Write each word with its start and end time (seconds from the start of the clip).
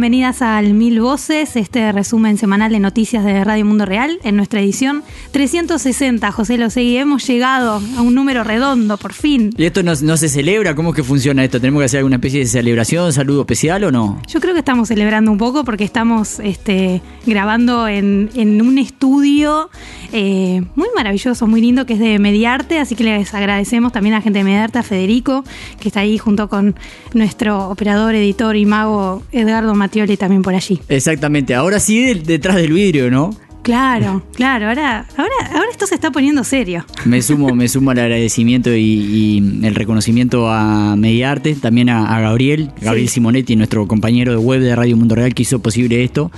Bienvenidas 0.00 0.40
al 0.40 0.72
Mil 0.72 0.98
Voces, 1.02 1.56
este 1.56 1.92
resumen 1.92 2.38
semanal 2.38 2.72
de 2.72 2.80
noticias 2.80 3.22
de 3.22 3.44
Radio 3.44 3.66
Mundo 3.66 3.84
Real, 3.84 4.18
en 4.24 4.34
nuestra 4.34 4.58
edición 4.62 5.02
360. 5.32 6.32
José 6.32 6.56
Losegui, 6.56 6.96
hemos 6.96 7.26
llegado 7.26 7.82
a 7.98 8.00
un 8.00 8.14
número 8.14 8.42
redondo, 8.42 8.96
por 8.96 9.12
fin. 9.12 9.52
¿Y 9.58 9.66
esto 9.66 9.82
no, 9.82 9.92
no 10.00 10.16
se 10.16 10.30
celebra? 10.30 10.74
¿Cómo 10.74 10.90
es 10.90 10.96
que 10.96 11.04
funciona 11.04 11.44
esto? 11.44 11.60
¿Tenemos 11.60 11.82
que 11.82 11.84
hacer 11.84 11.98
alguna 11.98 12.16
especie 12.16 12.40
de 12.40 12.46
celebración, 12.46 13.12
saludo 13.12 13.42
especial 13.42 13.84
o 13.84 13.92
no? 13.92 14.22
Yo 14.26 14.40
creo 14.40 14.54
que 14.54 14.60
estamos 14.60 14.88
celebrando 14.88 15.30
un 15.32 15.36
poco 15.36 15.64
porque 15.64 15.84
estamos 15.84 16.40
este, 16.40 17.02
grabando 17.26 17.86
en, 17.86 18.30
en 18.34 18.62
un 18.62 18.78
estudio 18.78 19.68
eh, 20.14 20.62
muy 20.76 20.88
maravilloso, 20.96 21.46
muy 21.46 21.60
lindo, 21.60 21.84
que 21.84 21.92
es 21.92 22.00
de 22.00 22.18
Mediarte, 22.18 22.78
así 22.78 22.96
que 22.96 23.04
les 23.04 23.34
agradecemos 23.34 23.92
también 23.92 24.14
a 24.14 24.18
la 24.18 24.22
gente 24.22 24.38
de 24.38 24.44
Mediarte, 24.44 24.78
a 24.78 24.82
Federico, 24.82 25.44
que 25.78 25.88
está 25.88 26.00
ahí 26.00 26.16
junto 26.16 26.48
con 26.48 26.74
nuestro 27.12 27.68
operador, 27.68 28.14
editor 28.14 28.56
y 28.56 28.64
mago 28.64 29.22
Edgardo 29.30 29.74
Mattioli 29.90 30.16
también 30.16 30.42
por 30.42 30.54
allí. 30.54 30.78
Exactamente, 30.88 31.52
ahora 31.54 31.80
sí 31.80 32.00
de- 32.04 32.14
detrás 32.14 32.54
del 32.56 32.72
vidrio, 32.72 33.10
¿no? 33.10 33.34
Claro, 33.62 34.22
claro, 34.34 34.68
ahora, 34.68 35.04
ahora, 35.16 35.32
ahora 35.52 35.66
esto 35.70 35.84
se 35.86 35.96
está 35.96 36.12
poniendo 36.12 36.44
serio. 36.44 36.84
Me 37.04 37.20
sumo, 37.22 37.54
me 37.56 37.66
sumo 37.68 37.90
al 37.90 37.98
agradecimiento 37.98 38.72
y, 38.74 38.80
y 38.80 39.38
el 39.66 39.74
reconocimiento 39.74 40.48
a 40.48 40.94
Mediarte, 40.96 41.54
también 41.56 41.88
a, 41.88 42.16
a 42.16 42.20
Gabriel, 42.20 42.70
Gabriel 42.80 43.08
Sí. 43.08 43.14
Simonetti, 43.14 43.56
nuestro 43.56 43.86
compañero 43.88 44.30
de 44.30 44.38
web 44.38 44.60
de 44.60 44.76
Radio 44.76 44.96
Mundo 44.96 45.16
Real 45.16 45.34
que 45.34 45.42
hizo 45.42 45.58
posible 45.58 46.04
esto, 46.04 46.30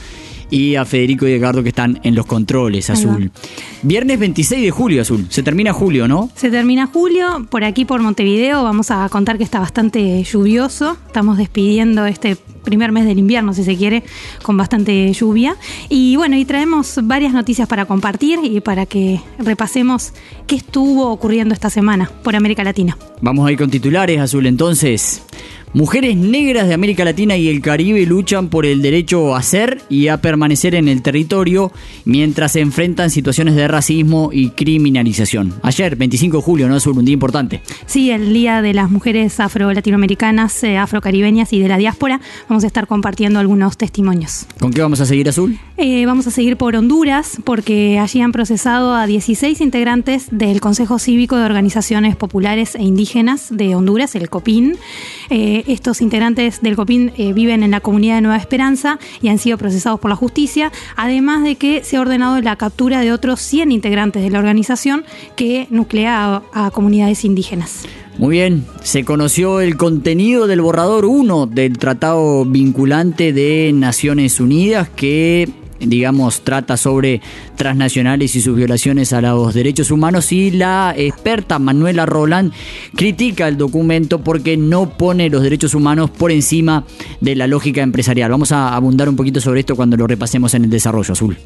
y 0.53 0.77
a 0.77 0.84
Federico 0.84 1.27
y 1.27 1.33
Edgardo 1.33 1.62
que 1.62 1.70
están 1.70 1.98
en 2.03 2.14
los 2.14 2.27
controles. 2.27 2.91
Azul. 2.91 3.33
Viernes 3.83 4.19
26 4.19 4.62
de 4.62 4.70
julio, 4.70 5.00
Azul. 5.00 5.27
Se 5.31 5.42
termina 5.42 5.72
julio, 5.72 6.06
¿no? 6.06 6.31
Se 6.36 6.50
termina 6.50 6.86
julio, 6.86 7.47
por 7.48 7.64
aquí 7.64 7.86
por 7.86 8.03
Montevideo 8.03 8.62
vamos 8.62 8.91
a 8.91 9.08
contar 9.08 9.39
que 9.39 9.45
está 9.45 9.61
bastante 9.61 10.23
lluvioso, 10.23 10.98
estamos 11.06 11.39
despidiendo 11.39 12.05
este 12.05 12.36
primer 12.36 12.92
mes 12.92 13.06
del 13.06 13.19
invierno, 13.19 13.55
si 13.55 13.64
se 13.64 13.77
quiere, 13.77 14.05
con 14.42 14.58
bastante 14.58 15.11
lluvia. 15.14 15.56
Y 15.89 16.17
bueno, 16.17 16.36
y 16.36 16.45
traemos 16.45 17.00
varias 17.03 17.33
noticias 17.33 17.67
para 17.67 17.86
compartir 17.86 18.39
y 18.42 18.61
para 18.61 18.84
que 18.84 19.20
repasemos 19.39 20.12
qué 20.47 20.56
estuvo 20.56 21.11
ocurriendo 21.11 21.55
esta 21.55 21.70
semana 21.70 22.11
por 22.23 22.36
América 22.36 22.62
Latina. 22.62 22.98
Vamos 23.23 23.48
a 23.48 23.53
ir 23.53 23.58
con 23.58 23.70
titulares, 23.70 24.20
Azul. 24.20 24.47
Entonces, 24.47 25.23
mujeres 25.75 26.17
negras 26.17 26.69
de 26.69 26.75
América 26.75 27.05
Latina 27.05 27.37
y 27.37 27.48
el 27.48 27.61
Caribe 27.61 28.05
luchan 28.06 28.48
por 28.48 28.67
el 28.67 28.83
derecho 28.83 29.34
a 29.34 29.42
ser 29.42 29.83
y 29.89 30.09
a 30.09 30.20
permanecer 30.20 30.75
en 30.75 30.89
el 30.89 31.03
territorio 31.03 31.73
mientras 32.05 32.53
se 32.53 32.61
enfrentan 32.61 33.11
situaciones 33.11 33.55
de 33.55 33.69
racismo 33.69 34.31
y 34.33 34.51
criminalización. 34.51 35.55
Ayer, 35.62 35.97
25 35.97 36.39
de 36.39 36.42
julio, 36.42 36.69
¿no? 36.69 36.77
Azul, 36.77 36.98
un 36.98 37.05
día 37.05 37.14
importante. 37.14 37.62
Sí, 37.87 38.11
el 38.11 38.33
Día 38.33 38.62
de 38.62 38.75
las 38.75 38.91
Mujeres 38.91 39.41
Afro-Latinoamericanas, 39.41 40.62
eh, 40.64 40.77
Afrocaribeñas 40.77 41.53
y 41.53 41.61
de 41.61 41.69
la 41.69 41.77
diáspora, 41.77 42.20
vamos 42.48 42.64
a 42.64 42.67
estar 42.67 42.86
compartiendo 42.86 43.39
algunos 43.39 43.77
testimonios. 43.77 44.47
¿Con 44.59 44.73
qué 44.73 44.83
vamos 44.83 45.01
a 45.01 45.07
seguir, 45.07 45.29
Azul? 45.29 45.59
Eh, 45.77 46.07
vamos 46.07 46.27
a 46.27 46.31
seguir 46.31 46.57
por 46.57 46.77
Honduras 46.77 47.39
porque 47.45 47.98
allí 47.98 48.20
han 48.20 48.33
procesado 48.33 48.95
a 48.95 49.07
16 49.07 49.61
integrantes 49.61 50.27
del 50.31 50.61
Consejo 50.61 50.98
Cívico 50.98 51.36
de 51.36 51.45
Organizaciones 51.45 52.17
Populares 52.17 52.75
e 52.75 52.83
Indígenas 52.83 53.48
de 53.51 53.75
Honduras, 53.75 54.14
el 54.14 54.29
COPIN. 54.29 54.77
Eh, 55.30 55.61
estos 55.67 56.00
integrantes 56.00 56.61
del 56.61 56.77
COPIN 56.77 57.12
eh, 57.17 57.33
viven 57.33 57.62
en 57.62 57.70
la 57.70 57.80
comunidad 57.80 58.17
de 58.17 58.23
Nueva 58.23 58.36
Esperanza 58.36 58.98
y 59.20 59.28
han 59.28 59.39
sido 59.39 59.58
procesados 59.58 60.00
por 60.00 60.11
la 60.11 60.17
justicia, 60.17 60.73
además 60.96 61.42
de 61.45 61.56
que 61.56 61.84
se 61.84 61.96
ha 61.96 62.00
ordenado 62.00 62.40
la 62.40 62.56
captura 62.56 63.00
de 63.00 63.12
otros 63.12 63.40
100 63.40 63.72
integrantes 63.72 64.22
de 64.22 64.30
la 64.30 64.39
organización 64.39 65.05
que 65.36 65.67
nuclea 65.70 66.42
a, 66.52 66.67
a 66.67 66.70
comunidades 66.70 67.24
indígenas. 67.24 67.86
Muy 68.18 68.36
bien, 68.36 68.67
se 68.83 69.05
conoció 69.05 69.61
el 69.61 69.77
contenido 69.77 70.46
del 70.46 70.61
borrador 70.61 71.06
1 71.06 71.46
del 71.46 71.78
Tratado 71.78 72.45
Vinculante 72.45 73.33
de 73.33 73.72
Naciones 73.74 74.39
Unidas 74.39 74.89
que, 74.90 75.48
digamos, 75.80 76.42
trata 76.42 76.77
sobre 76.77 77.22
transnacionales 77.62 78.34
y 78.34 78.40
sus 78.40 78.56
violaciones 78.56 79.12
a 79.12 79.20
los 79.20 79.55
derechos 79.55 79.92
humanos 79.92 80.33
y 80.33 80.50
la 80.50 80.92
experta 80.96 81.61
Manuela 81.61 82.06
Roland 82.06 82.52
critica 82.96 83.46
el 83.46 83.56
documento 83.56 84.18
porque 84.18 84.56
no 84.56 84.90
pone 84.90 85.30
los 85.30 85.45
derechos 85.45 85.72
humanos 85.72 86.11
por 86.11 86.33
encima 86.33 86.84
de 87.20 87.36
la 87.36 87.46
lógica 87.46 87.80
empresarial. 87.80 88.33
Vamos 88.33 88.51
a 88.51 88.74
abundar 88.74 89.08
un 89.08 89.14
poquito 89.14 89.40
sobre 89.40 89.61
esto 89.61 89.77
cuando 89.77 89.96
lo 89.96 90.08
repasemos 90.08 90.55
en 90.55 90.64
el 90.64 90.70
desarrollo 90.70 91.12
azul. 91.12 91.36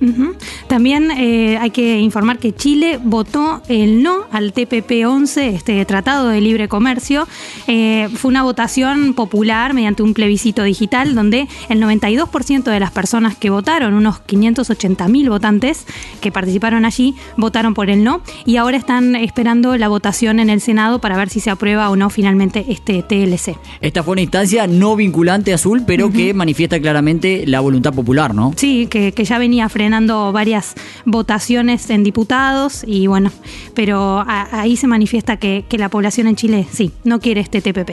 También 0.68 1.10
eh, 1.10 1.58
hay 1.58 1.68
que 1.68 1.98
informar 2.00 2.38
que 2.38 2.54
Chile 2.54 2.98
votó 3.02 3.60
el 3.68 4.02
no 4.02 4.24
al 4.32 4.54
TPP-11, 4.54 5.52
este 5.52 5.84
Tratado 5.84 6.28
de 6.30 6.40
Libre 6.40 6.66
Comercio. 6.66 7.28
Eh, 7.66 8.08
fue 8.14 8.30
una 8.30 8.42
votación 8.42 9.12
popular 9.12 9.74
mediante 9.74 10.02
un 10.02 10.14
plebiscito 10.14 10.62
digital 10.62 11.14
donde 11.14 11.46
el 11.68 11.82
92% 11.82 12.62
de 12.62 12.80
las 12.80 12.90
personas 12.90 13.36
que 13.36 13.50
votaron, 13.50 13.92
unos 13.92 14.20
580 14.20 15.08
mil 15.08 15.28
votantes 15.28 15.84
que 16.20 16.32
participaron 16.32 16.84
allí, 16.84 17.14
votaron 17.36 17.74
por 17.74 17.90
el 17.90 18.02
no 18.04 18.20
y 18.44 18.56
ahora 18.56 18.76
están 18.76 19.14
esperando 19.16 19.76
la 19.76 19.88
votación 19.88 20.40
en 20.40 20.50
el 20.50 20.60
Senado 20.60 21.00
para 21.00 21.16
ver 21.16 21.28
si 21.28 21.40
se 21.40 21.50
aprueba 21.50 21.90
o 21.90 21.96
no 21.96 22.10
finalmente 22.10 22.64
este 22.68 23.02
TLC. 23.02 23.56
Esta 23.80 24.02
fue 24.02 24.12
una 24.12 24.22
instancia 24.22 24.66
no 24.66 24.96
vinculante 24.96 25.52
azul, 25.52 25.84
pero 25.86 26.10
que 26.10 26.34
manifiesta 26.34 26.80
claramente 26.80 27.44
la 27.46 27.60
voluntad 27.60 27.92
popular, 27.92 28.34
¿no? 28.34 28.52
Sí, 28.56 28.86
que, 28.88 29.12
que 29.12 29.24
ya 29.24 29.38
venía 29.38 29.68
frenando 29.68 30.32
varias 30.32 30.74
votaciones 31.04 31.88
en 31.90 32.04
diputados 32.04 32.84
y 32.86 33.06
bueno, 33.06 33.30
pero 33.74 34.20
a- 34.20 34.60
ahí 34.60 34.76
se 34.76 34.86
manifiesta 34.86 35.36
que, 35.38 35.64
que 35.68 35.78
la 35.78 35.88
población 35.88 36.26
en 36.26 36.36
Chile 36.36 36.66
sí, 36.70 36.92
no 37.04 37.20
quiere 37.20 37.40
este 37.40 37.60
TPP. 37.60 37.92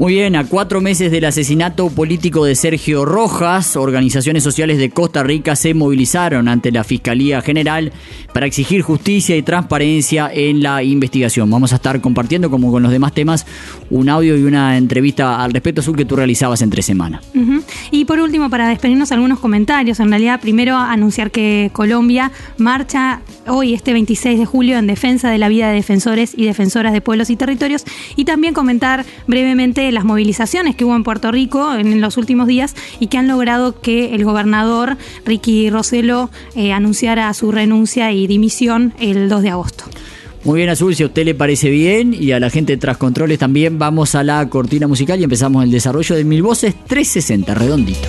Muy 0.00 0.14
bien, 0.14 0.34
a 0.34 0.46
cuatro 0.46 0.80
meses 0.80 1.12
del 1.12 1.26
asesinato 1.26 1.90
político 1.90 2.46
de 2.46 2.54
Sergio 2.54 3.04
Rojas, 3.04 3.76
organizaciones 3.76 4.42
sociales 4.42 4.78
de 4.78 4.88
Costa 4.88 5.22
Rica 5.22 5.54
se 5.56 5.74
movilizaron 5.74 6.48
ante 6.48 6.72
la 6.72 6.84
Fiscalía 6.84 7.42
General 7.42 7.92
para 8.32 8.46
exigir 8.46 8.80
justicia 8.80 9.36
y 9.36 9.42
transparencia 9.42 10.30
en 10.32 10.62
la 10.62 10.82
investigación. 10.82 11.50
Vamos 11.50 11.74
a 11.74 11.76
estar 11.76 12.00
compartiendo, 12.00 12.48
como 12.48 12.72
con 12.72 12.82
los 12.82 12.90
demás 12.90 13.12
temas, 13.12 13.44
un 13.90 14.08
audio 14.08 14.38
y 14.38 14.44
una 14.44 14.78
entrevista 14.78 15.44
al 15.44 15.52
respecto 15.52 15.82
azul 15.82 15.96
que 15.96 16.06
tú 16.06 16.16
realizabas 16.16 16.62
entre 16.62 16.80
semana. 16.80 17.20
Y 17.90 18.06
por 18.06 18.20
último, 18.20 18.48
para 18.48 18.70
despedirnos 18.70 19.12
algunos 19.12 19.38
comentarios, 19.38 20.00
en 20.00 20.08
realidad 20.08 20.40
primero 20.40 20.78
anunciar 20.78 21.30
que 21.30 21.68
Colombia 21.74 22.32
marcha 22.56 23.20
hoy, 23.46 23.74
este 23.74 23.92
26 23.92 24.38
de 24.38 24.46
julio, 24.46 24.78
en 24.78 24.86
defensa 24.86 25.28
de 25.28 25.36
la 25.36 25.50
vida 25.50 25.68
de 25.68 25.74
defensores 25.74 26.32
y 26.34 26.46
defensoras 26.46 26.94
de 26.94 27.02
pueblos 27.02 27.28
y 27.28 27.36
territorios, 27.36 27.84
y 28.16 28.24
también 28.24 28.54
comentar 28.54 29.04
brevemente 29.26 29.89
las 29.92 30.04
movilizaciones 30.04 30.76
que 30.76 30.84
hubo 30.84 30.96
en 30.96 31.04
Puerto 31.04 31.30
Rico 31.30 31.74
en 31.74 32.00
los 32.00 32.16
últimos 32.16 32.46
días 32.46 32.74
y 32.98 33.08
que 33.08 33.18
han 33.18 33.28
logrado 33.28 33.80
que 33.80 34.14
el 34.14 34.24
gobernador 34.24 34.96
Ricky 35.24 35.70
Roselo 35.70 36.30
eh, 36.54 36.72
anunciara 36.72 37.32
su 37.34 37.52
renuncia 37.52 38.12
y 38.12 38.26
dimisión 38.26 38.94
el 38.98 39.28
2 39.28 39.42
de 39.42 39.50
agosto. 39.50 39.84
Muy 40.44 40.58
bien, 40.58 40.70
Azul, 40.70 40.94
si 40.94 41.02
a 41.02 41.06
usted 41.06 41.24
le 41.24 41.34
parece 41.34 41.68
bien 41.68 42.14
y 42.14 42.32
a 42.32 42.40
la 42.40 42.48
gente 42.48 42.72
de 42.72 42.78
Tras 42.78 42.96
Controles 42.96 43.38
también, 43.38 43.78
vamos 43.78 44.14
a 44.14 44.24
la 44.24 44.48
cortina 44.48 44.88
musical 44.88 45.20
y 45.20 45.24
empezamos 45.24 45.62
el 45.62 45.70
desarrollo 45.70 46.16
de 46.16 46.24
Mil 46.24 46.42
Voces 46.42 46.74
360, 46.86 47.54
redondito. 47.54 48.08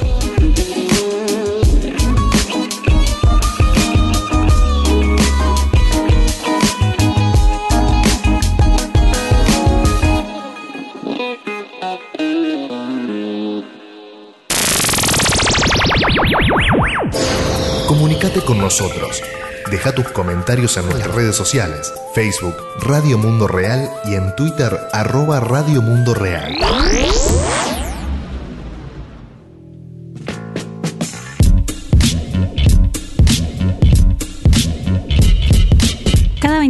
Nosotros. 18.61 19.21
Deja 19.69 19.91
tus 19.93 20.07
comentarios 20.09 20.77
en 20.77 20.85
nuestras 20.85 21.13
redes 21.13 21.35
sociales, 21.35 21.91
Facebook 22.13 22.55
Radio 22.81 23.17
Mundo 23.17 23.47
Real 23.47 23.89
y 24.05 24.15
en 24.15 24.35
Twitter 24.35 24.79
arroba 24.93 25.39
Radio 25.39 25.81
Mundo 25.81 26.13
Real. 26.13 26.55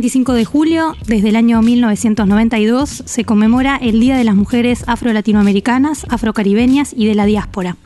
25 0.01 0.33
de 0.33 0.45
julio, 0.45 0.95
desde 1.05 1.29
el 1.29 1.35
año 1.35 1.61
1992, 1.61 3.03
se 3.05 3.23
conmemora 3.23 3.75
el 3.75 3.99
Día 3.99 4.17
de 4.17 4.23
las 4.23 4.33
Mujeres 4.33 4.83
Afro-Latinoamericanas, 4.87 6.07
Afrocaribeñas 6.09 6.91
y 6.97 7.05
de 7.05 7.13
la 7.13 7.27
Diáspora. 7.27 7.77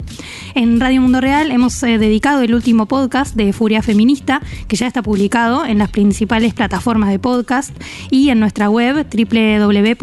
En 0.54 0.80
Radio 0.80 1.02
Mundo 1.02 1.20
Real 1.20 1.52
hemos 1.52 1.84
eh, 1.84 1.98
dedicado 1.98 2.42
el 2.42 2.56
último 2.56 2.86
podcast 2.86 3.36
de 3.36 3.52
Furia 3.52 3.82
Feminista, 3.82 4.42
que 4.70 4.78
ya 4.78 4.88
está 4.88 5.02
publicado 5.02 5.66
en 5.66 5.78
las 5.78 5.90
principales 5.90 6.54
plataformas 6.54 7.10
de 7.10 7.20
podcast 7.20 7.76
y 8.10 8.30
en 8.30 8.40
nuestra 8.40 8.70
web 8.70 9.06
www.rmr.fm, 9.14 9.98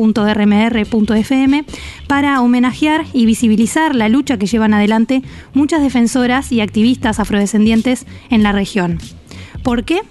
para 2.08 2.42
homenajear 2.42 3.06
y 3.14 3.24
visibilizar 3.24 3.94
la 3.94 4.10
lucha 4.10 4.36
que 4.36 4.44
llevan 4.44 4.74
adelante 4.74 5.22
muchas 5.54 5.80
defensoras 5.80 6.52
y 6.52 6.60
activistas 6.60 7.20
afrodescendientes 7.20 8.04
en 8.28 8.42
la 8.42 8.52
región. 8.52 8.98
¿Por 9.62 9.84
qué? 9.84 10.02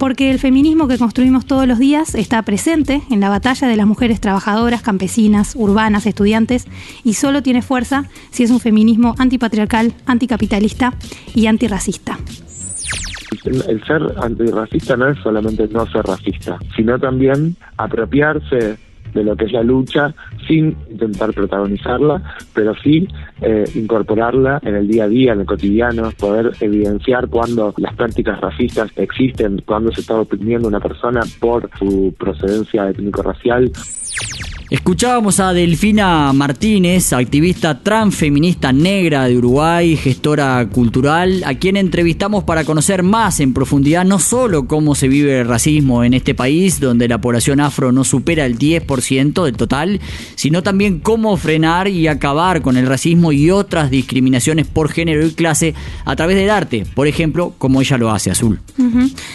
Porque 0.00 0.30
el 0.30 0.38
feminismo 0.38 0.88
que 0.88 0.96
construimos 0.96 1.44
todos 1.44 1.68
los 1.68 1.78
días 1.78 2.14
está 2.14 2.40
presente 2.40 3.02
en 3.10 3.20
la 3.20 3.28
batalla 3.28 3.68
de 3.68 3.76
las 3.76 3.86
mujeres 3.86 4.18
trabajadoras, 4.18 4.80
campesinas, 4.80 5.54
urbanas, 5.54 6.06
estudiantes 6.06 6.66
y 7.04 7.12
solo 7.12 7.42
tiene 7.42 7.60
fuerza 7.60 8.04
si 8.30 8.44
es 8.44 8.50
un 8.50 8.60
feminismo 8.60 9.14
antipatriarcal, 9.18 9.92
anticapitalista 10.06 10.94
y 11.34 11.48
antirracista. 11.48 12.18
El 13.44 13.84
ser 13.84 14.00
antirracista 14.22 14.96
no 14.96 15.06
es 15.10 15.18
solamente 15.18 15.68
no 15.68 15.86
ser 15.86 16.06
racista, 16.06 16.58
sino 16.74 16.98
también 16.98 17.56
apropiarse 17.76 18.78
de 19.14 19.24
lo 19.24 19.36
que 19.36 19.46
es 19.46 19.52
la 19.52 19.62
lucha 19.62 20.14
sin 20.46 20.76
intentar 20.90 21.32
protagonizarla, 21.32 22.22
pero 22.54 22.74
sí 22.76 23.06
eh, 23.40 23.64
incorporarla 23.74 24.60
en 24.62 24.76
el 24.76 24.88
día 24.88 25.04
a 25.04 25.08
día, 25.08 25.32
en 25.32 25.40
el 25.40 25.46
cotidiano, 25.46 26.10
poder 26.18 26.52
evidenciar 26.60 27.28
cuando 27.28 27.74
las 27.76 27.94
prácticas 27.94 28.40
racistas 28.40 28.90
existen, 28.96 29.62
cuando 29.66 29.92
se 29.92 30.00
está 30.00 30.20
oprimiendo 30.20 30.68
una 30.68 30.80
persona 30.80 31.20
por 31.38 31.70
su 31.78 32.14
procedencia 32.18 32.88
étnico-racial. 32.88 33.70
Escuchábamos 34.70 35.40
a 35.40 35.52
Delfina 35.52 36.32
Martínez, 36.32 37.12
activista 37.12 37.80
transfeminista 37.80 38.72
negra 38.72 39.24
de 39.24 39.36
Uruguay, 39.36 39.96
gestora 39.96 40.64
cultural, 40.70 41.42
a 41.44 41.54
quien 41.54 41.76
entrevistamos 41.76 42.44
para 42.44 42.62
conocer 42.62 43.02
más 43.02 43.40
en 43.40 43.52
profundidad 43.52 44.04
no 44.04 44.20
solo 44.20 44.68
cómo 44.68 44.94
se 44.94 45.08
vive 45.08 45.40
el 45.40 45.48
racismo 45.48 46.04
en 46.04 46.14
este 46.14 46.36
país, 46.36 46.78
donde 46.78 47.08
la 47.08 47.20
población 47.20 47.58
afro 47.58 47.90
no 47.90 48.04
supera 48.04 48.46
el 48.46 48.60
10% 48.60 49.44
del 49.44 49.56
total, 49.56 50.00
sino 50.36 50.62
también 50.62 51.00
cómo 51.00 51.36
frenar 51.36 51.88
y 51.88 52.06
acabar 52.06 52.62
con 52.62 52.76
el 52.76 52.86
racismo 52.86 53.32
y 53.32 53.50
otras 53.50 53.90
discriminaciones 53.90 54.68
por 54.68 54.88
género 54.88 55.26
y 55.26 55.32
clase 55.32 55.74
a 56.04 56.14
través 56.14 56.36
del 56.36 56.48
arte, 56.48 56.86
por 56.94 57.08
ejemplo, 57.08 57.54
como 57.58 57.80
ella 57.80 57.98
lo 57.98 58.12
hace, 58.12 58.30
Azul. 58.30 58.60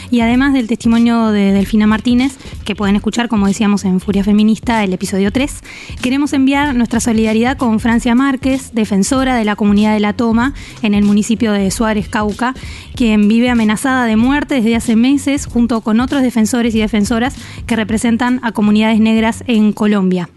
Y 0.10 0.22
además 0.22 0.54
del 0.54 0.68
testimonio 0.68 1.32
de 1.32 1.52
Delfina 1.52 1.88
Martínez, 1.88 2.38
que 2.64 2.74
pueden 2.74 2.96
escuchar, 2.96 3.28
como 3.28 3.48
decíamos 3.48 3.84
en 3.84 4.00
Furia 4.00 4.24
Feminista, 4.24 4.82
el 4.82 4.94
episodio 4.94 5.25
3, 5.31 5.62
queremos 6.01 6.33
enviar 6.33 6.75
nuestra 6.75 7.00
solidaridad 7.00 7.57
con 7.57 7.80
Francia 7.80 8.16
Márquez, 8.16 8.72
defensora 8.74 9.36
de 9.36 9.45
la 9.45 9.56
comunidad 9.56 9.94
de 9.94 10.00
La 10.00 10.13
Toma 10.13 10.54
en 10.81 10.94
el 10.94 11.04
municipio 11.04 11.51
de 11.51 11.69
Suárez, 11.72 12.10
Cauca, 12.10 12.54
quien 12.95 13.27
vive 13.27 13.50
amenazada 13.50 14.06
de 14.06 14.16
muerte 14.16 14.56
desde 14.56 14.75
hace 14.75 14.95
meses 14.95 15.45
junto 15.45 15.81
con 15.81 16.00
otros 16.00 16.22
defensores 16.22 16.75
y 16.75 16.80
defensoras 16.80 17.36
que 17.66 17.75
representan 17.75 18.39
a 18.44 18.51
comunidades 18.51 19.00
negras 19.00 19.44
en 19.48 19.74
Colombia 19.74 20.30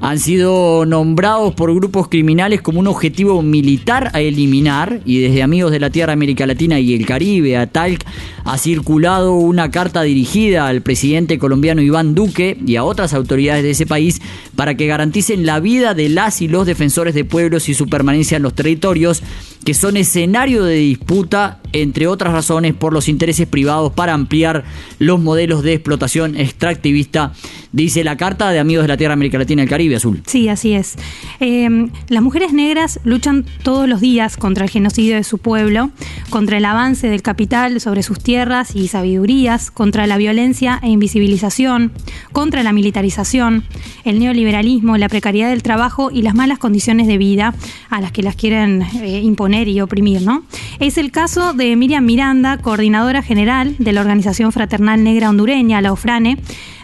han 0.00 0.18
sido 0.18 0.84
nombrados 0.86 1.54
por 1.54 1.74
grupos 1.74 2.08
criminales 2.08 2.60
como 2.60 2.80
un 2.80 2.86
objetivo 2.86 3.42
militar 3.42 4.10
a 4.12 4.20
eliminar 4.20 5.00
y 5.04 5.20
desde 5.20 5.42
Amigos 5.42 5.72
de 5.72 5.80
la 5.80 5.90
Tierra 5.90 6.12
América 6.12 6.46
Latina 6.46 6.78
y 6.78 6.94
el 6.94 7.06
Caribe 7.06 7.56
a 7.56 7.66
Talc 7.66 8.04
ha 8.44 8.58
circulado 8.58 9.34
una 9.34 9.70
carta 9.70 10.02
dirigida 10.02 10.68
al 10.68 10.82
presidente 10.82 11.38
colombiano 11.38 11.82
Iván 11.82 12.14
Duque 12.14 12.58
y 12.64 12.76
a 12.76 12.84
otras 12.84 13.14
autoridades 13.14 13.62
de 13.62 13.70
ese 13.70 13.86
país 13.86 14.20
para 14.54 14.76
que 14.76 14.86
garanticen 14.86 15.46
la 15.46 15.60
vida 15.60 15.94
de 15.94 16.08
las 16.08 16.42
y 16.42 16.48
los 16.48 16.66
defensores 16.66 17.14
de 17.14 17.24
pueblos 17.24 17.68
y 17.68 17.74
su 17.74 17.86
permanencia 17.86 18.36
en 18.36 18.42
los 18.42 18.54
territorios 18.54 19.22
que 19.66 19.74
son 19.74 19.96
escenario 19.96 20.62
de 20.62 20.76
disputa, 20.76 21.58
entre 21.72 22.06
otras 22.06 22.32
razones, 22.32 22.72
por 22.72 22.92
los 22.92 23.08
intereses 23.08 23.48
privados 23.48 23.92
para 23.92 24.14
ampliar 24.14 24.62
los 25.00 25.20
modelos 25.20 25.64
de 25.64 25.72
explotación 25.72 26.36
extractivista, 26.36 27.32
dice 27.72 28.04
la 28.04 28.16
Carta 28.16 28.52
de 28.52 28.60
Amigos 28.60 28.84
de 28.84 28.88
la 28.88 28.96
Tierra 28.96 29.14
América 29.14 29.38
Latina 29.38 29.62
y 29.62 29.64
el 29.64 29.68
Caribe 29.68 29.96
Azul. 29.96 30.22
Sí, 30.24 30.48
así 30.48 30.72
es. 30.72 30.94
Eh, 31.40 31.68
las 32.06 32.22
mujeres 32.22 32.52
negras 32.52 33.00
luchan 33.02 33.44
todos 33.64 33.88
los 33.88 34.00
días 34.00 34.36
contra 34.36 34.62
el 34.62 34.70
genocidio 34.70 35.16
de 35.16 35.24
su 35.24 35.38
pueblo, 35.38 35.90
contra 36.30 36.58
el 36.58 36.64
avance 36.64 37.08
del 37.08 37.22
capital 37.22 37.80
sobre 37.80 38.04
sus 38.04 38.20
tierras 38.20 38.76
y 38.76 38.86
sabidurías, 38.86 39.72
contra 39.72 40.06
la 40.06 40.16
violencia 40.16 40.78
e 40.80 40.90
invisibilización, 40.90 41.90
contra 42.30 42.62
la 42.62 42.72
militarización, 42.72 43.64
el 44.04 44.20
neoliberalismo, 44.20 44.96
la 44.96 45.08
precariedad 45.08 45.50
del 45.50 45.64
trabajo 45.64 46.12
y 46.12 46.22
las 46.22 46.36
malas 46.36 46.60
condiciones 46.60 47.08
de 47.08 47.18
vida 47.18 47.52
a 47.90 48.00
las 48.00 48.12
que 48.12 48.22
las 48.22 48.36
quieren 48.36 48.82
eh, 49.02 49.22
imponer 49.22 49.55
y 49.64 49.80
oprimir, 49.80 50.22
¿no? 50.22 50.44
Es 50.78 50.98
el 50.98 51.10
caso 51.10 51.52
de 51.52 51.74
Miriam 51.76 52.04
Miranda, 52.04 52.58
coordinadora 52.58 53.22
general 53.22 53.74
de 53.78 53.92
la 53.92 54.02
Organización 54.02 54.52
Fraternal 54.52 55.02
Negra 55.02 55.30
Hondureña, 55.30 55.80
la 55.80 55.92
OFRANE, 55.92 56.38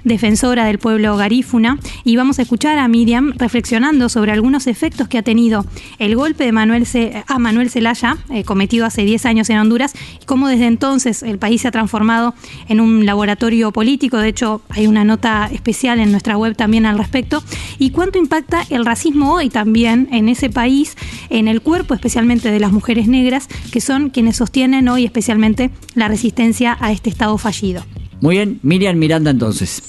defensora 0.04 0.64
del 0.64 0.78
pueblo 0.78 1.16
garífuna, 1.16 1.78
y 2.04 2.16
vamos 2.16 2.38
a 2.38 2.42
escuchar 2.42 2.78
a 2.78 2.88
Miriam 2.88 3.32
reflexionando 3.36 4.08
sobre 4.08 4.32
algunos 4.32 4.66
efectos 4.66 5.08
que 5.08 5.18
ha 5.18 5.22
tenido 5.22 5.64
el 5.98 6.16
golpe 6.16 6.44
de 6.44 6.52
Manuel 6.52 6.86
a 7.26 7.38
Manuel 7.38 7.70
Zelaya, 7.70 8.16
eh, 8.30 8.44
cometido 8.44 8.86
hace 8.86 9.04
10 9.04 9.26
años 9.26 9.50
en 9.50 9.58
Honduras, 9.58 9.94
y 10.20 10.24
cómo 10.24 10.48
desde 10.48 10.66
entonces 10.66 11.22
el 11.22 11.38
país 11.38 11.62
se 11.62 11.68
ha 11.68 11.70
transformado 11.70 12.34
en 12.68 12.80
un 12.80 13.06
laboratorio 13.06 13.72
político. 13.72 14.18
De 14.18 14.28
hecho, 14.28 14.62
hay 14.68 14.86
una 14.86 15.04
nota 15.04 15.48
especial 15.52 16.00
en 16.00 16.10
nuestra 16.10 16.36
web 16.36 16.56
también 16.56 16.86
al 16.86 16.98
respecto. 16.98 17.42
Y 17.78 17.90
cuánto 17.90 18.18
impacta 18.18 18.64
el 18.70 18.84
racismo 18.84 19.34
hoy 19.34 19.48
también 19.48 20.08
en 20.12 20.28
ese 20.28 20.50
país, 20.50 20.96
en 21.30 21.48
el 21.48 21.60
cuerpo 21.60 21.94
especialmente 21.94 22.50
de 22.50 22.60
las 22.60 22.72
mujeres 22.72 23.08
negras, 23.08 23.48
que 23.70 23.80
son 23.80 24.10
quienes 24.10 24.36
sostienen 24.36 24.88
hoy 24.88 25.04
especialmente 25.04 25.70
la 25.94 26.08
resistencia 26.08 26.76
a 26.80 26.92
este 26.92 27.10
Estado 27.10 27.36
fallido. 27.38 27.84
Muy 28.22 28.36
bien, 28.36 28.60
Miriam 28.62 28.96
Miranda 28.96 29.32
entonces. 29.32 29.82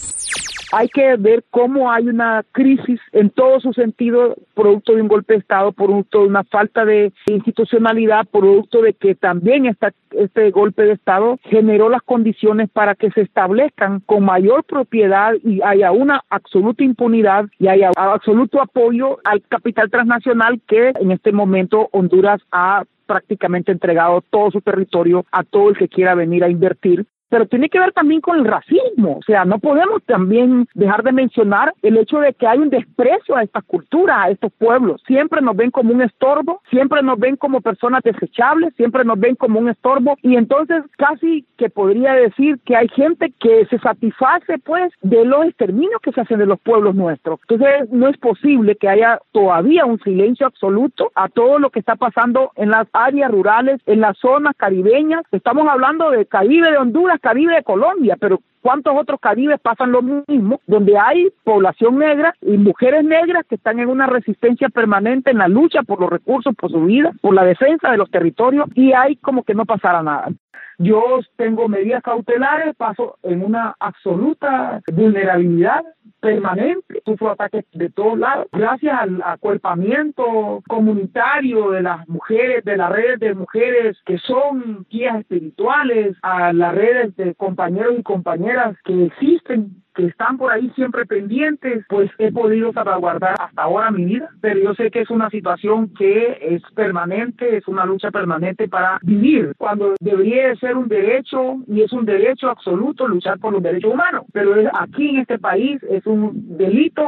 Hay 0.75 0.87
que 0.87 1.17
ver 1.17 1.43
cómo 1.51 1.91
hay 1.91 2.07
una 2.07 2.43
crisis 2.51 2.99
en 3.11 3.29
todo 3.29 3.59
su 3.59 3.73
sentido, 3.73 4.35
producto 4.55 4.95
de 4.95 5.03
un 5.03 5.07
golpe 5.07 5.33
de 5.33 5.39
Estado, 5.39 5.71
producto 5.71 6.21
de 6.21 6.29
una 6.29 6.43
falta 6.43 6.83
de 6.83 7.13
institucionalidad, 7.27 8.25
producto 8.25 8.81
de 8.81 8.93
que 8.93 9.13
también 9.13 9.67
este 9.67 10.49
golpe 10.49 10.81
de 10.81 10.93
Estado 10.93 11.37
generó 11.43 11.89
las 11.89 12.01
condiciones 12.01 12.71
para 12.71 12.95
que 12.95 13.11
se 13.11 13.21
establezcan 13.21 13.99
con 13.99 14.25
mayor 14.25 14.63
propiedad 14.63 15.33
y 15.43 15.61
haya 15.61 15.91
una 15.91 16.23
absoluta 16.31 16.83
impunidad 16.83 17.45
y 17.59 17.67
haya 17.67 17.91
absoluto 17.95 18.59
apoyo 18.59 19.19
al 19.25 19.43
capital 19.47 19.91
transnacional 19.91 20.59
que 20.67 20.91
en 20.99 21.11
este 21.11 21.31
momento 21.31 21.87
Honduras 21.91 22.41
ha 22.51 22.83
prácticamente 23.05 23.71
entregado 23.71 24.23
todo 24.27 24.49
su 24.49 24.61
territorio 24.61 25.23
a 25.31 25.43
todo 25.43 25.69
el 25.69 25.77
que 25.77 25.87
quiera 25.87 26.15
venir 26.15 26.43
a 26.43 26.49
invertir 26.49 27.05
pero 27.33 27.47
tiene 27.47 27.67
que 27.67 27.79
ver 27.79 27.91
también 27.93 28.21
con 28.21 28.37
el 28.37 28.45
racismo. 28.45 29.17
O 29.17 29.23
sea, 29.25 29.43
no 29.43 29.57
podemos 29.57 30.03
también 30.03 30.67
dejar 30.75 31.01
de 31.01 31.11
mencionar 31.11 31.73
el 31.81 31.97
hecho 31.97 32.19
de 32.19 32.31
que 32.35 32.45
hay 32.45 32.59
un 32.59 32.69
desprecio 32.69 33.35
a 33.35 33.41
estas 33.41 33.63
culturas, 33.63 34.17
a 34.19 34.29
estos 34.29 34.51
pueblos. 34.53 35.01
Siempre 35.07 35.41
nos 35.41 35.55
ven 35.55 35.71
como 35.71 35.95
un 35.95 36.03
estorbo, 36.03 36.61
siempre 36.69 37.01
nos 37.01 37.17
ven 37.17 37.35
como 37.35 37.61
personas 37.61 38.03
desechables, 38.03 38.75
siempre 38.75 39.03
nos 39.03 39.19
ven 39.19 39.35
como 39.35 39.59
un 39.59 39.67
estorbo 39.67 40.15
y 40.21 40.35
entonces 40.35 40.83
casi 40.95 41.43
que 41.57 41.71
podría 41.71 42.13
decir 42.13 42.59
que 42.65 42.75
hay 42.75 42.87
gente 42.89 43.33
que 43.39 43.65
se 43.65 43.79
satisface 43.79 44.59
pues 44.59 44.93
de 45.01 45.25
los 45.25 45.47
exterminios 45.47 46.01
que 46.03 46.11
se 46.11 46.21
hacen 46.21 46.37
de 46.37 46.45
los 46.45 46.59
pueblos 46.59 46.93
nuestros. 46.93 47.39
Entonces 47.49 47.89
no 47.91 48.09
es 48.09 48.17
posible 48.17 48.75
que 48.75 48.89
haya 48.89 49.19
todavía 49.31 49.85
un 49.85 49.99
silencio 50.01 50.45
absoluto 50.45 51.11
a 51.15 51.29
todo 51.29 51.57
lo 51.57 51.71
que 51.71 51.79
está 51.79 51.95
pasando 51.95 52.51
en 52.57 52.69
las 52.69 52.87
áreas 52.93 53.31
rurales, 53.31 53.81
en 53.87 54.01
las 54.01 54.19
zonas 54.19 54.53
caribeñas. 54.55 55.23
Estamos 55.31 55.67
hablando 55.67 56.11
de 56.11 56.27
Caribe 56.27 56.69
de 56.69 56.77
Honduras, 56.77 57.19
Caribe 57.23 57.55
de 57.55 57.63
Colombia, 57.63 58.17
pero 58.19 58.41
¿cuántos 58.61 58.93
otros 58.97 59.17
Caribes 59.21 59.59
pasan 59.61 59.93
lo 59.93 60.01
mismo? 60.01 60.59
Donde 60.67 60.97
hay 60.97 61.29
población 61.45 61.97
negra 61.97 62.35
y 62.41 62.57
mujeres 62.57 63.05
negras 63.05 63.45
que 63.47 63.55
están 63.55 63.79
en 63.79 63.87
una 63.87 64.07
resistencia 64.07 64.67
permanente 64.67 65.31
en 65.31 65.37
la 65.37 65.47
lucha 65.47 65.83
por 65.83 66.01
los 66.01 66.09
recursos, 66.09 66.53
por 66.53 66.69
su 66.69 66.83
vida, 66.83 67.13
por 67.21 67.33
la 67.33 67.45
defensa 67.45 67.89
de 67.89 67.97
los 67.97 68.11
territorios 68.11 68.67
y 68.75 68.91
hay 68.91 69.15
como 69.15 69.43
que 69.43 69.55
no 69.55 69.65
pasara 69.65 70.03
nada. 70.03 70.31
Yo 70.77 71.19
tengo 71.35 71.67
medidas 71.67 72.03
cautelares, 72.03 72.75
paso 72.75 73.17
en 73.23 73.43
una 73.43 73.75
absoluta 73.79 74.81
vulnerabilidad 74.91 75.83
permanente, 76.19 77.01
sufro 77.05 77.31
ataques 77.31 77.65
de 77.73 77.89
todos 77.89 78.17
lados, 78.17 78.47
gracias 78.51 78.97
al 78.97 79.21
acuerpamiento 79.25 80.63
comunitario 80.69 81.71
de 81.71 81.81
las 81.81 82.07
mujeres, 82.07 82.63
de 82.63 82.77
las 82.77 82.91
redes 82.91 83.19
de 83.19 83.35
mujeres 83.35 83.97
que 84.05 84.17
son 84.19 84.85
guías 84.89 85.19
espirituales, 85.19 86.15
a 86.21 86.53
las 86.53 86.73
redes 86.73 87.15
de 87.17 87.35
compañeros 87.35 87.95
y 87.99 88.03
compañeras 88.03 88.77
que 88.85 89.05
existen 89.05 89.82
que 89.95 90.05
están 90.05 90.37
por 90.37 90.51
ahí 90.51 90.69
siempre 90.75 91.05
pendientes, 91.05 91.85
pues 91.87 92.09
he 92.17 92.31
podido 92.31 92.73
salvaguardar 92.73 93.35
hasta 93.39 93.61
ahora 93.61 93.91
mi 93.91 94.05
vida, 94.05 94.29
pero 94.41 94.59
yo 94.59 94.73
sé 94.73 94.89
que 94.89 95.01
es 95.01 95.09
una 95.09 95.29
situación 95.29 95.93
que 95.93 96.37
es 96.41 96.61
permanente, 96.75 97.57
es 97.57 97.67
una 97.67 97.85
lucha 97.85 98.11
permanente 98.11 98.67
para 98.67 98.99
vivir, 99.03 99.53
cuando 99.57 99.93
debería 99.99 100.55
ser 100.55 100.77
un 100.77 100.87
derecho 100.87 101.57
y 101.67 101.81
es 101.81 101.93
un 101.93 102.05
derecho 102.05 102.49
absoluto 102.49 103.07
luchar 103.07 103.39
por 103.39 103.53
los 103.53 103.61
derechos 103.61 103.93
humanos, 103.93 104.25
pero 104.33 104.55
aquí 104.73 105.09
en 105.09 105.17
este 105.17 105.37
país 105.37 105.81
es 105.83 106.05
un 106.05 106.57
delito, 106.57 107.07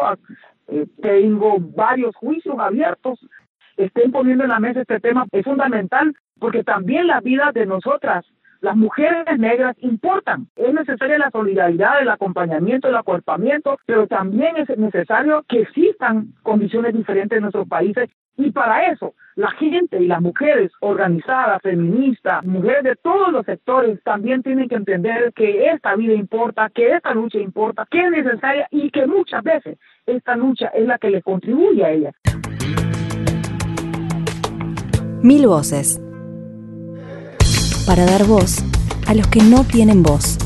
eh, 0.68 0.86
tengo 1.02 1.58
varios 1.60 2.16
juicios 2.16 2.56
abiertos, 2.60 3.20
estén 3.78 4.12
poniendo 4.12 4.44
en 4.44 4.52
la 4.52 4.60
mesa 4.60 4.82
este 4.82 5.00
tema, 5.00 5.26
es 5.32 5.44
fundamental 5.44 6.14
porque 6.40 6.64
también 6.64 7.08
la 7.08 7.22
vida 7.22 7.52
de 7.54 7.66
nosotras 7.66 8.26
las 8.66 8.76
mujeres 8.76 9.38
negras 9.38 9.78
importan. 9.82 10.48
Es 10.56 10.74
necesaria 10.74 11.20
la 11.20 11.30
solidaridad, 11.30 12.02
el 12.02 12.10
acompañamiento, 12.10 12.88
el 12.88 12.96
acuerpamiento, 12.96 13.78
pero 13.86 14.08
también 14.08 14.58
es 14.58 14.76
necesario 14.76 15.46
que 15.48 15.62
existan 15.62 16.34
condiciones 16.42 16.96
diferentes 16.96 17.38
en 17.38 17.44
nuestros 17.44 17.68
países 17.68 18.10
y 18.38 18.52
para 18.52 18.92
eso, 18.92 19.14
la 19.36 19.52
gente 19.52 20.02
y 20.02 20.08
las 20.08 20.20
mujeres 20.20 20.72
organizadas, 20.82 21.62
feministas, 21.62 22.44
mujeres 22.44 22.84
de 22.84 22.96
todos 22.96 23.32
los 23.32 23.46
sectores 23.46 24.02
también 24.04 24.42
tienen 24.42 24.68
que 24.68 24.76
entender 24.76 25.32
que 25.34 25.68
esta 25.68 25.96
vida 25.96 26.14
importa, 26.14 26.70
que 26.74 26.92
esta 26.92 27.14
lucha 27.14 27.38
importa, 27.38 27.88
que 27.90 28.00
es 28.00 28.12
necesaria 28.12 28.68
y 28.72 28.90
que 28.90 29.06
muchas 29.06 29.44
veces 29.44 29.78
esta 30.08 30.36
lucha 30.36 30.70
es 30.70 30.88
la 30.88 30.98
que 30.98 31.12
le 31.12 31.22
contribuye 31.22 31.86
a 31.86 31.92
ella. 31.92 32.12
Mil 35.22 35.48
voces 35.48 36.05
para 37.86 38.06
dar 38.06 38.26
voz 38.26 38.58
a 39.06 39.14
los 39.14 39.28
que 39.28 39.42
no 39.42 39.64
tienen 39.64 40.02
voz. 40.02 40.38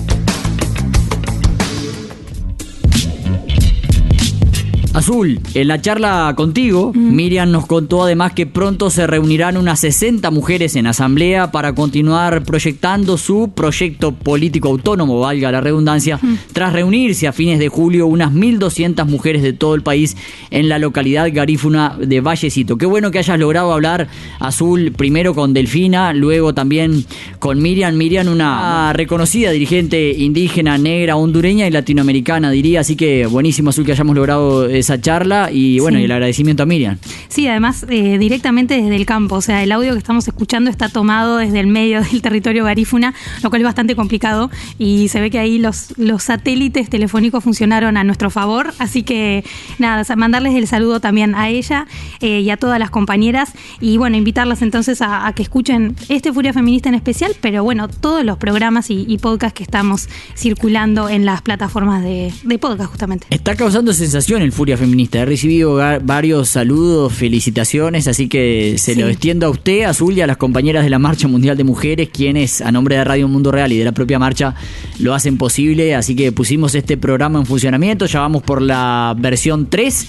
Azul, 4.99 5.39
en 5.53 5.69
la 5.69 5.79
charla 5.79 6.33
contigo, 6.35 6.91
Miriam 6.93 7.49
nos 7.51 7.65
contó 7.67 8.03
además 8.03 8.33
que 8.33 8.45
pronto 8.45 8.89
se 8.89 9.07
reunirán 9.07 9.55
unas 9.55 9.79
60 9.79 10.29
mujeres 10.29 10.75
en 10.75 10.87
asamblea 10.87 11.53
para 11.53 11.73
continuar 11.73 12.43
proyectando 12.43 13.17
su 13.17 13.53
proyecto 13.55 14.11
político 14.11 14.67
autónomo, 14.67 15.21
valga 15.21 15.53
la 15.53 15.61
redundancia, 15.61 16.19
tras 16.51 16.73
reunirse 16.73 17.27
a 17.27 17.31
fines 17.31 17.59
de 17.59 17.69
julio 17.69 18.07
unas 18.07 18.33
1.200 18.33 19.05
mujeres 19.05 19.41
de 19.41 19.53
todo 19.53 19.73
el 19.73 19.83
país 19.83 20.17
en 20.51 20.67
la 20.67 20.79
localidad 20.79 21.29
garífuna 21.31 21.95
de 21.97 22.19
Vallecito. 22.19 22.77
Qué 22.77 22.85
bueno 22.85 23.09
que 23.09 23.19
hayas 23.19 23.39
logrado 23.39 23.71
hablar, 23.71 24.09
Azul, 24.41 24.91
primero 24.91 25.33
con 25.33 25.53
Delfina, 25.53 26.11
luego 26.11 26.53
también 26.53 27.05
con 27.39 27.61
Miriam. 27.61 27.95
Miriam, 27.95 28.27
una 28.27 28.91
reconocida 28.91 29.51
dirigente 29.51 30.11
indígena, 30.11 30.77
negra, 30.77 31.15
hondureña 31.15 31.67
y 31.67 31.71
latinoamericana, 31.71 32.51
diría, 32.51 32.81
así 32.81 32.97
que 32.97 33.27
buenísimo, 33.27 33.69
Azul, 33.69 33.85
que 33.85 33.93
hayamos 33.93 34.13
logrado 34.13 34.67
esa 34.89 34.99
charla 34.99 35.49
y 35.51 35.79
bueno, 35.79 35.99
y 35.99 36.05
el 36.05 36.11
agradecimiento 36.11 36.63
a 36.63 36.65
Miriam. 36.65 36.97
Sí, 37.27 37.47
además 37.47 37.85
eh, 37.89 38.17
directamente 38.17 38.81
desde 38.81 38.95
el 38.95 39.05
campo, 39.05 39.35
o 39.35 39.41
sea, 39.41 39.61
el 39.61 39.71
audio 39.71 39.93
que 39.93 39.99
estamos 39.99 40.27
escuchando 40.27 40.69
está 40.69 40.89
tomado 40.89 41.37
desde 41.37 41.59
el 41.59 41.67
medio 41.67 42.01
del 42.11 42.21
territorio 42.21 42.63
garífuna, 42.63 43.13
lo 43.43 43.49
cual 43.49 43.61
es 43.61 43.65
bastante 43.65 43.95
complicado 43.95 44.49
y 44.79 45.09
se 45.09 45.21
ve 45.21 45.29
que 45.29 45.37
ahí 45.37 45.59
los, 45.59 45.97
los 45.97 46.23
satélites 46.23 46.89
telefónicos 46.89 47.43
funcionaron 47.43 47.97
a 47.97 48.03
nuestro 48.03 48.29
favor, 48.31 48.73
así 48.79 49.03
que 49.03 49.43
nada, 49.77 50.03
mandarles 50.15 50.55
el 50.55 50.67
saludo 50.67 50.99
también 50.99 51.35
a 51.35 51.49
ella 51.49 51.85
eh, 52.19 52.39
y 52.39 52.49
a 52.49 52.57
todas 52.57 52.79
las 52.79 52.89
compañeras 52.89 53.51
y 53.79 53.97
bueno, 53.97 54.17
invitarlas 54.17 54.61
entonces 54.63 55.01
a, 55.01 55.31
que 55.35 55.43
escuchen 55.43 55.95
este 56.09 56.33
Furia 56.33 56.51
Feminista 56.51 56.89
en 56.89 56.95
especial, 56.95 57.35
pero 57.41 57.63
bueno, 57.63 57.87
todos 57.87 58.25
los 58.25 58.37
programas 58.37 58.89
y, 58.89 59.19
podcasts 59.19 59.57
que 59.57 59.63
estamos 59.63 60.07
circulando 60.35 61.09
en 61.09 61.25
las 61.25 61.41
plataformas 61.41 62.01
de, 62.01 62.33
de 62.43 62.57
podcast 62.57 62.89
justamente. 62.89 63.27
Está 63.29 63.55
causando 63.55 63.91
sensación 63.91 64.41
el 64.41 64.53
Furia 64.53 64.68
Feminista. 64.77 65.19
He 65.19 65.25
recibido 65.25 65.75
varios 66.03 66.49
saludos, 66.49 67.13
felicitaciones, 67.13 68.07
así 68.07 68.27
que 68.27 68.75
se 68.77 68.95
lo 68.95 69.07
extiendo 69.07 69.47
a 69.47 69.49
usted, 69.49 69.83
a 69.83 69.89
Azul 69.89 70.17
y 70.17 70.21
a 70.21 70.27
las 70.27 70.37
compañeras 70.37 70.83
de 70.83 70.89
la 70.89 70.99
Marcha 70.99 71.27
Mundial 71.27 71.57
de 71.57 71.63
Mujeres, 71.63 72.09
quienes 72.09 72.61
a 72.61 72.71
nombre 72.71 72.95
de 72.95 73.03
Radio 73.03 73.27
Mundo 73.27 73.51
Real 73.51 73.71
y 73.71 73.77
de 73.77 73.85
la 73.85 73.91
propia 73.91 74.19
marcha 74.19 74.55
lo 74.99 75.13
hacen 75.13 75.37
posible. 75.37 75.95
Así 75.95 76.15
que 76.15 76.31
pusimos 76.31 76.75
este 76.75 76.97
programa 76.97 77.39
en 77.39 77.45
funcionamiento, 77.45 78.05
ya 78.05 78.19
vamos 78.21 78.43
por 78.43 78.61
la 78.61 79.15
versión 79.17 79.67
3 79.69 80.07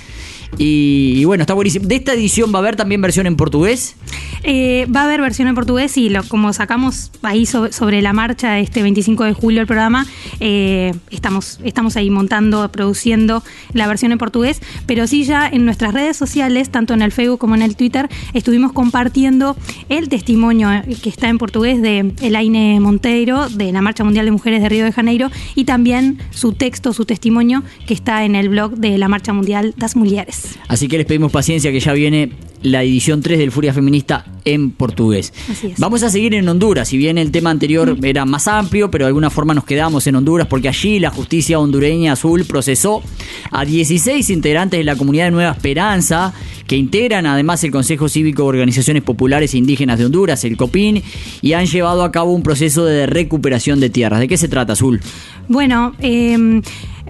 y, 0.58 1.24
bueno, 1.24 1.42
está 1.42 1.54
buenísimo. 1.54 1.86
¿De 1.86 1.96
esta 1.96 2.12
edición 2.12 2.52
va 2.52 2.58
a 2.58 2.62
haber 2.62 2.76
también 2.76 3.00
versión 3.00 3.26
en 3.26 3.36
portugués? 3.36 3.96
Eh, 4.42 4.86
va 4.94 5.02
a 5.02 5.04
haber 5.04 5.20
versión 5.20 5.48
en 5.48 5.54
portugués 5.54 5.96
y 5.96 6.10
como 6.28 6.52
sacamos 6.52 7.10
ahí 7.22 7.46
sobre, 7.46 8.02
la 8.02 8.12
marcha 8.12 8.58
este 8.58 8.82
25 8.82 9.24
de 9.24 9.32
julio 9.32 9.60
el 9.60 9.66
programa, 9.66 10.06
eh, 10.40 10.94
estamos, 11.10 11.60
estamos 11.62 11.96
ahí 11.96 12.10
montando, 12.10 12.70
produciendo 12.72 13.42
la 13.74 13.86
versión 13.86 14.12
en 14.12 14.18
portugués, 14.18 14.60
pero 14.86 15.06
sí 15.06 15.24
ya 15.24 15.48
en 15.48 15.64
nuestras 15.64 15.92
redes 15.92 16.16
sociales, 16.16 16.70
tanto 16.70 16.94
en 16.94 17.02
el 17.02 17.12
Facebook 17.12 17.38
como 17.38 17.54
en 17.54 17.62
el 17.62 17.76
Twitter, 17.76 18.08
estuvimos 18.32 18.72
compartiendo 18.72 19.56
el 19.88 20.08
testimonio 20.08 20.68
que 21.02 21.08
está 21.08 21.28
en 21.28 21.38
portugués 21.38 21.82
de 21.82 22.12
Elaine 22.20 22.80
Monteiro, 22.80 23.48
de 23.48 23.72
la 23.72 23.82
Marcha 23.82 24.04
Mundial 24.04 24.24
de 24.24 24.32
Mujeres 24.32 24.62
de 24.62 24.68
Río 24.68 24.84
de 24.84 24.92
Janeiro, 24.92 25.30
y 25.54 25.64
también 25.64 26.18
su 26.30 26.52
texto, 26.52 26.92
su 26.92 27.04
testimonio, 27.04 27.62
que 27.86 27.94
está 27.94 28.24
en 28.24 28.34
el 28.34 28.48
blog 28.48 28.76
de 28.76 28.96
la 28.98 29.08
Marcha 29.08 29.32
Mundial 29.32 29.74
das 29.76 29.96
Mulheres. 29.96 30.39
Así 30.68 30.88
que 30.88 30.98
les 30.98 31.06
pedimos 31.06 31.32
paciencia 31.32 31.72
que 31.72 31.80
ya 31.80 31.92
viene 31.92 32.30
la 32.62 32.82
edición 32.82 33.22
3 33.22 33.38
del 33.38 33.52
Furia 33.52 33.72
Feminista 33.72 34.24
en 34.44 34.70
portugués. 34.70 35.32
Vamos 35.78 36.02
a 36.02 36.10
seguir 36.10 36.34
en 36.34 36.48
Honduras, 36.48 36.88
si 36.88 36.98
bien 36.98 37.18
el 37.18 37.30
tema 37.30 37.50
anterior 37.50 37.96
era 38.02 38.24
más 38.24 38.48
amplio, 38.48 38.90
pero 38.90 39.04
de 39.04 39.08
alguna 39.08 39.30
forma 39.30 39.54
nos 39.54 39.64
quedamos 39.64 40.06
en 40.06 40.16
Honduras 40.16 40.46
porque 40.46 40.68
allí 40.68 40.98
la 40.98 41.10
justicia 41.10 41.58
hondureña 41.58 42.12
azul 42.12 42.44
procesó 42.44 43.02
a 43.50 43.64
16 43.64 44.28
integrantes 44.30 44.78
de 44.78 44.84
la 44.84 44.96
comunidad 44.96 45.26
de 45.26 45.30
Nueva 45.30 45.52
Esperanza, 45.52 46.34
que 46.66 46.76
integran 46.76 47.26
además 47.26 47.64
el 47.64 47.70
Consejo 47.70 48.08
Cívico 48.08 48.42
de 48.42 48.48
Organizaciones 48.48 49.02
Populares 49.02 49.54
e 49.54 49.58
Indígenas 49.58 49.98
de 49.98 50.06
Honduras, 50.06 50.44
el 50.44 50.56
COPIN, 50.56 51.02
y 51.42 51.52
han 51.54 51.66
llevado 51.66 52.04
a 52.04 52.12
cabo 52.12 52.32
un 52.32 52.42
proceso 52.42 52.84
de 52.84 53.06
recuperación 53.06 53.80
de 53.80 53.90
tierras. 53.90 54.20
¿De 54.20 54.28
qué 54.28 54.36
se 54.36 54.48
trata, 54.48 54.74
Azul? 54.74 55.00
Bueno, 55.48 55.94
eh 56.00 56.60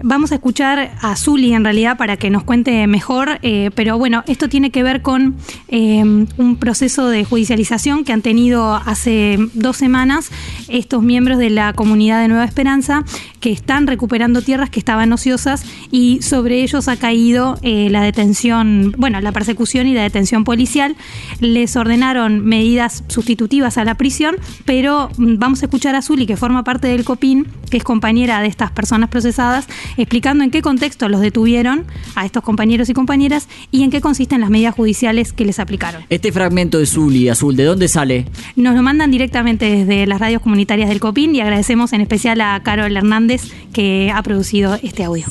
Vamos 0.03 0.31
a 0.31 0.35
escuchar 0.35 0.95
a 1.01 1.15
Zuli 1.15 1.53
en 1.53 1.63
realidad 1.63 1.95
para 1.95 2.17
que 2.17 2.31
nos 2.31 2.43
cuente 2.43 2.87
mejor, 2.87 3.39
eh, 3.43 3.69
pero 3.75 3.99
bueno, 3.99 4.23
esto 4.27 4.49
tiene 4.49 4.71
que 4.71 4.81
ver 4.81 5.03
con 5.03 5.35
eh, 5.67 6.01
un 6.01 6.55
proceso 6.57 7.07
de 7.07 7.23
judicialización 7.23 8.03
que 8.03 8.11
han 8.11 8.23
tenido 8.23 8.73
hace 8.73 9.37
dos 9.53 9.77
semanas 9.77 10.31
estos 10.69 11.03
miembros 11.03 11.37
de 11.37 11.51
la 11.51 11.73
comunidad 11.73 12.19
de 12.21 12.29
Nueva 12.29 12.45
Esperanza 12.45 13.03
que 13.41 13.51
están 13.51 13.87
recuperando 13.87 14.41
tierras 14.41 14.69
que 14.69 14.79
estaban 14.79 15.11
ociosas 15.13 15.65
y 15.91 16.21
sobre 16.21 16.61
ellos 16.61 16.87
ha 16.87 16.97
caído 16.97 17.57
eh, 17.61 17.89
la 17.89 18.01
detención, 18.01 18.93
bueno, 18.97 19.19
la 19.21 19.31
persecución 19.31 19.87
y 19.87 19.93
la 19.93 20.03
detención 20.03 20.43
policial. 20.43 20.95
Les 21.39 21.75
ordenaron 21.75 22.45
medidas 22.45 23.03
sustitutivas 23.07 23.77
a 23.77 23.83
la 23.83 23.95
prisión, 23.95 24.35
pero 24.65 25.09
mm, 25.17 25.37
vamos 25.37 25.61
a 25.61 25.65
escuchar 25.65 25.95
a 25.95 26.01
Zuli, 26.01 26.25
que 26.25 26.37
forma 26.37 26.63
parte 26.63 26.87
del 26.87 27.03
COPIN, 27.03 27.47
que 27.69 27.77
es 27.77 27.83
compañera 27.83 28.41
de 28.41 28.47
estas 28.47 28.71
personas 28.71 29.09
procesadas 29.09 29.67
explicando 29.97 30.43
en 30.43 30.51
qué 30.51 30.61
contexto 30.61 31.09
los 31.09 31.21
detuvieron 31.21 31.85
a 32.15 32.25
estos 32.25 32.43
compañeros 32.43 32.89
y 32.89 32.93
compañeras 32.93 33.47
y 33.71 33.83
en 33.83 33.91
qué 33.91 34.01
consisten 34.01 34.41
las 34.41 34.49
medidas 34.49 34.75
judiciales 34.75 35.33
que 35.33 35.45
les 35.45 35.59
aplicaron. 35.59 36.03
Este 36.09 36.31
fragmento 36.31 36.77
de 36.77 36.85
Zuli 36.85 37.29
Azul, 37.29 37.55
¿de 37.55 37.63
dónde 37.63 37.87
sale? 37.87 38.25
Nos 38.55 38.75
lo 38.75 38.81
mandan 38.81 39.11
directamente 39.11 39.65
desde 39.65 40.05
las 40.05 40.19
radios 40.19 40.41
comunitarias 40.41 40.89
del 40.89 40.99
COPIN 40.99 41.35
y 41.35 41.41
agradecemos 41.41 41.93
en 41.93 42.01
especial 42.01 42.41
a 42.41 42.61
Carol 42.63 42.95
Hernández 42.95 43.51
que 43.73 44.11
ha 44.13 44.21
producido 44.23 44.77
este 44.81 45.03
audio. 45.03 45.25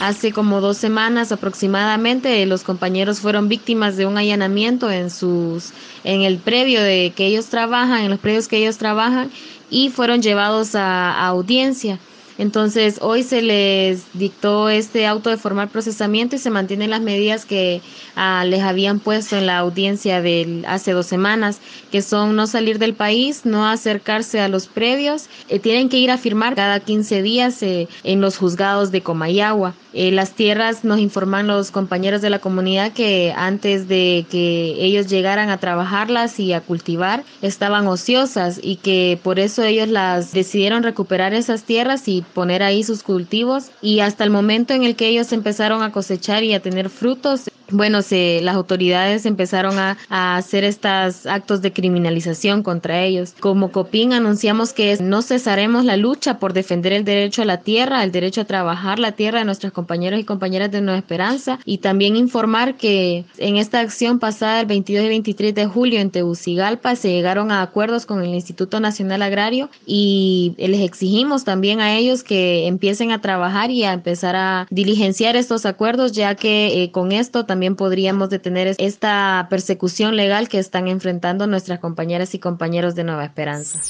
Hace 0.00 0.32
como 0.32 0.60
dos 0.60 0.78
semanas 0.78 1.32
aproximadamente 1.32 2.46
los 2.46 2.62
compañeros 2.62 3.18
fueron 3.18 3.48
víctimas 3.48 3.96
de 3.96 4.06
un 4.06 4.16
allanamiento 4.16 4.90
en 4.90 5.10
sus 5.10 5.72
en 6.04 6.22
el 6.22 6.38
previo 6.38 6.80
de 6.82 7.12
que 7.14 7.26
ellos 7.26 7.46
trabajan, 7.46 8.02
en 8.04 8.10
los 8.10 8.20
previos 8.20 8.46
que 8.46 8.58
ellos 8.58 8.78
trabajan 8.78 9.30
y 9.70 9.90
fueron 9.90 10.22
llevados 10.22 10.74
a 10.74 11.26
audiencia. 11.26 11.98
Entonces, 12.38 12.98
hoy 13.02 13.24
se 13.24 13.42
les 13.42 14.04
dictó 14.14 14.68
este 14.68 15.06
auto 15.06 15.28
de 15.28 15.36
formal 15.36 15.68
procesamiento 15.68 16.36
y 16.36 16.38
se 16.38 16.50
mantienen 16.50 16.90
las 16.90 17.00
medidas 17.00 17.44
que 17.44 17.82
ah, 18.14 18.44
les 18.46 18.62
habían 18.62 19.00
puesto 19.00 19.36
en 19.36 19.46
la 19.46 19.58
audiencia 19.58 20.22
de 20.22 20.62
hace 20.68 20.92
dos 20.92 21.06
semanas, 21.06 21.58
que 21.90 22.00
son 22.00 22.36
no 22.36 22.46
salir 22.46 22.78
del 22.78 22.94
país, 22.94 23.44
no 23.44 23.66
acercarse 23.66 24.40
a 24.40 24.48
los 24.48 24.68
previos, 24.68 25.26
eh, 25.48 25.58
tienen 25.58 25.88
que 25.88 25.98
ir 25.98 26.12
a 26.12 26.18
firmar 26.18 26.54
cada 26.54 26.78
15 26.78 27.22
días 27.22 27.62
eh, 27.62 27.88
en 28.04 28.20
los 28.20 28.36
juzgados 28.36 28.92
de 28.92 29.02
Comayagua. 29.02 29.74
Eh, 29.94 30.12
las 30.12 30.32
tierras 30.32 30.84
nos 30.84 31.00
informan 31.00 31.46
los 31.46 31.70
compañeros 31.70 32.20
de 32.20 32.30
la 32.30 32.38
comunidad 32.38 32.92
que 32.92 33.34
antes 33.36 33.88
de 33.88 34.26
que 34.30 34.76
ellos 34.78 35.08
llegaran 35.08 35.48
a 35.48 35.58
trabajarlas 35.58 36.38
y 36.38 36.52
a 36.52 36.60
cultivar 36.60 37.24
estaban 37.42 37.86
ociosas 37.88 38.60
y 38.62 38.76
que 38.76 39.18
por 39.22 39.40
eso 39.40 39.62
ellos 39.64 39.88
las 39.88 40.32
decidieron 40.32 40.82
recuperar 40.82 41.34
esas 41.34 41.64
tierras 41.64 42.06
y 42.06 42.22
poner 42.34 42.62
ahí 42.62 42.82
sus 42.82 43.02
cultivos 43.02 43.70
y 43.82 44.00
hasta 44.00 44.24
el 44.24 44.30
momento 44.30 44.74
en 44.74 44.84
el 44.84 44.96
que 44.96 45.08
ellos 45.08 45.32
empezaron 45.32 45.82
a 45.82 45.92
cosechar 45.92 46.42
y 46.44 46.54
a 46.54 46.60
tener 46.60 46.90
frutos, 46.90 47.50
bueno, 47.70 48.02
se, 48.02 48.40
las 48.42 48.56
autoridades 48.56 49.26
empezaron 49.26 49.78
a, 49.78 49.98
a 50.08 50.36
hacer 50.36 50.64
estos 50.64 51.26
actos 51.26 51.60
de 51.60 51.72
criminalización 51.72 52.62
contra 52.62 53.02
ellos. 53.02 53.34
Como 53.38 53.72
COPIN 53.72 54.12
anunciamos 54.12 54.72
que 54.72 54.96
no 55.00 55.22
cesaremos 55.22 55.84
la 55.84 55.96
lucha 55.96 56.38
por 56.38 56.52
defender 56.52 56.92
el 56.92 57.04
derecho 57.04 57.42
a 57.42 57.44
la 57.44 57.58
tierra, 57.58 58.04
el 58.04 58.12
derecho 58.12 58.42
a 58.42 58.44
trabajar 58.44 58.98
la 58.98 59.12
tierra 59.12 59.40
de 59.40 59.44
nuestros 59.44 59.72
compañeros 59.72 60.20
y 60.20 60.24
compañeras 60.24 60.70
de 60.70 60.80
Nueva 60.80 60.98
Esperanza 60.98 61.58
y 61.64 61.78
también 61.78 62.16
informar 62.16 62.76
que 62.76 63.24
en 63.36 63.56
esta 63.56 63.80
acción 63.80 64.18
pasada 64.18 64.60
el 64.60 64.66
22 64.66 65.04
y 65.04 65.08
23 65.08 65.54
de 65.54 65.66
julio 65.66 66.00
en 66.00 66.10
Tegucigalpa 66.10 66.96
se 66.96 67.10
llegaron 67.10 67.50
a 67.50 67.62
acuerdos 67.62 68.06
con 68.06 68.22
el 68.22 68.34
Instituto 68.34 68.80
Nacional 68.80 69.22
Agrario 69.22 69.68
y 69.86 70.54
les 70.58 70.80
exigimos 70.80 71.44
también 71.44 71.80
a 71.80 71.96
ellos 71.96 72.17
que 72.22 72.66
empiecen 72.66 73.10
a 73.12 73.20
trabajar 73.20 73.70
y 73.70 73.84
a 73.84 73.92
empezar 73.92 74.36
a 74.36 74.66
diligenciar 74.70 75.36
estos 75.36 75.66
acuerdos 75.66 76.12
ya 76.12 76.34
que 76.34 76.82
eh, 76.82 76.90
con 76.90 77.12
esto 77.12 77.46
también 77.46 77.76
podríamos 77.76 78.30
detener 78.30 78.74
esta 78.78 79.46
persecución 79.50 80.16
legal 80.16 80.48
que 80.48 80.58
están 80.58 80.88
enfrentando 80.88 81.46
nuestras 81.46 81.78
compañeras 81.78 82.34
y 82.34 82.38
compañeros 82.38 82.94
de 82.94 83.04
Nueva 83.04 83.24
Esperanza. 83.24 83.80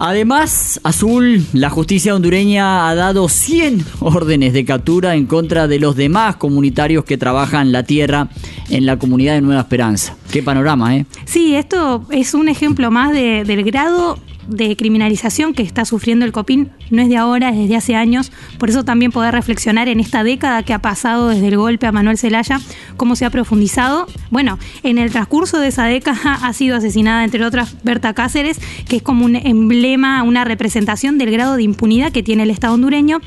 Además, 0.00 0.80
Azul, 0.84 1.44
la 1.52 1.70
justicia 1.70 2.14
hondureña 2.14 2.88
ha 2.88 2.94
dado 2.94 3.28
100 3.28 3.84
órdenes 4.00 4.52
de 4.52 4.64
captura 4.64 5.16
en 5.16 5.26
contra 5.26 5.66
de 5.66 5.80
los 5.80 5.96
demás 5.96 6.36
comunitarios 6.36 7.04
que 7.04 7.18
trabajan 7.18 7.72
la 7.72 7.82
tierra 7.82 8.28
en 8.70 8.86
la 8.86 8.98
comunidad 8.98 9.34
de 9.34 9.40
Nueva 9.40 9.62
Esperanza. 9.62 10.16
Qué 10.30 10.42
panorama, 10.42 10.96
¿eh? 10.96 11.06
Sí, 11.24 11.56
esto 11.56 12.06
es 12.10 12.34
un 12.34 12.48
ejemplo 12.48 12.92
más 12.92 13.12
de, 13.12 13.42
del 13.44 13.64
grado 13.64 14.18
de 14.48 14.76
criminalización 14.76 15.54
que 15.54 15.62
está 15.62 15.84
sufriendo 15.84 16.24
el 16.24 16.32
COPIN 16.32 16.70
no 16.90 17.02
es 17.02 17.08
de 17.08 17.16
ahora, 17.16 17.50
es 17.50 17.56
desde 17.56 17.76
hace 17.76 17.94
años. 17.94 18.32
Por 18.58 18.70
eso 18.70 18.84
también 18.84 19.12
poder 19.12 19.34
reflexionar 19.34 19.88
en 19.88 20.00
esta 20.00 20.24
década 20.24 20.62
que 20.62 20.72
ha 20.72 20.80
pasado 20.80 21.28
desde 21.28 21.48
el 21.48 21.56
golpe 21.56 21.86
a 21.86 21.92
Manuel 21.92 22.18
Zelaya, 22.18 22.60
cómo 22.96 23.14
se 23.14 23.24
ha 23.24 23.30
profundizado. 23.30 24.06
Bueno, 24.30 24.58
en 24.82 24.98
el 24.98 25.10
transcurso 25.10 25.60
de 25.60 25.68
esa 25.68 25.84
década 25.84 26.34
ha 26.42 26.52
sido 26.52 26.76
asesinada, 26.76 27.24
entre 27.24 27.44
otras, 27.44 27.76
Berta 27.84 28.14
Cáceres, 28.14 28.58
que 28.88 28.96
es 28.96 29.02
como 29.02 29.24
un 29.24 29.36
emblema, 29.36 30.22
una 30.22 30.44
representación 30.44 31.18
del 31.18 31.30
grado 31.30 31.56
de 31.56 31.62
impunidad 31.62 32.12
que 32.12 32.22
tiene 32.22 32.42
el 32.44 32.50
Estado 32.50 32.74
hondureño 32.74 33.20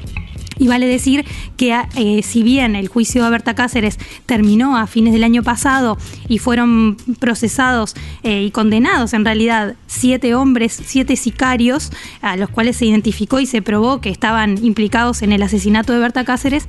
y 0.62 0.68
vale 0.68 0.86
decir 0.86 1.26
que 1.58 1.74
eh, 1.96 2.22
si 2.22 2.44
bien 2.44 2.76
el 2.76 2.88
juicio 2.88 3.24
de 3.24 3.32
Berta 3.32 3.56
Cáceres 3.56 3.98
terminó 4.28 4.78
a 4.78 4.86
fines 4.86 5.12
del 5.12 5.24
año 5.24 5.42
pasado 5.42 5.98
y 6.28 6.38
fueron 6.38 6.98
procesados 7.18 7.96
eh, 8.22 8.44
y 8.44 8.52
condenados 8.52 9.14
en 9.14 9.26
realidad 9.26 9.74
siete 9.88 10.36
hombres, 10.36 10.80
siete 10.86 11.16
sicarios, 11.16 11.90
a 12.22 12.38
los 12.38 12.50
cuales 12.50 12.78
se 12.78 12.86
identificó 12.86 13.40
y 13.40 13.48
se 13.48 13.64
probó 13.64 14.02
que 14.02 14.12
estaban 14.12 14.64
implicados 14.64 15.24
en 15.24 15.32
el 15.32 15.42
asesinato 15.42 15.94
de 15.94 16.00
Berta 16.00 16.26
Cáceres, 16.26 16.68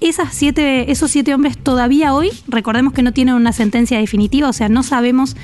esas 0.00 0.34
siete, 0.34 0.90
esos 0.90 1.12
siete 1.12 1.32
hombres 1.32 1.56
todavía 1.56 2.14
hoy, 2.14 2.30
recordemos 2.48 2.92
que 2.94 3.02
no 3.02 3.12
tienen 3.12 3.36
una 3.36 3.52
sentencia 3.52 3.98
definitiva, 3.98 4.48
o 4.48 4.52
sea, 4.52 4.68
no 4.68 4.82
sabemos, 4.82 5.36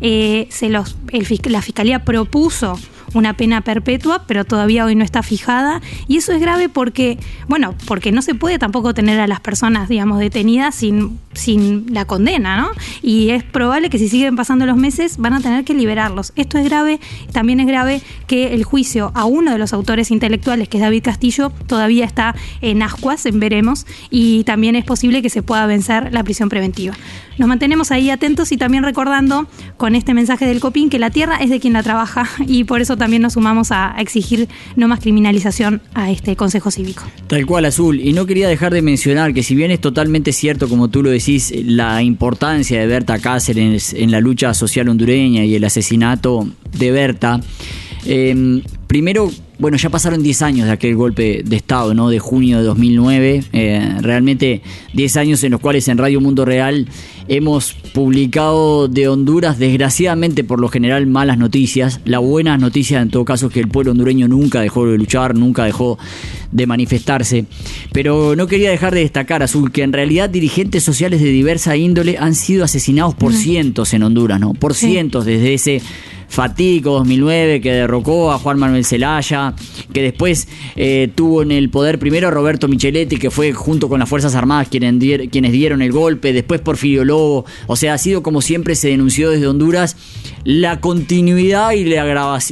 eh, 0.00 0.46
se 0.50 0.70
los, 0.70 0.96
la 1.44 1.60
fiscalía 1.60 2.04
propuso 2.04 2.78
una 3.14 3.34
pena 3.34 3.60
perpetua, 3.60 4.24
pero 4.26 4.44
todavía 4.44 4.84
hoy 4.84 4.94
no 4.94 5.04
está 5.04 5.22
fijada. 5.22 5.80
Y 6.08 6.18
eso 6.18 6.32
es 6.32 6.40
grave 6.40 6.68
porque, 6.68 7.18
bueno, 7.48 7.74
porque 7.86 8.12
no 8.12 8.22
se 8.22 8.34
puede 8.34 8.58
tampoco 8.58 8.94
tener 8.94 9.20
a 9.20 9.26
las 9.26 9.40
personas, 9.40 9.88
digamos, 9.88 10.18
detenidas 10.18 10.74
sin, 10.74 11.18
sin 11.34 11.86
la 11.92 12.04
condena, 12.04 12.56
¿no? 12.56 12.70
Y 13.02 13.30
es 13.30 13.44
probable 13.44 13.90
que 13.90 13.98
si 13.98 14.08
siguen 14.08 14.36
pasando 14.36 14.66
los 14.66 14.76
meses 14.76 15.18
van 15.18 15.34
a 15.34 15.40
tener 15.40 15.64
que 15.64 15.74
liberarlos. 15.74 16.32
Esto 16.36 16.58
es 16.58 16.64
grave. 16.64 17.00
También 17.32 17.60
es 17.60 17.66
grave 17.66 18.02
que 18.26 18.54
el 18.54 18.64
juicio 18.64 19.12
a 19.14 19.24
uno 19.24 19.52
de 19.52 19.58
los 19.58 19.72
autores 19.72 20.10
intelectuales, 20.10 20.68
que 20.68 20.78
es 20.78 20.82
David 20.82 21.02
Castillo, 21.02 21.52
todavía 21.66 22.04
está 22.04 22.34
en 22.60 22.82
ascuas, 22.82 23.26
en 23.26 23.40
veremos, 23.40 23.86
y 24.10 24.44
también 24.44 24.76
es 24.76 24.84
posible 24.84 25.22
que 25.22 25.30
se 25.30 25.42
pueda 25.42 25.66
vencer 25.66 26.12
la 26.12 26.24
prisión 26.24 26.48
preventiva. 26.48 26.94
Nos 27.36 27.48
mantenemos 27.48 27.90
ahí 27.90 28.10
atentos 28.10 28.52
y 28.52 28.56
también 28.56 28.84
recordando 28.84 29.48
con 29.76 29.96
este 29.96 30.14
mensaje 30.14 30.46
del 30.46 30.60
COPIN 30.60 30.88
que 30.88 31.00
la 31.00 31.10
tierra 31.10 31.36
es 31.36 31.50
de 31.50 31.58
quien 31.58 31.72
la 31.72 31.82
trabaja 31.82 32.28
y 32.46 32.64
por 32.64 32.80
eso 32.80 32.96
también 32.96 33.22
nos 33.22 33.32
sumamos 33.32 33.72
a 33.72 33.94
exigir 33.98 34.48
no 34.76 34.88
más 34.88 35.00
criminalización 35.00 35.82
a 35.94 36.10
este 36.10 36.36
Consejo 36.36 36.70
Cívico. 36.70 37.02
Tal 37.26 37.44
cual, 37.46 37.64
Azul. 37.64 38.00
Y 38.00 38.12
no 38.12 38.26
quería 38.26 38.48
dejar 38.48 38.72
de 38.72 38.82
mencionar 38.82 39.34
que 39.34 39.42
si 39.42 39.54
bien 39.54 39.70
es 39.70 39.80
totalmente 39.80 40.32
cierto, 40.32 40.68
como 40.68 40.88
tú 40.88 41.02
lo 41.02 41.10
decís, 41.24 41.54
la 41.64 42.02
importancia 42.02 42.78
de 42.78 42.86
Berta 42.86 43.18
Cáceres 43.18 43.94
en 43.94 44.10
la 44.10 44.20
lucha 44.20 44.52
social 44.52 44.88
hondureña 44.88 45.44
y 45.44 45.54
el 45.54 45.64
asesinato 45.64 46.46
de 46.76 46.90
Berta, 46.90 47.40
eh, 48.04 48.62
primero 48.86 49.30
bueno, 49.64 49.78
ya 49.78 49.88
pasaron 49.88 50.22
10 50.22 50.42
años 50.42 50.66
de 50.66 50.72
aquel 50.72 50.94
golpe 50.94 51.40
de 51.42 51.56
Estado, 51.56 51.94
¿no? 51.94 52.10
De 52.10 52.18
junio 52.18 52.58
de 52.58 52.64
2009. 52.64 53.44
Eh, 53.54 53.96
realmente 54.02 54.60
10 54.92 55.16
años 55.16 55.42
en 55.42 55.52
los 55.52 55.60
cuales 55.62 55.88
en 55.88 55.96
Radio 55.96 56.20
Mundo 56.20 56.44
Real 56.44 56.86
hemos 57.28 57.72
publicado 57.72 58.88
de 58.88 59.08
Honduras, 59.08 59.58
desgraciadamente 59.58 60.44
por 60.44 60.60
lo 60.60 60.68
general, 60.68 61.06
malas 61.06 61.38
noticias. 61.38 62.02
La 62.04 62.18
buena 62.18 62.58
noticia 62.58 63.00
en 63.00 63.08
todo 63.08 63.24
caso 63.24 63.46
es 63.46 63.54
que 63.54 63.60
el 63.60 63.68
pueblo 63.68 63.92
hondureño 63.92 64.28
nunca 64.28 64.60
dejó 64.60 64.86
de 64.86 64.98
luchar, 64.98 65.34
nunca 65.34 65.64
dejó 65.64 65.98
de 66.52 66.66
manifestarse. 66.66 67.46
Pero 67.90 68.36
no 68.36 68.46
quería 68.46 68.68
dejar 68.68 68.92
de 68.92 69.00
destacar, 69.00 69.42
Azul, 69.42 69.72
que 69.72 69.82
en 69.82 69.94
realidad 69.94 70.28
dirigentes 70.28 70.82
sociales 70.82 71.22
de 71.22 71.28
diversa 71.28 71.74
índole 71.74 72.18
han 72.18 72.34
sido 72.34 72.64
asesinados 72.64 73.14
por 73.14 73.32
cientos 73.32 73.94
en 73.94 74.02
Honduras, 74.02 74.38
¿no? 74.38 74.52
Por 74.52 74.74
cientos 74.74 75.24
desde 75.24 75.54
ese 75.54 75.80
fatídico 76.34 76.90
2009 76.90 77.60
que 77.60 77.72
derrocó 77.72 78.32
a 78.32 78.38
Juan 78.38 78.58
Manuel 78.58 78.84
Zelaya, 78.84 79.54
que 79.92 80.02
después 80.02 80.48
eh, 80.74 81.08
tuvo 81.14 81.42
en 81.42 81.52
el 81.52 81.70
poder 81.70 82.00
primero 82.00 82.26
a 82.28 82.30
Roberto 82.32 82.66
Micheletti, 82.66 83.16
que 83.18 83.30
fue 83.30 83.52
junto 83.52 83.88
con 83.88 84.00
las 84.00 84.08
Fuerzas 84.08 84.34
Armadas 84.34 84.68
quienes, 84.68 85.28
quienes 85.30 85.52
dieron 85.52 85.80
el 85.80 85.92
golpe, 85.92 86.32
después 86.32 86.60
Porfirio 86.60 87.04
Lobo, 87.04 87.44
o 87.68 87.76
sea, 87.76 87.94
ha 87.94 87.98
sido 87.98 88.22
como 88.22 88.42
siempre 88.42 88.74
se 88.74 88.88
denunció 88.88 89.30
desde 89.30 89.46
Honduras 89.46 89.96
la 90.44 90.80
continuidad 90.80 91.72
y, 91.72 91.84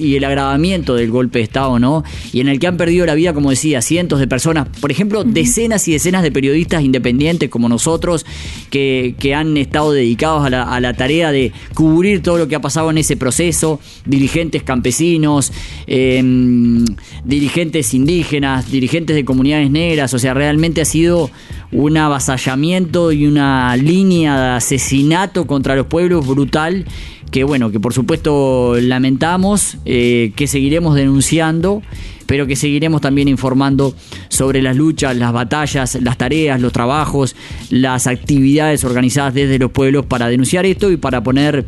y 0.02 0.16
el 0.16 0.24
agravamiento 0.24 0.94
del 0.94 1.10
golpe 1.10 1.40
de 1.40 1.44
Estado, 1.44 1.78
¿no? 1.78 2.04
Y 2.32 2.40
en 2.40 2.48
el 2.48 2.58
que 2.58 2.66
han 2.66 2.76
perdido 2.76 3.04
la 3.04 3.14
vida, 3.14 3.34
como 3.34 3.50
decía, 3.50 3.82
cientos 3.82 4.18
de 4.18 4.26
personas, 4.26 4.68
por 4.80 4.90
ejemplo, 4.90 5.24
decenas 5.24 5.86
y 5.88 5.92
decenas 5.92 6.22
de 6.22 6.32
periodistas 6.32 6.82
independientes 6.82 7.50
como 7.50 7.68
nosotros, 7.68 8.24
que, 8.70 9.14
que 9.18 9.34
han 9.34 9.56
estado 9.56 9.92
dedicados 9.92 10.46
a 10.46 10.50
la, 10.50 10.62
a 10.62 10.80
la 10.80 10.94
tarea 10.94 11.32
de 11.32 11.52
cubrir 11.74 12.22
todo 12.22 12.38
lo 12.38 12.48
que 12.48 12.54
ha 12.54 12.60
pasado 12.60 12.90
en 12.90 12.98
ese 12.98 13.16
proceso, 13.16 13.71
dirigentes 14.04 14.62
campesinos, 14.62 15.52
em, 15.86 16.84
dirigentes 17.24 17.94
indígenas, 17.94 18.70
dirigentes 18.70 19.16
de 19.16 19.24
comunidades 19.24 19.70
negras, 19.70 20.14
o 20.14 20.18
sea, 20.18 20.34
realmente 20.34 20.80
ha 20.80 20.84
sido 20.84 21.30
un 21.70 21.96
avasallamiento 21.96 23.12
y 23.12 23.26
una 23.26 23.76
línea 23.76 24.38
de 24.38 24.48
asesinato 24.56 25.46
contra 25.46 25.74
los 25.76 25.86
pueblos 25.86 26.26
brutal 26.26 26.84
que 27.32 27.44
bueno, 27.44 27.70
que 27.72 27.80
por 27.80 27.94
supuesto 27.94 28.76
lamentamos, 28.78 29.78
eh, 29.86 30.32
que 30.36 30.46
seguiremos 30.46 30.94
denunciando, 30.94 31.82
pero 32.26 32.46
que 32.46 32.56
seguiremos 32.56 33.00
también 33.00 33.26
informando 33.26 33.94
sobre 34.28 34.62
las 34.62 34.76
luchas, 34.76 35.16
las 35.16 35.32
batallas, 35.32 35.98
las 36.00 36.18
tareas, 36.18 36.60
los 36.60 36.72
trabajos, 36.72 37.34
las 37.70 38.06
actividades 38.06 38.84
organizadas 38.84 39.34
desde 39.34 39.58
los 39.58 39.70
pueblos 39.70 40.04
para 40.06 40.28
denunciar 40.28 40.66
esto 40.66 40.90
y 40.90 40.98
para 40.98 41.22
poner, 41.22 41.64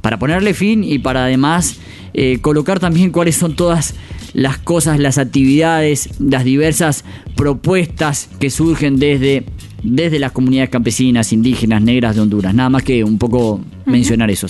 para 0.00 0.18
ponerle 0.18 0.54
fin 0.54 0.84
y 0.84 0.98
para 0.98 1.24
además 1.24 1.78
eh, 2.14 2.38
colocar 2.40 2.80
también 2.80 3.10
cuáles 3.10 3.36
son 3.36 3.56
todas 3.56 3.94
las 4.32 4.58
cosas, 4.58 4.98
las 4.98 5.18
actividades, 5.18 6.10
las 6.20 6.44
diversas 6.44 7.04
propuestas 7.36 8.28
que 8.38 8.50
surgen 8.50 8.98
desde 8.98 9.44
desde 9.82 10.18
las 10.18 10.32
comunidades 10.32 10.70
campesinas, 10.70 11.32
indígenas, 11.32 11.82
negras 11.82 12.16
de 12.16 12.22
Honduras. 12.22 12.54
Nada 12.54 12.68
más 12.68 12.82
que 12.82 13.04
un 13.04 13.18
poco 13.18 13.60
mencionar 13.86 14.30
eso. 14.30 14.48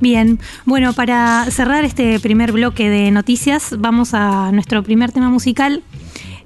Bien, 0.00 0.38
bueno, 0.64 0.92
para 0.92 1.46
cerrar 1.50 1.84
este 1.84 2.18
primer 2.20 2.52
bloque 2.52 2.88
de 2.88 3.10
noticias, 3.10 3.74
vamos 3.78 4.14
a 4.14 4.50
nuestro 4.52 4.82
primer 4.82 5.12
tema 5.12 5.28
musical. 5.28 5.82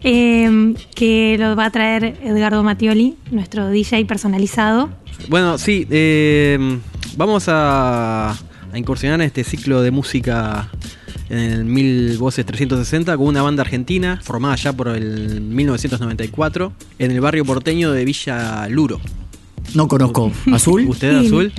Eh, 0.02 0.74
que 0.94 1.36
lo 1.38 1.56
va 1.56 1.64
a 1.64 1.70
traer 1.70 2.18
Edgardo 2.22 2.62
Mattioli, 2.62 3.16
nuestro 3.30 3.70
DJ 3.70 4.04
personalizado. 4.04 4.90
Bueno, 5.28 5.58
sí, 5.58 5.86
eh, 5.90 6.78
vamos 7.16 7.46
a, 7.48 8.30
a 8.30 8.78
incursionar 8.78 9.20
en 9.20 9.26
este 9.26 9.44
ciclo 9.44 9.82
de 9.82 9.90
música 9.90 10.68
en 11.28 11.38
el 11.38 11.64
1000 11.64 12.18
Voces 12.18 12.46
360 12.46 13.16
con 13.16 13.26
una 13.26 13.42
banda 13.42 13.62
argentina 13.62 14.20
formada 14.22 14.56
ya 14.56 14.72
por 14.72 14.88
el 14.88 15.40
1994 15.40 16.72
en 16.98 17.10
el 17.10 17.20
barrio 17.20 17.44
porteño 17.44 17.92
de 17.92 18.04
Villa 18.04 18.68
Luro. 18.68 19.00
No 19.74 19.88
conozco. 19.88 20.30
¿Azul? 20.52 20.86
¿Usted 20.88 21.10
es 21.10 21.26
azul? 21.26 21.52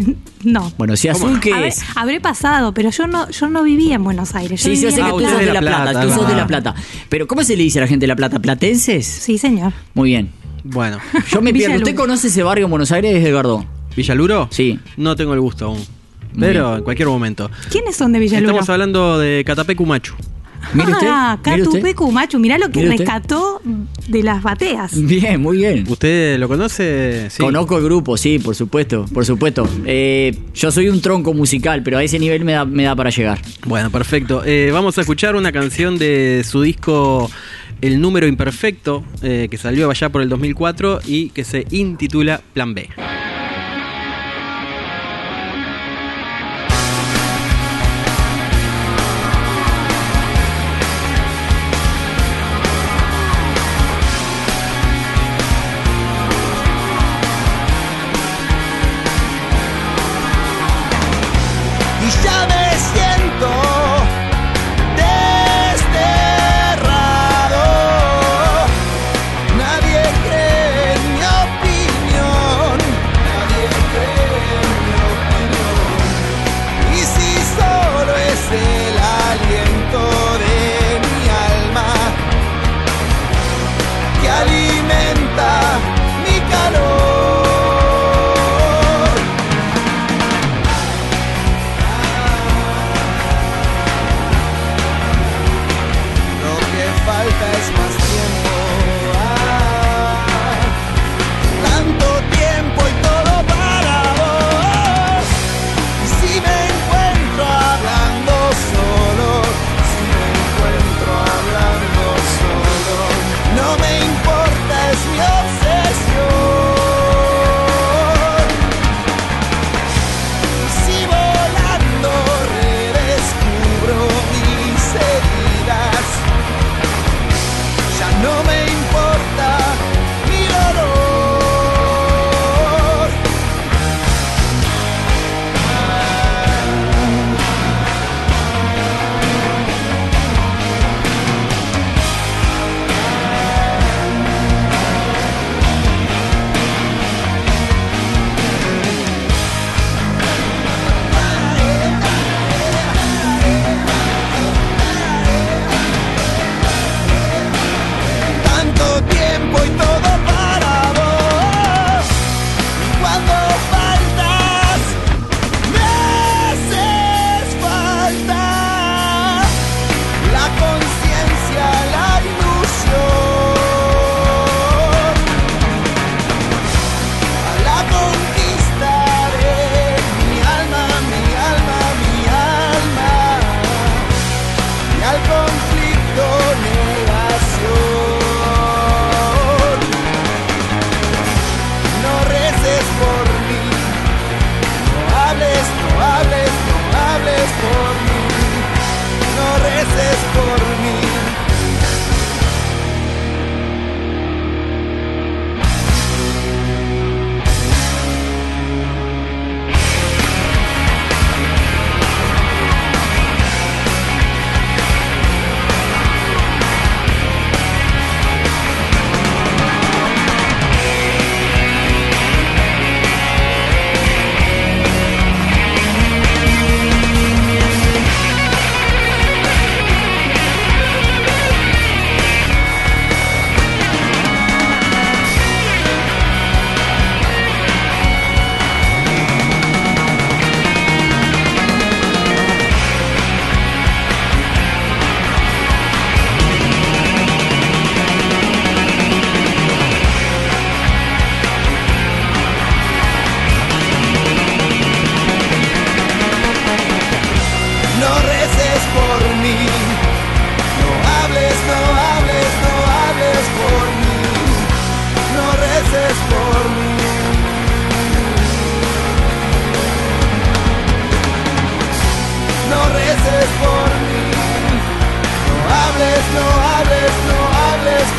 No. 0.44 0.72
Bueno, 0.78 0.96
si 0.96 1.10
azul, 1.10 1.40
¿qué 1.42 1.54
Habré, 1.54 1.68
es? 1.68 1.84
habré 1.96 2.22
pasado, 2.22 2.74
pero 2.74 2.90
yo 2.90 3.06
no, 3.06 3.30
yo 3.30 3.50
no 3.50 3.64
vivía 3.64 3.96
en 3.96 4.04
Buenos 4.04 4.34
Aires. 4.34 4.64
Yo 4.64 4.70
Sí, 4.70 4.78
sí, 4.78 4.84
yo 4.84 4.92
sé 4.92 5.02
que 5.02 5.10
tú 5.10 5.20
sos 5.20 5.40
de. 5.40 5.54
La 5.54 5.60
Plata, 5.60 6.02
tú 6.02 6.10
sos 6.12 6.28
de 6.28 6.36
La 6.36 6.44
ah. 6.44 6.48
Plata. 6.48 6.76
Pero 7.10 7.28
¿cómo 7.28 7.44
se 7.44 7.58
le 7.58 7.64
dice 7.64 7.80
a 7.80 7.82
la 7.82 7.88
gente 7.88 8.04
de 8.04 8.08
La 8.08 8.16
Plata? 8.16 8.40
¿Platenses? 8.40 9.06
Sí, 9.06 9.38
señor. 9.38 9.74
Muy 9.94 10.12
bien. 10.12 10.30
Bueno, 10.64 11.00
Yo 11.32 11.42
me 11.42 11.52
Villa 11.54 11.68
pierdo. 11.68 11.84
¿Usted 11.84 11.96
conoce 11.96 12.28
ese 12.28 12.44
barrio 12.44 12.66
en 12.66 12.72
Buenos 12.72 12.92
Aires, 12.92 13.24
Edgardo? 13.26 13.66
¿Villa 13.98 14.16
Luro? 14.16 14.48
Sí. 14.52 14.80
No 14.96 15.16
tengo 15.18 15.34
el 15.34 15.42
gusto 15.42 15.66
aún. 15.66 15.84
Pero 16.40 16.68
bien. 16.68 16.78
en 16.78 16.84
cualquier 16.84 17.08
momento. 17.10 17.50
¿Quiénes 17.72 17.96
son 17.96 18.14
de 18.14 18.20
Villaluro? 18.20 18.52
Estamos 18.52 18.70
hablando 18.70 19.18
de 19.18 19.44
Catapecu 19.46 19.86
Machu. 19.86 20.14
Mire 20.74 20.92
usted, 20.92 21.08
Ah, 21.10 21.40
mire 21.46 21.62
usted. 21.64 21.72
Catupecu 21.80 22.12
Machu, 22.12 22.40
mirá 22.40 22.58
lo 22.58 22.70
que 22.70 22.80
Mire 22.82 22.92
usted. 22.92 23.06
rescató 23.06 23.62
de 24.08 24.22
las 24.24 24.44
bateas. 24.44 24.92
Bien, 25.08 25.42
muy 25.42 25.58
bien. 25.58 25.86
¿Usted 25.88 26.38
lo 26.40 26.48
conoce? 26.48 27.28
Sí. 27.32 27.42
Conozco 27.42 27.78
el 27.78 27.84
grupo, 27.86 28.18
sí, 28.18 28.38
por 28.38 28.54
supuesto, 28.56 29.06
por 29.14 29.26
supuesto. 29.26 29.68
Eh, 29.86 30.38
yo 30.54 30.72
soy 30.72 30.90
un 30.90 31.02
tronco 31.02 31.34
musical, 31.34 31.82
pero 31.84 31.98
a 31.98 32.04
ese 32.04 32.20
nivel 32.20 32.44
me 32.46 32.52
da, 32.54 32.66
me 32.66 32.84
da 32.84 32.96
para 32.96 33.10
llegar. 33.10 33.40
Bueno, 33.66 33.90
perfecto. 33.90 34.44
Eh, 34.46 34.70
vamos 34.72 34.98
a 34.98 35.02
escuchar 35.02 35.36
una 35.36 35.52
canción 35.52 35.98
de 35.98 36.44
su 36.48 36.62
disco 36.62 37.32
El 37.82 38.00
número 38.02 38.28
imperfecto, 38.28 39.04
eh, 39.24 39.48
que 39.50 39.58
salió 39.58 39.90
allá 39.90 40.10
por 40.10 40.22
el 40.22 40.30
2004 40.30 41.00
y 41.06 41.30
que 41.30 41.44
se 41.44 41.66
intitula 41.72 42.42
Plan 42.54 42.74
B. 42.76 42.90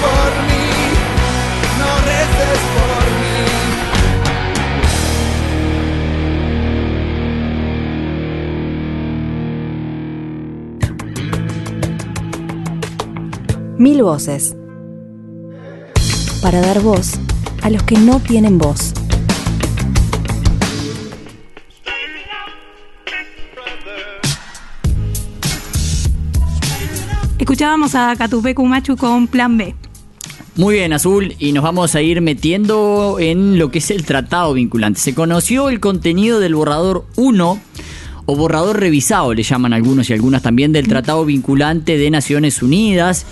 por 0.02 0.30
mí, 0.48 0.66
no 1.78 1.90
reces 2.08 2.60
por 2.74 3.02
mí. 3.20 3.38
Mil 13.78 14.02
voces. 14.02 14.56
Para 16.42 16.60
dar 16.60 16.80
voz 16.80 17.18
a 17.62 17.70
los 17.70 17.82
que 17.82 17.96
no 17.98 18.20
tienen 18.20 18.58
voz. 18.58 18.92
Escuchábamos 27.38 27.94
a 27.94 28.14
Catupecu 28.16 28.64
Machu 28.66 28.96
con 28.96 29.26
Plan 29.26 29.56
B. 29.56 29.74
Muy 30.58 30.74
bien, 30.74 30.92
Azul, 30.92 31.36
y 31.38 31.52
nos 31.52 31.62
vamos 31.62 31.94
a 31.94 32.02
ir 32.02 32.20
metiendo 32.20 33.18
en 33.20 33.60
lo 33.60 33.70
que 33.70 33.78
es 33.78 33.92
el 33.92 34.04
tratado 34.04 34.54
vinculante. 34.54 34.98
Se 34.98 35.14
conoció 35.14 35.68
el 35.68 35.78
contenido 35.78 36.40
del 36.40 36.56
borrador 36.56 37.06
1 37.14 37.60
o 38.26 38.36
borrador 38.36 38.80
revisado, 38.80 39.34
le 39.34 39.44
llaman 39.44 39.72
algunos 39.72 40.10
y 40.10 40.14
algunas 40.14 40.42
también, 40.42 40.72
del 40.72 40.88
Tratado 40.88 41.24
Vinculante 41.24 41.96
de 41.96 42.10
Naciones 42.10 42.60
Unidas 42.60 43.24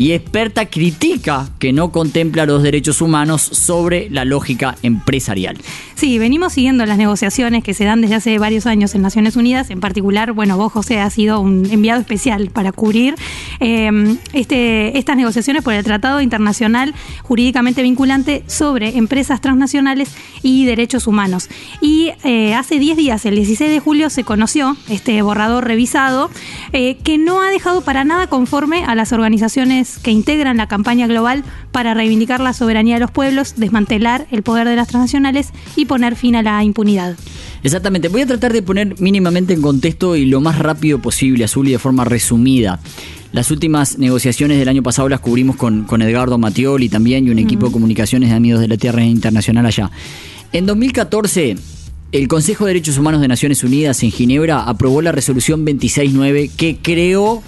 y 0.00 0.12
experta 0.12 0.64
critica 0.64 1.50
que 1.58 1.74
no 1.74 1.92
contempla 1.92 2.46
los 2.46 2.62
derechos 2.62 3.02
humanos 3.02 3.42
sobre 3.42 4.08
la 4.08 4.24
lógica 4.24 4.74
empresarial. 4.82 5.58
Sí, 5.94 6.18
venimos 6.18 6.54
siguiendo 6.54 6.86
las 6.86 6.96
negociaciones 6.96 7.62
que 7.62 7.74
se 7.74 7.84
dan 7.84 8.00
desde 8.00 8.14
hace 8.14 8.38
varios 8.38 8.64
años 8.64 8.94
en 8.94 9.02
Naciones 9.02 9.36
Unidas. 9.36 9.68
En 9.68 9.80
particular, 9.80 10.32
bueno, 10.32 10.56
vos, 10.56 10.72
José, 10.72 10.98
has 11.00 11.12
sido 11.12 11.40
un 11.40 11.66
enviado 11.70 12.00
especial 12.00 12.48
para 12.48 12.72
cubrir 12.72 13.14
eh, 13.60 14.16
este, 14.32 14.96
estas 14.96 15.18
negociaciones 15.18 15.62
por 15.62 15.74
el 15.74 15.84
Tratado 15.84 16.22
Internacional 16.22 16.94
Jurídicamente 17.22 17.82
Vinculante 17.82 18.42
sobre 18.46 18.96
Empresas 18.96 19.42
Transnacionales 19.42 20.08
y 20.42 20.64
Derechos 20.64 21.08
Humanos. 21.08 21.50
Y 21.82 22.12
eh, 22.24 22.54
hace 22.54 22.78
10 22.78 22.96
días, 22.96 23.26
el 23.26 23.34
16 23.34 23.70
de 23.70 23.80
julio, 23.80 24.08
se 24.08 24.24
conoció 24.24 24.78
este 24.88 25.20
borrador 25.20 25.66
revisado 25.66 26.30
eh, 26.72 26.96
que 27.04 27.18
no 27.18 27.42
ha 27.42 27.50
dejado 27.50 27.82
para 27.82 28.04
nada 28.04 28.28
conforme 28.28 28.82
a 28.86 28.94
las 28.94 29.12
organizaciones 29.12 29.89
que 29.98 30.10
integran 30.10 30.56
la 30.56 30.68
campaña 30.68 31.06
global 31.06 31.44
para 31.72 31.94
reivindicar 31.94 32.40
la 32.40 32.52
soberanía 32.52 32.94
de 32.94 33.00
los 33.00 33.10
pueblos, 33.10 33.54
desmantelar 33.56 34.26
el 34.30 34.42
poder 34.42 34.68
de 34.68 34.76
las 34.76 34.88
transnacionales 34.88 35.50
y 35.76 35.86
poner 35.86 36.16
fin 36.16 36.36
a 36.36 36.42
la 36.42 36.62
impunidad. 36.62 37.16
Exactamente, 37.62 38.08
voy 38.08 38.22
a 38.22 38.26
tratar 38.26 38.52
de 38.52 38.62
poner 38.62 39.00
mínimamente 39.00 39.52
en 39.52 39.62
contexto 39.62 40.16
y 40.16 40.26
lo 40.26 40.40
más 40.40 40.58
rápido 40.58 41.00
posible, 41.00 41.44
Azul, 41.44 41.68
y 41.68 41.72
de 41.72 41.78
forma 41.78 42.04
resumida. 42.04 42.80
Las 43.32 43.50
últimas 43.50 43.98
negociaciones 43.98 44.58
del 44.58 44.68
año 44.68 44.82
pasado 44.82 45.08
las 45.08 45.20
cubrimos 45.20 45.56
con, 45.56 45.84
con 45.84 46.02
Edgardo 46.02 46.36
Matioli 46.38 46.88
también 46.88 47.26
y 47.26 47.30
un 47.30 47.38
equipo 47.38 47.66
de 47.66 47.72
comunicaciones 47.72 48.30
de 48.30 48.34
Amigos 48.34 48.60
de 48.60 48.68
la 48.68 48.76
Tierra 48.76 49.04
Internacional 49.04 49.66
allá. 49.66 49.90
En 50.52 50.66
2014, 50.66 51.56
el 52.12 52.26
Consejo 52.26 52.64
de 52.64 52.70
Derechos 52.70 52.98
Humanos 52.98 53.20
de 53.20 53.28
Naciones 53.28 53.62
Unidas 53.62 54.02
en 54.02 54.10
Ginebra 54.10 54.64
aprobó 54.64 55.00
la 55.00 55.12
resolución 55.12 55.64
269 55.64 56.50
que 56.56 56.78
creó 56.82 57.40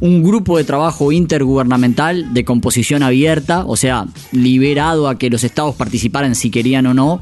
un 0.00 0.22
grupo 0.22 0.56
de 0.56 0.64
trabajo 0.64 1.12
intergubernamental 1.12 2.32
de 2.32 2.44
composición 2.44 3.02
abierta, 3.02 3.64
o 3.66 3.76
sea, 3.76 4.06
liberado 4.32 5.08
a 5.08 5.18
que 5.18 5.28
los 5.28 5.44
estados 5.44 5.74
participaran 5.74 6.34
si 6.34 6.50
querían 6.50 6.86
o 6.86 6.94
no, 6.94 7.20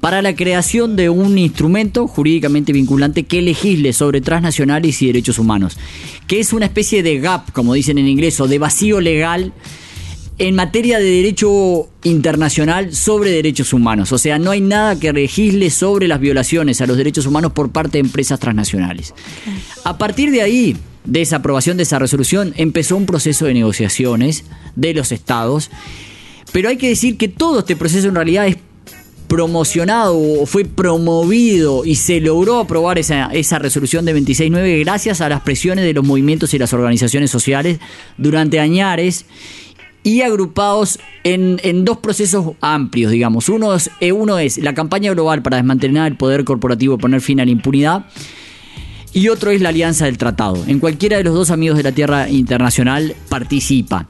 para 0.00 0.20
la 0.20 0.36
creación 0.36 0.94
de 0.94 1.08
un 1.08 1.38
instrumento 1.38 2.06
jurídicamente 2.06 2.72
vinculante 2.72 3.24
que 3.24 3.40
legisle 3.40 3.92
sobre 3.94 4.20
transnacionales 4.20 5.00
y 5.00 5.06
derechos 5.06 5.38
humanos, 5.38 5.78
que 6.26 6.38
es 6.38 6.52
una 6.52 6.66
especie 6.66 7.02
de 7.02 7.18
gap, 7.18 7.50
como 7.52 7.72
dicen 7.72 7.96
en 7.96 8.06
inglés, 8.06 8.38
o 8.40 8.46
de 8.46 8.58
vacío 8.58 9.00
legal 9.00 9.52
en 10.38 10.54
materia 10.54 10.98
de 10.98 11.04
derecho 11.04 11.88
internacional 12.04 12.94
sobre 12.94 13.30
derechos 13.30 13.72
humanos. 13.72 14.12
O 14.12 14.18
sea, 14.18 14.38
no 14.38 14.52
hay 14.52 14.60
nada 14.60 14.98
que 14.98 15.12
legisle 15.12 15.70
sobre 15.70 16.06
las 16.06 16.20
violaciones 16.20 16.80
a 16.80 16.86
los 16.86 16.96
derechos 16.96 17.26
humanos 17.26 17.52
por 17.52 17.72
parte 17.72 17.92
de 17.98 18.00
empresas 18.00 18.38
transnacionales. 18.38 19.14
A 19.82 19.98
partir 19.98 20.30
de 20.30 20.42
ahí, 20.42 20.76
de 21.04 21.22
esa 21.22 21.36
aprobación 21.36 21.76
de 21.76 21.84
esa 21.84 21.98
resolución, 21.98 22.54
empezó 22.56 22.96
un 22.96 23.06
proceso 23.06 23.46
de 23.46 23.54
negociaciones 23.54 24.44
de 24.76 24.94
los 24.94 25.12
estados. 25.12 25.70
Pero 26.52 26.68
hay 26.68 26.76
que 26.76 26.88
decir 26.88 27.16
que 27.16 27.28
todo 27.28 27.60
este 27.60 27.76
proceso 27.76 28.08
en 28.08 28.14
realidad 28.14 28.46
es 28.46 28.56
promocionado 29.28 30.18
o 30.18 30.46
fue 30.46 30.64
promovido 30.64 31.84
y 31.84 31.96
se 31.96 32.20
logró 32.20 32.58
aprobar 32.58 32.98
esa, 32.98 33.26
esa 33.26 33.58
resolución 33.58 34.06
de 34.06 34.16
26.9 34.16 34.80
gracias 34.80 35.20
a 35.20 35.28
las 35.28 35.42
presiones 35.42 35.84
de 35.84 35.92
los 35.92 36.04
movimientos 36.04 36.54
y 36.54 36.58
las 36.58 36.72
organizaciones 36.72 37.30
sociales 37.30 37.78
durante 38.16 38.58
añares 38.58 39.26
y 40.02 40.22
agrupados 40.22 40.98
en, 41.24 41.60
en 41.62 41.84
dos 41.84 41.98
procesos 41.98 42.54
amplios, 42.62 43.12
digamos. 43.12 43.50
Uno 43.50 43.74
es, 43.74 43.90
eh, 44.00 44.12
uno 44.12 44.38
es 44.38 44.56
la 44.56 44.72
campaña 44.72 45.12
global 45.12 45.42
para 45.42 45.58
desmantelar 45.58 46.10
el 46.10 46.16
poder 46.16 46.44
corporativo 46.44 46.94
y 46.94 46.98
poner 46.98 47.20
fin 47.20 47.40
a 47.40 47.44
la 47.44 47.50
impunidad. 47.50 48.06
Y 49.12 49.28
otro 49.28 49.50
es 49.50 49.60
la 49.60 49.70
alianza 49.70 50.04
del 50.04 50.18
tratado. 50.18 50.62
En 50.66 50.78
cualquiera 50.80 51.16
de 51.16 51.24
los 51.24 51.34
dos 51.34 51.50
amigos 51.50 51.76
de 51.76 51.82
la 51.82 51.92
Tierra 51.92 52.28
Internacional 52.28 53.14
participa. 53.28 54.06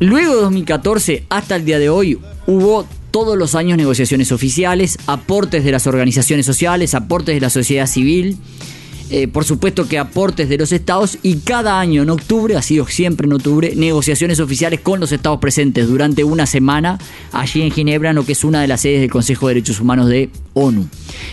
Luego 0.00 0.34
de 0.34 0.42
2014 0.42 1.26
hasta 1.28 1.56
el 1.56 1.64
día 1.64 1.78
de 1.78 1.88
hoy 1.88 2.18
hubo 2.46 2.86
todos 3.12 3.36
los 3.36 3.54
años 3.54 3.76
negociaciones 3.76 4.32
oficiales, 4.32 4.98
aportes 5.06 5.64
de 5.64 5.70
las 5.70 5.86
organizaciones 5.86 6.46
sociales, 6.46 6.94
aportes 6.94 7.34
de 7.34 7.40
la 7.40 7.50
sociedad 7.50 7.86
civil, 7.86 8.38
eh, 9.10 9.28
por 9.28 9.44
supuesto 9.44 9.86
que 9.86 9.98
aportes 9.98 10.48
de 10.48 10.58
los 10.58 10.72
estados 10.72 11.18
y 11.22 11.36
cada 11.36 11.80
año 11.80 12.02
en 12.02 12.10
octubre, 12.10 12.56
ha 12.56 12.62
sido 12.62 12.86
siempre 12.86 13.26
en 13.26 13.32
octubre, 13.34 13.74
negociaciones 13.76 14.40
oficiales 14.40 14.80
con 14.80 15.00
los 15.00 15.12
estados 15.12 15.38
presentes 15.38 15.88
durante 15.88 16.24
una 16.24 16.46
semana 16.46 16.98
allí 17.32 17.62
en 17.62 17.70
Ginebra, 17.70 18.10
en 18.10 18.16
lo 18.16 18.24
que 18.24 18.32
es 18.32 18.44
una 18.44 18.60
de 18.60 18.68
las 18.68 18.80
sedes 18.80 19.00
del 19.00 19.10
Consejo 19.10 19.48
de 19.48 19.54
Derechos 19.54 19.80
Humanos 19.80 20.08
de 20.08 20.30
ONU. 20.54 20.88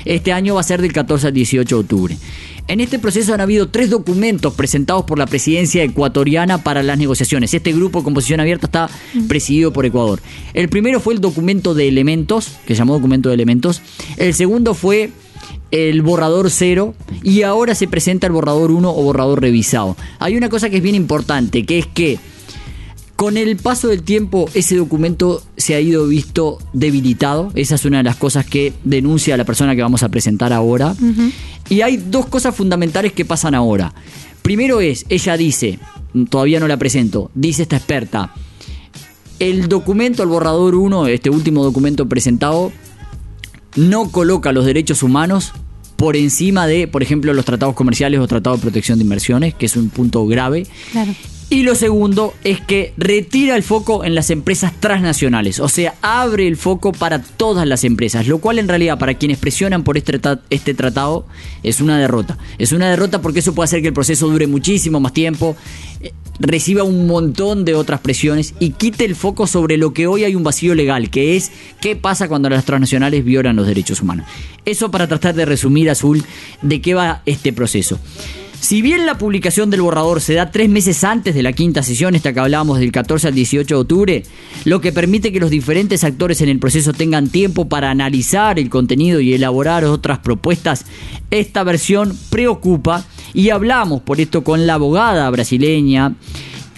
Este 0.05 0.33
año 0.33 0.55
va 0.55 0.61
a 0.61 0.63
ser 0.63 0.81
del 0.81 0.93
14 0.93 1.27
al 1.27 1.33
18 1.33 1.75
de 1.75 1.81
octubre. 1.81 2.17
En 2.69 2.81
este 2.81 2.99
proceso 2.99 3.33
han 3.33 3.41
habido 3.41 3.69
tres 3.69 3.89
documentos 3.89 4.53
presentados 4.53 5.03
por 5.05 5.17
la 5.17 5.25
presidencia 5.25 5.83
ecuatoriana 5.83 6.63
para 6.63 6.83
las 6.83 6.99
negociaciones. 6.99 7.51
Este 7.51 7.73
grupo 7.73 7.99
de 7.99 8.03
composición 8.03 8.39
abierta 8.41 8.67
está 8.67 8.89
presidido 9.27 9.73
por 9.73 9.87
Ecuador. 9.87 10.21
El 10.53 10.69
primero 10.69 10.99
fue 10.99 11.15
el 11.15 11.19
documento 11.19 11.73
de 11.73 11.87
elementos, 11.87 12.51
que 12.67 12.75
se 12.75 12.79
llamó 12.79 12.93
documento 12.93 13.29
de 13.29 13.35
elementos. 13.35 13.81
El 14.17 14.35
segundo 14.35 14.75
fue 14.75 15.09
el 15.71 16.01
borrador 16.01 16.49
cero 16.49 16.95
y 17.23 17.43
ahora 17.43 17.75
se 17.75 17.87
presenta 17.87 18.27
el 18.27 18.33
borrador 18.33 18.71
1 18.71 18.89
o 18.89 19.03
borrador 19.03 19.41
revisado. 19.41 19.95
Hay 20.19 20.35
una 20.35 20.49
cosa 20.49 20.69
que 20.69 20.77
es 20.77 20.83
bien 20.83 20.95
importante, 20.95 21.65
que 21.65 21.79
es 21.79 21.87
que 21.87 22.19
con 23.15 23.35
el 23.35 23.57
paso 23.57 23.89
del 23.89 24.03
tiempo 24.03 24.49
ese 24.53 24.77
documento 24.77 25.43
se 25.57 25.75
ha 25.75 25.81
ido 25.81 26.07
visto 26.07 26.57
debilitado. 26.71 27.51
Esa 27.53 27.75
es 27.75 27.83
una 27.83 27.97
de 27.97 28.03
las 28.03 28.15
cosas 28.15 28.45
que 28.45 28.73
denuncia 28.85 29.35
la 29.35 29.43
persona 29.43 29.75
que 29.75 29.81
vamos 29.81 30.03
a 30.03 30.09
presentar 30.09 30.53
ahora. 30.53 30.95
Y 31.67 31.81
hay 31.81 31.97
dos 31.97 32.27
cosas 32.27 32.55
fundamentales 32.55 33.11
que 33.11 33.25
pasan 33.25 33.55
ahora. 33.55 33.93
Primero 34.41 34.79
es, 34.79 35.05
ella 35.09 35.35
dice, 35.35 35.79
todavía 36.29 36.61
no 36.61 36.67
la 36.69 36.77
presento, 36.77 37.29
dice 37.35 37.63
esta 37.63 37.75
experta, 37.75 38.33
el 39.39 39.67
documento, 39.67 40.23
el 40.23 40.29
borrador 40.29 40.75
1, 40.75 41.07
este 41.07 41.29
último 41.29 41.63
documento 41.63 42.07
presentado, 42.07 42.71
no 43.75 44.09
coloca 44.11 44.51
los 44.51 44.65
derechos 44.65 45.03
humanos 45.03 45.53
por 45.95 46.15
encima 46.15 46.65
de, 46.65 46.87
por 46.87 47.03
ejemplo, 47.03 47.33
los 47.33 47.45
tratados 47.45 47.75
comerciales 47.75 48.19
o 48.19 48.27
tratados 48.27 48.59
de 48.59 48.63
protección 48.63 48.97
de 48.99 49.03
inversiones, 49.03 49.53
que 49.53 49.65
es 49.65 49.75
un 49.75 49.89
punto 49.89 50.25
grave. 50.25 50.65
Claro. 50.91 51.13
Y 51.51 51.63
lo 51.63 51.73
segundo 51.73 52.35
es 52.43 52.61
que 52.61 52.93
retira 52.95 53.55
el 53.55 53.63
foco 53.63 54.03
en 54.03 54.13
las 54.13 54.29
empresas 54.29 54.71
transnacionales, 54.79 55.59
o 55.59 55.67
sea, 55.67 55.95
abre 56.03 56.47
el 56.47 56.57
foco 56.57 56.91
para 56.91 57.23
todas 57.23 57.67
las 57.67 57.83
empresas, 57.83 58.27
lo 58.27 58.37
cual 58.37 58.59
en 58.59 58.67
realidad 58.67 58.99
para 58.99 59.15
quienes 59.15 59.39
presionan 59.39 59.83
por 59.83 59.97
este, 59.97 60.19
este 60.51 60.75
tratado 60.75 61.25
es 61.63 61.81
una 61.81 61.97
derrota. 61.97 62.37
Es 62.59 62.71
una 62.71 62.87
derrota 62.87 63.19
porque 63.23 63.39
eso 63.39 63.55
puede 63.55 63.65
hacer 63.65 63.81
que 63.81 63.87
el 63.87 63.95
proceso 63.95 64.27
dure 64.27 64.45
muchísimo 64.45 64.99
más 64.99 65.11
tiempo, 65.11 65.55
eh, 66.01 66.13
reciba 66.39 66.83
un 66.83 67.07
montón 67.07 67.65
de 67.65 67.73
otras 67.73 67.99
presiones 67.99 68.53
y 68.59 68.71
quite 68.71 69.05
el 69.05 69.15
foco 69.15 69.47
sobre 69.47 69.77
lo 69.77 69.91
que 69.91 70.05
hoy 70.05 70.25
hay 70.25 70.35
un 70.35 70.43
vacío 70.43 70.75
legal, 70.75 71.09
que 71.09 71.35
es 71.35 71.51
qué 71.81 71.95
pasa 71.95 72.27
cuando 72.27 72.51
las 72.51 72.63
transnacionales 72.63 73.25
violan 73.25 73.55
los 73.55 73.65
derechos 73.65 74.03
humanos. 74.03 74.27
Eso 74.65 74.91
para 74.91 75.07
tratar 75.07 75.33
de 75.33 75.45
resumir, 75.45 75.89
Azul, 75.89 76.23
de 76.61 76.79
qué 76.79 76.93
va 76.93 77.23
este 77.25 77.53
proceso. 77.53 77.99
Si 78.61 78.81
bien 78.81 79.05
la 79.05 79.17
publicación 79.17 79.69
del 79.69 79.81
borrador 79.81 80.19
se 80.19 80.33
da 80.33 80.51
tres 80.51 80.69
meses 80.69 81.03
antes 81.05 81.33
de 81.33 81.41
la 81.43 81.53
quinta 81.53 81.81
sesión, 81.81 82.13
esta 82.13 82.33
que 82.33 82.41
hablábamos 82.41 82.79
del 82.79 82.91
14 82.91 83.29
al 83.29 83.33
18 83.33 83.73
de 83.73 83.81
octubre, 83.81 84.23
lo 84.65 84.81
que 84.81 84.91
permite 84.91 85.31
que 85.31 85.39
los 85.39 85.49
diferentes 85.49 86.03
actores 86.03 86.41
en 86.41 86.49
el 86.49 86.59
proceso 86.59 86.91
tengan 86.91 87.29
tiempo 87.29 87.69
para 87.69 87.89
analizar 87.89 88.59
el 88.59 88.69
contenido 88.69 89.21
y 89.21 89.33
elaborar 89.33 89.85
otras 89.85 90.19
propuestas, 90.19 90.85
esta 91.31 91.63
versión 91.63 92.15
preocupa. 92.29 93.05
Y 93.33 93.49
hablamos 93.51 94.01
por 94.01 94.19
esto 94.19 94.43
con 94.43 94.67
la 94.67 94.73
abogada 94.73 95.29
brasileña, 95.29 96.15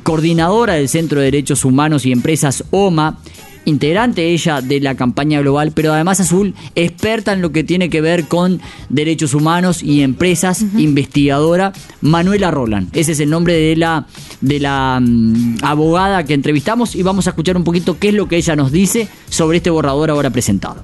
coordinadora 0.04 0.76
del 0.76 0.88
Centro 0.88 1.20
de 1.20 1.26
Derechos 1.26 1.66
Humanos 1.66 2.06
y 2.06 2.12
Empresas 2.12 2.64
OMA, 2.70 3.20
integrante 3.66 4.30
ella 4.30 4.62
de 4.62 4.80
la 4.80 4.96
campaña 4.96 5.40
global, 5.42 5.72
pero 5.74 5.94
además 5.94 6.20
Azul, 6.20 6.54
experta 6.76 7.34
en 7.34 7.42
lo 7.42 7.52
que 7.52 7.64
tiene 7.64 7.90
que 7.90 8.02
ver 8.02 8.28
con 8.28 8.62
derechos 8.90 9.34
humanos 9.34 9.84
y 9.84 10.02
empresas, 10.02 10.64
investigadora, 10.78 11.74
Manuela 12.02 12.52
Roland. 12.52 12.90
Ese 12.96 13.14
es 13.14 13.20
el 13.20 13.30
nombre 13.30 13.54
de 13.54 13.76
la, 13.76 14.08
de 14.42 14.60
la 14.60 15.00
mm, 15.02 15.58
abogada 15.64 16.24
que 16.24 16.34
entrevistamos 16.34 16.96
y 16.96 17.04
vamos 17.04 17.28
a 17.28 17.32
escuchar 17.32 17.58
un 17.58 17.64
poquito 17.64 17.98
qué 18.00 18.10
es 18.10 18.14
lo 18.14 18.28
que 18.28 18.38
ella 18.38 18.56
nos 18.56 18.72
dice 18.72 19.08
sobre 19.30 19.58
este 19.58 19.70
borrador 19.70 20.10
ahora 20.10 20.30
presentado. 20.30 20.84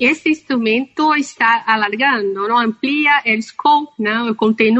Este 0.00 0.30
instrumento 0.30 1.14
está 1.14 1.56
alargando, 1.56 2.48
¿no? 2.48 2.58
amplía 2.58 3.18
el 3.22 3.42
scope, 3.42 3.92
¿no? 3.98 4.28
el 4.28 4.36
contenido 4.36 4.70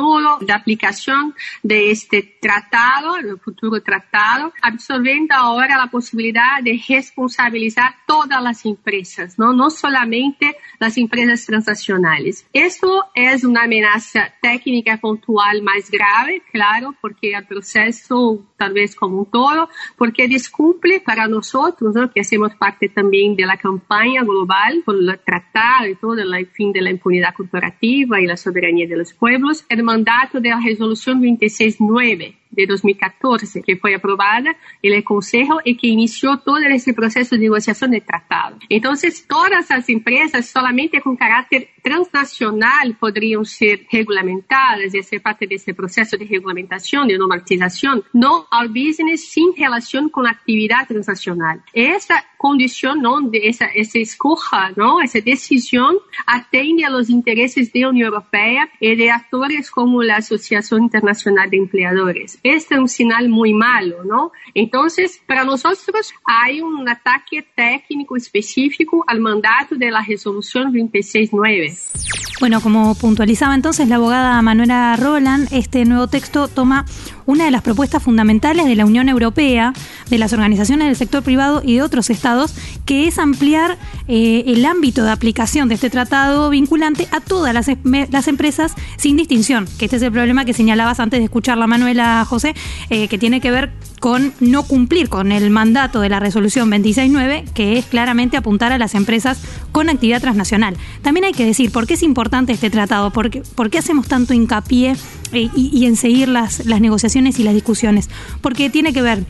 de 0.40 0.52
aplicación 0.52 1.34
de 1.62 1.90
este 1.90 2.22
tratado, 2.40 3.16
el 3.16 3.38
futuro 3.38 3.82
tratado, 3.82 4.52
absorbiendo 4.62 5.34
ahora 5.34 5.76
la 5.76 5.88
posibilidad 5.88 6.62
de 6.62 6.82
responsabilizar 6.88 7.94
todas 8.06 8.42
las 8.42 8.64
empresas, 8.64 9.38
no, 9.38 9.52
no 9.52 9.68
solamente 9.68 10.56
las 10.78 10.96
empresas 10.96 11.44
transnacionales. 11.44 12.46
Esto 12.54 13.04
es 13.14 13.44
una 13.44 13.64
amenaza 13.64 14.32
técnica 14.40 14.96
puntual 14.96 15.62
más 15.62 15.90
grave, 15.90 16.42
claro, 16.50 16.94
porque 17.00 17.32
el 17.32 17.46
proceso 17.46 18.40
tal 18.56 18.72
vez 18.72 18.94
como 18.94 19.18
un 19.20 19.30
todo, 19.30 19.68
porque 19.96 20.28
descumple 20.28 21.00
para 21.00 21.26
nosotros, 21.26 21.94
¿no? 21.94 22.10
que 22.10 22.20
hacemos 22.20 22.54
parte 22.54 22.88
también 22.88 23.36
de 23.36 23.46
la 23.46 23.56
campaña 23.56 24.22
global 24.22 24.82
por 24.84 24.96
el 25.14 25.20
tratado 25.20 25.86
y 25.86 25.94
todo 25.96 26.14
el 26.14 26.46
fin 26.48 26.72
de 26.72 26.82
la 26.82 26.90
impunidad 26.90 27.34
corporativa 27.34 28.20
y 28.20 28.26
la 28.26 28.36
soberanía 28.36 28.86
de 28.86 28.96
los 28.96 29.12
pueblos, 29.12 29.64
el 29.68 29.82
mandato 29.82 30.40
de 30.40 30.50
la 30.50 30.60
resolución 30.60 31.20
26.9 31.22 32.39
de 32.50 32.66
2014, 32.66 33.62
que 33.62 33.76
fue 33.76 33.94
aprobada 33.94 34.56
en 34.82 34.92
el 34.92 35.04
Consejo 35.04 35.60
y 35.64 35.76
que 35.76 35.88
inició 35.88 36.38
todo 36.38 36.58
ese 36.58 36.92
proceso 36.92 37.36
de 37.36 37.42
negociación 37.42 37.92
de 37.92 38.00
tratado. 38.00 38.58
Entonces, 38.68 39.26
todas 39.26 39.68
las 39.70 39.88
empresas 39.88 40.46
solamente 40.46 41.00
con 41.00 41.16
carácter 41.16 41.68
transnacional 41.82 42.96
podrían 42.98 43.44
ser 43.44 43.86
regulamentadas 43.90 44.94
y 44.94 45.02
ser 45.02 45.22
parte 45.22 45.46
de 45.46 45.56
ese 45.56 45.74
proceso 45.74 46.16
de 46.16 46.24
regulamentación, 46.24 47.08
de 47.08 47.18
normalización, 47.18 48.04
no 48.12 48.46
al 48.50 48.68
business 48.68 49.28
sin 49.28 49.54
relación 49.56 50.08
con 50.08 50.24
la 50.24 50.30
actividad 50.30 50.86
transnacional. 50.86 51.62
Esa 51.72 52.24
condición, 52.36 53.02
¿no? 53.02 53.20
de 53.20 53.48
esa, 53.48 53.66
esa 53.66 53.98
escoja, 53.98 54.72
¿no? 54.76 55.00
esa 55.02 55.20
decisión, 55.20 55.96
atiende 56.26 56.84
a 56.84 56.90
los 56.90 57.10
intereses 57.10 57.72
de 57.72 57.80
la 57.80 57.90
Unión 57.90 58.06
Europea 58.06 58.68
y 58.80 58.96
de 58.96 59.10
actores 59.10 59.70
como 59.70 60.02
la 60.02 60.16
Asociación 60.16 60.84
Internacional 60.84 61.50
de 61.50 61.58
Empleadores. 61.58 62.39
Este 62.42 62.74
es 62.74 62.80
un 62.80 62.88
señal 62.88 63.28
muy 63.28 63.52
malo, 63.52 64.04
¿no? 64.04 64.32
Entonces, 64.54 65.20
para 65.26 65.44
nosotros 65.44 66.12
hay 66.24 66.60
un 66.60 66.88
ataque 66.88 67.46
técnico 67.54 68.16
específico 68.16 69.04
al 69.06 69.20
mandato 69.20 69.76
de 69.76 69.90
la 69.90 70.02
resolución 70.02 70.72
26.9. 70.72 72.30
Bueno, 72.40 72.62
como 72.62 72.94
puntualizaba 72.94 73.54
entonces 73.54 73.86
la 73.88 73.96
abogada 73.96 74.40
Manuela 74.40 74.96
Roland, 74.96 75.48
este 75.52 75.84
nuevo 75.84 76.06
texto 76.06 76.48
toma 76.48 76.86
una 77.30 77.44
de 77.44 77.50
las 77.50 77.62
propuestas 77.62 78.02
fundamentales 78.02 78.66
de 78.66 78.76
la 78.76 78.84
Unión 78.84 79.08
Europea, 79.08 79.72
de 80.08 80.18
las 80.18 80.32
organizaciones 80.32 80.88
del 80.88 80.96
sector 80.96 81.22
privado 81.22 81.62
y 81.64 81.74
de 81.74 81.82
otros 81.82 82.10
estados, 82.10 82.54
que 82.84 83.06
es 83.06 83.18
ampliar 83.18 83.78
eh, 84.08 84.44
el 84.46 84.64
ámbito 84.66 85.04
de 85.04 85.10
aplicación 85.10 85.68
de 85.68 85.76
este 85.76 85.90
tratado 85.90 86.50
vinculante 86.50 87.08
a 87.12 87.20
todas 87.20 87.54
las, 87.54 87.68
las, 88.10 88.28
empresas 88.28 88.74
sin 88.96 89.16
distinción, 89.16 89.68
que 89.78 89.84
este 89.84 89.96
es 89.96 90.02
el 90.02 90.12
problema 90.12 90.44
que 90.44 90.52
señalabas 90.52 91.00
antes 91.00 91.20
de 91.20 91.24
escuchar 91.24 91.56
la 91.56 91.66
Manuela 91.66 92.24
José, 92.28 92.54
eh, 92.90 93.08
que 93.08 93.18
tiene 93.18 93.40
que 93.40 93.50
ver 93.50 93.70
con 94.00 94.32
no 94.40 94.62
cumplir 94.64 95.08
con 95.08 95.30
el 95.30 95.50
mandato 95.50 96.00
de 96.00 96.08
la 96.08 96.18
resolución 96.18 96.70
26.9, 96.70 97.44
que 97.52 97.78
es 97.78 97.84
claramente 97.84 98.36
apuntar 98.36 98.72
a 98.72 98.78
las 98.78 98.94
empresas 98.94 99.40
con 99.72 99.88
actividad 99.88 100.20
transnacional. 100.20 100.76
También 101.02 101.26
hay 101.26 101.32
que 101.32 101.44
decir 101.44 101.70
por 101.70 101.86
qué 101.86 101.94
es 101.94 102.02
importante 102.02 102.52
este 102.52 102.70
tratado, 102.70 103.10
por 103.10 103.30
qué, 103.30 103.42
por 103.54 103.70
qué 103.70 103.78
hacemos 103.78 104.08
tanto 104.08 104.32
hincapié 104.32 104.96
eh, 105.32 105.48
y, 105.54 105.70
y 105.72 105.86
en 105.86 105.96
seguir 105.96 106.28
las, 106.28 106.64
las 106.66 106.80
negociaciones 106.80 107.19
y 107.26 107.42
las 107.42 107.54
discusiones, 107.54 108.08
porque 108.40 108.70
tiene 108.70 108.92
que 108.92 109.02
ver 109.02 109.24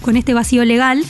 con 0.00 0.16
este 0.16 0.34
vacío 0.34 0.64
legal 0.64 1.04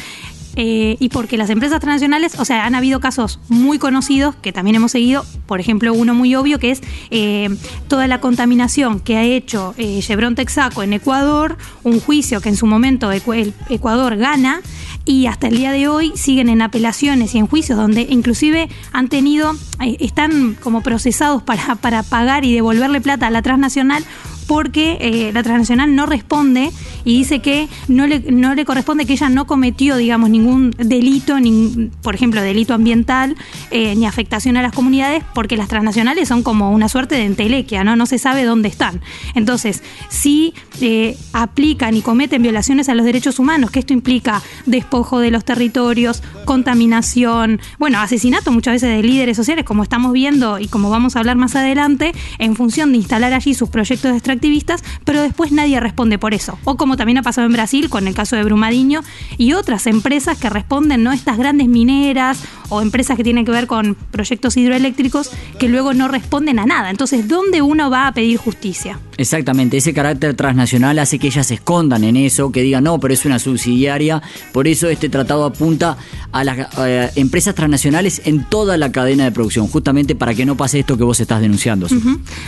eh, 0.60 0.96
y 0.98 1.10
porque 1.10 1.36
las 1.36 1.50
empresas 1.50 1.78
transnacionales, 1.78 2.36
o 2.40 2.44
sea, 2.44 2.66
han 2.66 2.74
habido 2.74 2.98
casos 2.98 3.38
muy 3.48 3.78
conocidos 3.78 4.34
que 4.34 4.52
también 4.52 4.74
hemos 4.74 4.90
seguido, 4.90 5.24
por 5.46 5.60
ejemplo, 5.60 5.92
uno 5.92 6.14
muy 6.14 6.34
obvio 6.34 6.58
que 6.58 6.72
es 6.72 6.80
eh, 7.12 7.48
toda 7.86 8.08
la 8.08 8.20
contaminación 8.20 8.98
que 8.98 9.16
ha 9.16 9.22
hecho 9.22 9.74
eh, 9.78 10.00
Chevron 10.02 10.34
Texaco 10.34 10.82
en 10.82 10.94
Ecuador, 10.94 11.56
un 11.84 12.00
juicio 12.00 12.40
que 12.40 12.48
en 12.48 12.56
su 12.56 12.66
momento 12.66 13.12
Ecuador 13.12 14.16
gana 14.16 14.60
y 15.04 15.26
hasta 15.26 15.46
el 15.46 15.58
día 15.58 15.70
de 15.70 15.86
hoy 15.86 16.12
siguen 16.16 16.48
en 16.48 16.60
apelaciones 16.60 17.36
y 17.36 17.38
en 17.38 17.46
juicios 17.46 17.78
donde 17.78 18.08
inclusive 18.10 18.68
han 18.92 19.08
tenido, 19.08 19.54
están 20.00 20.54
como 20.54 20.82
procesados 20.82 21.40
para, 21.44 21.76
para 21.76 22.02
pagar 22.02 22.44
y 22.44 22.52
devolverle 22.52 23.00
plata 23.00 23.28
a 23.28 23.30
la 23.30 23.42
transnacional 23.42 24.04
porque 24.48 24.96
eh, 25.00 25.30
la 25.32 25.42
transnacional 25.42 25.94
no 25.94 26.06
responde 26.06 26.72
y 27.04 27.18
dice 27.18 27.40
que 27.40 27.68
no 27.86 28.06
le, 28.06 28.20
no 28.32 28.54
le 28.54 28.64
corresponde 28.64 29.04
que 29.04 29.12
ella 29.12 29.28
no 29.28 29.46
cometió, 29.46 29.96
digamos, 29.96 30.30
ningún 30.30 30.70
delito, 30.70 31.38
ni, 31.38 31.90
por 32.02 32.14
ejemplo, 32.14 32.40
delito 32.40 32.72
ambiental, 32.72 33.36
eh, 33.70 33.94
ni 33.94 34.06
afectación 34.06 34.56
a 34.56 34.62
las 34.62 34.72
comunidades, 34.72 35.22
porque 35.34 35.58
las 35.58 35.68
transnacionales 35.68 36.28
son 36.28 36.42
como 36.42 36.72
una 36.72 36.88
suerte 36.88 37.14
de 37.14 37.24
entelequia, 37.24 37.84
¿no? 37.84 37.94
No 37.94 38.06
se 38.06 38.18
sabe 38.18 38.44
dónde 38.44 38.68
están. 38.68 39.02
Entonces, 39.34 39.82
si 40.08 40.54
eh, 40.80 41.18
aplican 41.34 41.94
y 41.94 42.00
cometen 42.00 42.40
violaciones 42.40 42.88
a 42.88 42.94
los 42.94 43.04
derechos 43.04 43.38
humanos, 43.38 43.70
que 43.70 43.80
esto 43.80 43.92
implica 43.92 44.42
despojo 44.64 45.20
de 45.20 45.30
los 45.30 45.44
territorios, 45.44 46.22
contaminación, 46.46 47.60
bueno, 47.78 48.00
asesinato 48.00 48.50
muchas 48.50 48.72
veces 48.72 48.96
de 48.96 49.02
líderes 49.02 49.36
sociales, 49.36 49.66
como 49.66 49.82
estamos 49.82 50.14
viendo 50.14 50.58
y 50.58 50.68
como 50.68 50.88
vamos 50.88 51.16
a 51.16 51.18
hablar 51.18 51.36
más 51.36 51.54
adelante, 51.54 52.12
en 52.38 52.56
función 52.56 52.92
de 52.92 52.96
instalar 52.98 53.34
allí 53.34 53.52
sus 53.52 53.68
proyectos 53.68 54.10
de 54.10 54.16
extracción 54.16 54.37
activistas, 54.38 54.82
pero 55.04 55.20
después 55.20 55.52
nadie 55.52 55.78
responde 55.80 56.18
por 56.18 56.34
eso. 56.34 56.58
O 56.64 56.76
como 56.76 56.96
también 56.96 57.18
ha 57.18 57.22
pasado 57.22 57.46
en 57.46 57.52
Brasil 57.52 57.88
con 57.90 58.06
el 58.08 58.14
caso 58.14 58.36
de 58.36 58.44
Brumadinho 58.44 59.02
y 59.36 59.52
otras 59.52 59.86
empresas 59.86 60.38
que 60.38 60.48
responden, 60.48 61.02
¿no? 61.02 61.12
Estas 61.12 61.38
grandes 61.38 61.68
mineras 61.68 62.42
o 62.68 62.80
empresas 62.80 63.16
que 63.16 63.24
tienen 63.24 63.44
que 63.44 63.52
ver 63.52 63.66
con 63.66 63.94
proyectos 63.94 64.56
hidroeléctricos 64.56 65.30
que 65.58 65.68
luego 65.68 65.94
no 65.94 66.08
responden 66.08 66.58
a 66.58 66.66
nada. 66.66 66.90
Entonces, 66.90 67.28
¿dónde 67.28 67.62
uno 67.62 67.90
va 67.90 68.06
a 68.06 68.12
pedir 68.12 68.38
justicia? 68.38 68.98
Exactamente, 69.16 69.76
ese 69.76 69.92
carácter 69.92 70.34
transnacional 70.34 70.98
hace 70.98 71.18
que 71.18 71.26
ellas 71.26 71.46
se 71.46 71.54
escondan 71.54 72.04
en 72.04 72.16
eso, 72.16 72.52
que 72.52 72.62
digan, 72.62 72.84
no, 72.84 73.00
pero 73.00 73.14
es 73.14 73.24
una 73.24 73.38
subsidiaria. 73.38 74.22
Por 74.52 74.68
eso 74.68 74.88
este 74.88 75.08
tratado 75.08 75.44
apunta 75.44 75.96
a 76.30 76.44
las 76.44 76.68
eh, 76.78 77.10
empresas 77.16 77.54
transnacionales 77.54 78.22
en 78.26 78.44
toda 78.44 78.76
la 78.76 78.92
cadena 78.92 79.24
de 79.24 79.32
producción, 79.32 79.66
justamente 79.66 80.14
para 80.14 80.34
que 80.34 80.46
no 80.46 80.56
pase 80.56 80.78
esto 80.78 80.96
que 80.96 81.04
vos 81.04 81.18
estás 81.18 81.40
denunciando. 81.40 81.88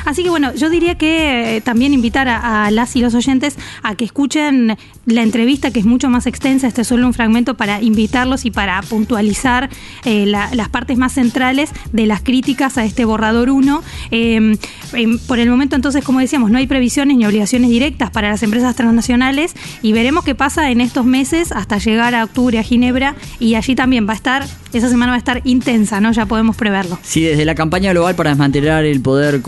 Así 0.05 0.23
que 0.23 0.31
bueno, 0.31 0.55
yo 0.55 0.71
diría 0.71 0.97
que 0.97 1.57
eh, 1.57 1.61
también 1.61 1.80
invitar 1.87 2.29
a, 2.29 2.71
las 2.71 2.95
y 2.97 3.01
los 3.01 3.15
oyentes 3.15 3.57
a 3.83 3.95
que 3.95 4.05
escuchen 4.05 4.77
la 5.07 5.23
entrevista, 5.23 5.71
que 5.71 5.81
es 5.81 5.87
mucho 5.87 6.09
más 6.11 6.27
extensa. 6.27 6.67
Este 6.67 6.83
es 6.83 6.89
solo 6.89 7.07
un 7.07 7.15
fragmento 7.15 7.57
para 7.57 7.83
invitarlos 7.83 8.45
y 8.45 8.51
para 8.51 8.81
puntualizar 8.83 9.71
eh, 10.05 10.27
las 10.27 10.69
partes 10.69 10.99
más 10.99 11.13
centrales 11.13 11.71
de 11.93 12.07
las 12.07 12.23
críticas 12.23 12.79
a 12.79 12.85
este 12.85 13.05
borrador 13.05 13.51
1. 13.51 13.83
Em, 14.11 14.57
em, 14.93 15.19
por 15.27 15.39
el 15.39 15.51
momento, 15.51 15.77
entonces, 15.77 16.05
como 16.05 16.21
decíamos, 16.21 16.51
no 16.51 16.59
hay 16.59 16.67
previsiones 16.67 17.17
ni 17.17 17.27
obligaciones 17.27 17.71
directas 17.71 18.11
para 18.11 18.31
las 18.31 18.43
empresas 18.43 18.77
transnacionales 18.77 19.55
y 19.83 19.93
veremos 19.93 20.25
qué 20.25 20.35
pasa 20.35 20.71
en 20.71 20.81
estos 20.81 21.05
meses 21.05 21.53
hasta 21.53 21.79
llegar 21.79 22.15
a 22.15 22.25
octubre 22.25 22.59
a 22.59 22.63
Ginebra 22.63 23.15
y 23.39 23.55
allí 23.55 23.75
también 23.75 24.07
va 24.07 24.13
a 24.13 24.17
estar, 24.17 24.47
esa 24.73 24.89
semana 24.89 25.13
va 25.13 25.17
a 25.17 25.19
estar 25.19 25.41
intensa, 25.45 26.01
¿no? 26.01 26.13
Ya 26.13 26.27
podemos 26.27 26.57
preverlo. 26.57 26.99
Sí, 27.03 27.23
desde 27.23 27.45
la 27.45 27.55
campaña 27.55 27.93
global 27.93 28.15
para 28.15 28.31
desmantelar 28.31 28.85
el 28.85 29.01
poder 29.01 29.41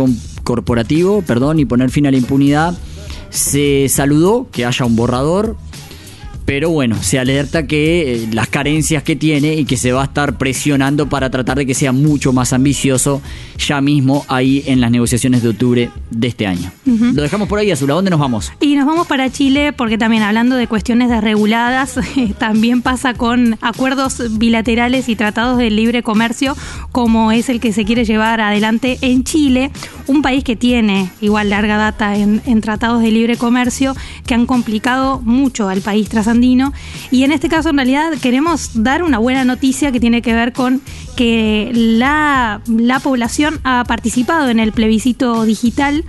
corporativo, 0.42 1.23
perdón, 1.23 1.59
y 1.59 1.64
poner 1.64 1.90
fin 1.90 2.07
a 2.07 2.11
impunidad, 2.22 2.74
se 3.30 3.88
saludó 3.88 4.46
que 4.50 4.64
haya 4.64 4.85
un 4.85 4.96
borrador 4.96 5.56
pero 6.44 6.70
bueno, 6.70 6.96
se 7.02 7.18
alerta 7.18 7.66
que 7.66 8.14
eh, 8.14 8.28
las 8.33 8.48
carencias 8.48 9.02
que 9.02 9.16
tiene 9.16 9.55
y 9.55 9.64
que 9.64 9.76
se 9.76 9.92
va 9.92 10.02
a 10.02 10.05
estar 10.05 10.38
presionando 10.38 11.09
para 11.09 11.31
tratar 11.31 11.59
de 11.59 11.66
que 11.66 11.74
sea 11.74 11.92
mucho 11.92 12.33
más 12.33 12.52
ambicioso 12.52 13.22
ya 13.59 13.81
mismo 13.81 14.24
ahí 14.28 14.62
en 14.66 14.81
las 14.81 14.90
negociaciones 14.90 15.42
de 15.42 15.50
octubre 15.50 15.90
de 16.11 16.28
este 16.28 16.46
año. 16.46 16.72
Lo 16.85 17.22
dejamos 17.22 17.48
por 17.48 17.59
ahí, 17.59 17.70
Azul, 17.70 17.90
¿a 17.90 17.94
dónde 17.94 18.11
nos 18.11 18.20
vamos? 18.20 18.52
Y 18.61 18.74
nos 18.74 18.87
vamos 18.87 19.07
para 19.07 19.31
Chile 19.31 19.72
porque 19.72 19.98
también 19.98 20.22
hablando 20.22 20.57
de 20.57 20.66
cuestiones 20.66 21.09
desreguladas, 21.09 21.98
también 22.38 22.83
pasa 22.83 23.14
con 23.14 23.57
acuerdos 23.61 24.38
bilaterales 24.38 25.09
y 25.09 25.16
tratados 25.16 25.59
de 25.59 25.70
libre 25.70 26.02
comercio 26.02 26.57
como 26.90 27.33
es 27.33 27.48
el 27.48 27.61
que 27.61 27.72
se 27.72 27.85
quiere 27.85 28.05
llevar 28.05 28.40
adelante 28.40 28.98
en 29.00 29.24
Chile, 29.24 29.70
un 30.07 30.22
país 30.22 30.44
que 30.44 30.57
tiene 30.57 31.11
igual 31.20 31.50
larga 31.50 31.76
data 31.76 32.16
en, 32.16 32.42
en 32.46 32.61
tratados 32.61 33.02
de 33.02 33.11
libre 33.11 33.37
comercio 33.37 33.94
que 34.26 34.35
han 34.35 34.46
complicado 34.46 35.20
mucho 35.20 35.68
al 35.68 35.81
país 35.81 36.09
tras 36.09 36.26
y 36.40 37.25
en 37.25 37.33
este 37.33 37.49
caso, 37.49 37.71
en 37.71 37.77
realidad, 37.77 38.12
queremos 38.21 38.83
dar 38.83 39.03
una 39.03 39.18
buena 39.18 39.45
noticia 39.45 39.92
que 39.92 40.01
tiene 40.01 40.23
que 40.23 40.33
ver 40.33 40.53
con 40.53 40.81
que 41.16 41.71
la, 41.75 42.61
la 42.66 43.01
población 43.01 43.61
ha 43.64 43.85
participado 43.85 44.49
en 44.49 44.59
el 44.61 44.73
plebiscito 44.73 45.45
digital 45.45 46.05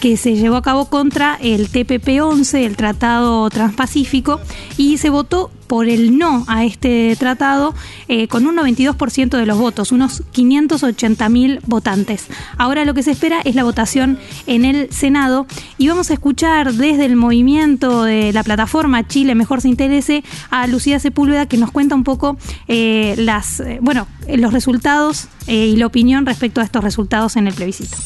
que 0.00 0.16
se 0.16 0.36
llevó 0.36 0.56
a 0.56 0.62
cabo 0.62 0.86
contra 0.86 1.36
el 1.40 1.70
TPP-11, 1.70 2.64
el 2.64 2.76
Tratado 2.76 3.48
Transpacífico, 3.50 4.40
y 4.76 4.98
se 4.98 5.10
votó 5.10 5.50
por 5.68 5.88
el 5.88 6.18
no 6.18 6.44
a 6.48 6.64
este 6.64 7.14
tratado 7.16 7.74
eh, 8.08 8.26
con 8.26 8.46
un 8.46 8.56
92% 8.56 9.36
de 9.36 9.46
los 9.46 9.58
votos, 9.58 9.92
unos 9.92 10.22
580 10.32 11.28
mil 11.28 11.60
votantes. 11.66 12.26
Ahora 12.56 12.84
lo 12.84 12.94
que 12.94 13.02
se 13.02 13.10
espera 13.10 13.40
es 13.44 13.54
la 13.54 13.64
votación 13.64 14.18
en 14.46 14.64
el 14.64 14.90
Senado 14.90 15.46
y 15.76 15.88
vamos 15.88 16.10
a 16.10 16.14
escuchar 16.14 16.72
desde 16.72 17.04
el 17.04 17.16
movimiento 17.16 18.04
de 18.04 18.32
la 18.32 18.42
plataforma 18.42 19.06
Chile 19.06 19.34
Mejor 19.34 19.60
se 19.60 19.68
interese 19.68 20.24
a 20.50 20.66
Lucía 20.66 20.98
Sepúlveda 20.98 21.46
que 21.46 21.58
nos 21.58 21.70
cuenta 21.70 21.94
un 21.94 22.04
poco 22.04 22.38
eh, 22.66 23.14
las, 23.18 23.60
eh, 23.60 23.78
bueno, 23.82 24.06
los 24.26 24.52
resultados 24.52 25.28
y 25.46 25.76
la 25.76 25.86
opinión 25.86 26.26
respecto 26.26 26.60
a 26.60 26.64
estos 26.64 26.82
resultados 26.82 27.36
en 27.36 27.46
el 27.46 27.54
plebiscito. 27.54 27.96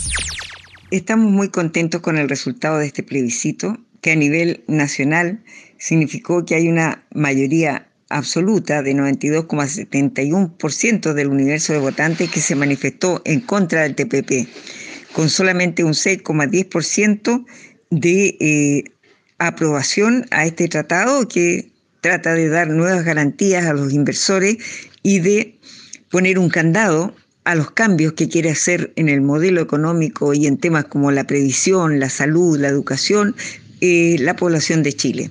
Estamos 0.93 1.33
muy 1.33 1.49
contentos 1.49 2.01
con 2.03 2.19
el 2.19 2.29
resultado 2.29 2.77
de 2.77 2.85
este 2.85 3.03
plebiscito, 3.03 3.79
que 4.03 4.13
a 4.13 4.17
nivel 4.17 4.63
nacional 4.67 5.43
significó 5.79 6.45
que 6.45 6.55
hay 6.55 6.69
una 6.69 7.03
mayoría 7.15 7.89
absoluta 8.11 8.83
de 8.83 8.95
92,71% 8.95 11.15
del 11.15 11.29
universo 11.29 11.73
de 11.73 11.79
votantes 11.79 12.31
que 12.31 12.43
se 12.43 12.55
manifestó 12.55 13.23
en 13.25 13.41
contra 13.41 13.85
del 13.85 13.95
TPP, 13.95 14.47
con 15.15 15.31
solamente 15.31 15.83
un 15.83 15.95
6,10% 15.95 17.47
de 17.89 18.37
eh, 18.39 18.85
aprobación 19.39 20.27
a 20.31 20.45
este 20.45 20.69
tratado 20.69 21.27
que 21.27 21.71
trata 22.03 22.35
de 22.35 22.51
dar 22.51 22.69
nuevas 22.69 23.03
garantías 23.03 23.65
a 23.65 23.73
los 23.73 23.95
inversores 23.95 24.59
y 25.03 25.21
de 25.21 25.59
poner 26.11 26.39
un 26.39 26.51
candado 26.51 27.15
a 27.45 27.55
los 27.55 27.73
cambios 27.73 28.13
que 28.13 28.29
quiere 28.29 28.51
hacer 28.51 28.93
en 28.97 29.09
el 29.09 29.21
modelo 29.21 29.61
económico 29.61 30.35
y 30.35 30.47
en 30.47 30.59
temas 30.59 30.85
como 30.85 31.11
la 31.11 31.25
previsión, 31.25 31.99
la 31.99 32.09
salud, 32.09 32.59
la 32.59 32.69
educación, 32.69 33.35
eh, 33.81 34.17
la 34.21 34.37
población 34.37 34.83
de 34.83 34.93
Chile. 34.93 35.31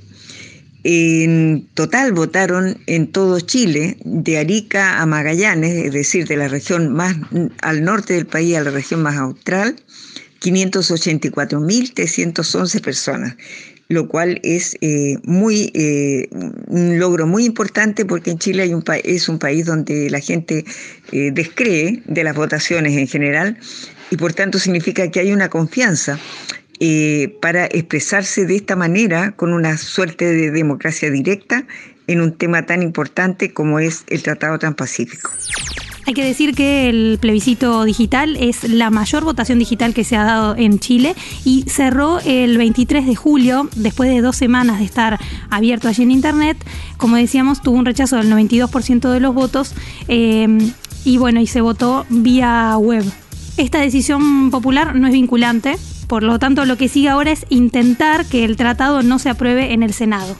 En 0.84 1.68
total 1.76 2.12
votaron 2.12 2.80
en 2.88 3.12
todo 3.12 3.40
Chile, 3.40 3.98
de 4.04 4.40
Arica 4.40 5.00
a 5.00 5.06
Magallanes, 5.06 5.86
es 5.86 5.94
decir, 5.94 6.28
de 6.28 6.38
la 6.38 6.48
región 6.48 6.92
más 6.92 7.16
al 7.62 7.84
norte 7.84 8.16
del 8.16 8.26
país 8.26 8.58
a 8.58 8.64
la 8.64 8.72
región 8.72 9.04
más 9.04 9.16
austral, 9.18 9.76
584.311 10.42 12.82
personas, 12.82 13.36
lo 13.92 14.08
cual 14.08 14.40
es 14.44 14.78
eh, 14.80 15.18
muy 15.24 15.70
eh, 15.74 16.30
un 16.68 16.98
logro 16.98 17.28
muy 17.28 17.46
importante 17.46 18.06
porque 18.06 18.32
en 18.32 18.40
Chile 18.40 18.64
hay 18.64 18.74
un 18.74 18.84
es 19.04 19.28
un 19.28 19.38
país 19.38 19.66
donde 19.66 20.10
la 20.10 20.22
gente 20.22 20.64
eh, 21.12 21.32
descree 21.34 22.02
de 22.06 22.24
las 22.24 22.34
votaciones 22.34 22.96
en 22.98 23.08
general 23.08 23.58
y 24.10 24.16
por 24.16 24.34
tanto 24.34 24.60
significa 24.60 25.12
que 25.12 25.20
hay 25.20 25.34
una 25.34 25.50
confianza 25.50 26.20
para 27.42 27.66
expresarse 27.66 28.48
de 28.48 28.56
esta 28.56 28.76
manera, 28.76 29.34
con 29.34 29.54
una 29.54 29.78
suerte 29.78 30.26
de 30.26 30.50
democracia 30.50 31.12
directa, 31.12 31.68
en 32.08 32.22
un 32.22 32.36
tema 32.36 32.66
tan 32.66 32.82
importante 32.82 33.54
como 33.54 33.80
es 33.80 34.04
el 34.08 34.24
Tratado 34.24 34.58
Transpacífico. 34.58 35.30
Hay 36.06 36.14
que 36.14 36.26
decir 36.26 36.56
que 36.56 36.90
el 36.90 37.20
plebiscito 37.22 37.84
digital 37.84 38.36
es 38.38 38.68
la 38.68 38.90
mayor 38.90 39.24
votación 39.24 39.60
digital 39.60 39.94
que 39.94 40.04
se 40.04 40.16
ha 40.16 40.24
dado 40.24 40.56
en 40.56 40.80
Chile 40.80 41.16
y 41.46 41.64
cerró 41.68 42.20
el 42.20 42.58
23 42.58 43.06
de 43.06 43.16
julio, 43.16 43.70
después 43.76 44.10
de 44.10 44.22
dos 44.22 44.36
semanas 44.36 44.80
de 44.80 44.86
estar 44.86 45.20
abierto 45.50 45.88
allí 45.88 46.04
en 46.04 46.12
Internet. 46.12 46.58
Como 46.98 47.16
decíamos, 47.16 47.62
tuvo 47.62 47.78
un 47.78 47.86
rechazo 47.86 48.18
del 48.18 48.32
92% 48.32 49.12
de 49.12 49.20
los 49.20 49.34
votos 49.34 49.74
eh, 50.08 50.48
y 51.06 51.18
bueno, 51.18 51.40
y 51.40 51.48
se 51.48 51.62
votó 51.62 52.06
vía 52.10 52.76
web. 52.78 53.06
Esta 53.58 53.80
decisión 53.80 54.50
popular 54.50 54.96
no 54.96 55.08
es 55.08 55.14
vinculante, 55.14 55.78
por 56.08 56.24
lo 56.24 56.40
tanto, 56.40 56.66
lo 56.66 56.78
que 56.78 56.90
sigue 56.90 57.08
ahora 57.08 57.32
es 57.32 57.46
intentar 57.50 58.26
que 58.26 58.44
el 58.44 58.58
tratado 58.58 59.02
no 59.02 59.18
se 59.18 59.30
apruebe 59.30 59.72
en 59.72 59.82
el 59.82 59.94
Senado. 59.94 60.36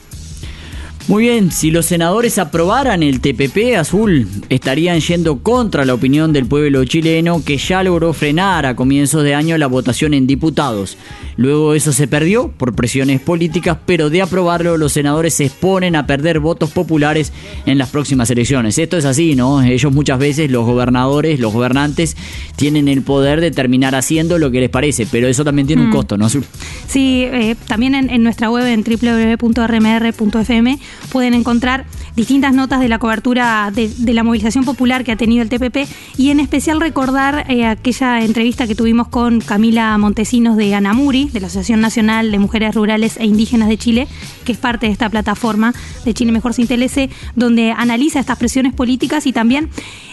Muy 1.08 1.24
bien, 1.24 1.50
si 1.50 1.70
los 1.72 1.86
senadores 1.86 2.38
aprobaran 2.38 3.02
el 3.02 3.20
TPP 3.20 3.76
azul, 3.76 4.28
estarían 4.48 5.00
yendo 5.00 5.40
contra 5.42 5.84
la 5.84 5.94
opinión 5.94 6.32
del 6.32 6.46
pueblo 6.46 6.84
chileno 6.84 7.42
que 7.44 7.58
ya 7.58 7.82
logró 7.82 8.12
frenar 8.12 8.66
a 8.66 8.76
comienzos 8.76 9.24
de 9.24 9.34
año 9.34 9.58
la 9.58 9.66
votación 9.66 10.14
en 10.14 10.28
diputados. 10.28 10.96
Luego 11.36 11.74
eso 11.74 11.92
se 11.92 12.06
perdió 12.06 12.48
por 12.52 12.74
presiones 12.74 13.20
políticas, 13.20 13.78
pero 13.84 14.10
de 14.10 14.22
aprobarlo 14.22 14.76
los 14.78 14.92
senadores 14.92 15.34
se 15.34 15.46
exponen 15.46 15.96
a 15.96 16.06
perder 16.06 16.38
votos 16.38 16.70
populares 16.70 17.32
en 17.66 17.78
las 17.78 17.88
próximas 17.90 18.30
elecciones. 18.30 18.78
Esto 18.78 18.96
es 18.96 19.04
así, 19.04 19.34
¿no? 19.34 19.60
Ellos 19.60 19.92
muchas 19.92 20.18
veces, 20.20 20.50
los 20.52 20.64
gobernadores, 20.64 21.40
los 21.40 21.52
gobernantes, 21.52 22.16
tienen 22.54 22.86
el 22.86 23.02
poder 23.02 23.40
de 23.40 23.50
terminar 23.50 23.94
haciendo 23.96 24.38
lo 24.38 24.50
que 24.52 24.60
les 24.60 24.70
parece, 24.70 25.06
pero 25.10 25.26
eso 25.26 25.44
también 25.44 25.66
tiene 25.66 25.82
un 25.82 25.88
Mm. 25.88 25.92
costo, 25.92 26.16
¿no? 26.16 26.26
Azul? 26.26 26.44
Sí, 26.86 27.24
eh, 27.24 27.56
también 27.66 27.94
en, 27.96 28.08
en 28.08 28.22
nuestra 28.22 28.50
web 28.50 28.66
en 28.66 28.84
www.rmr.fm 28.84 30.78
pueden 31.10 31.34
encontrar 31.34 31.84
distintas 32.16 32.52
notas 32.52 32.80
de 32.80 32.88
la 32.88 32.98
cobertura 32.98 33.70
de, 33.74 33.90
la 34.12 34.22
movilización 34.22 34.64
popular 34.64 35.04
que 35.04 35.12
ha 35.12 35.16
tenido 35.16 35.42
el 35.42 35.48
TPP 35.48 35.88
y 36.16 36.30
en 36.30 36.40
especial 36.40 36.80
recordar 36.80 37.46
eh, 37.48 37.66
aquella 37.66 38.20
entrevista 38.20 38.66
que 38.66 38.74
tuvimos 38.74 39.08
con 39.08 39.40
Camila 39.40 39.96
Montesinos 39.98 40.56
de 40.56 40.74
Anamuri, 40.74 41.28
de 41.30 41.40
la 41.40 41.46
Asociación 41.46 41.80
Nacional 41.80 42.30
de 42.30 42.38
Mujeres 42.38 42.74
Rurales 42.74 43.16
e 43.16 43.24
Indígenas 43.24 43.68
de 43.68 43.78
Chile, 43.78 44.08
que 44.44 44.52
es 44.52 44.58
parte 44.58 44.86
de 44.86 44.92
esta 44.92 45.08
plataforma 45.08 45.74
de 46.04 46.14
Chile 46.14 46.32
Mejor 46.32 46.54
Sin 46.54 46.66
TLC, 46.66 47.10
donde 47.34 47.72
analiza 47.72 48.20
estas 48.20 48.38
presiones 48.38 48.74
políticas 48.74 49.26
y 49.26 49.32
también, 49.32 49.70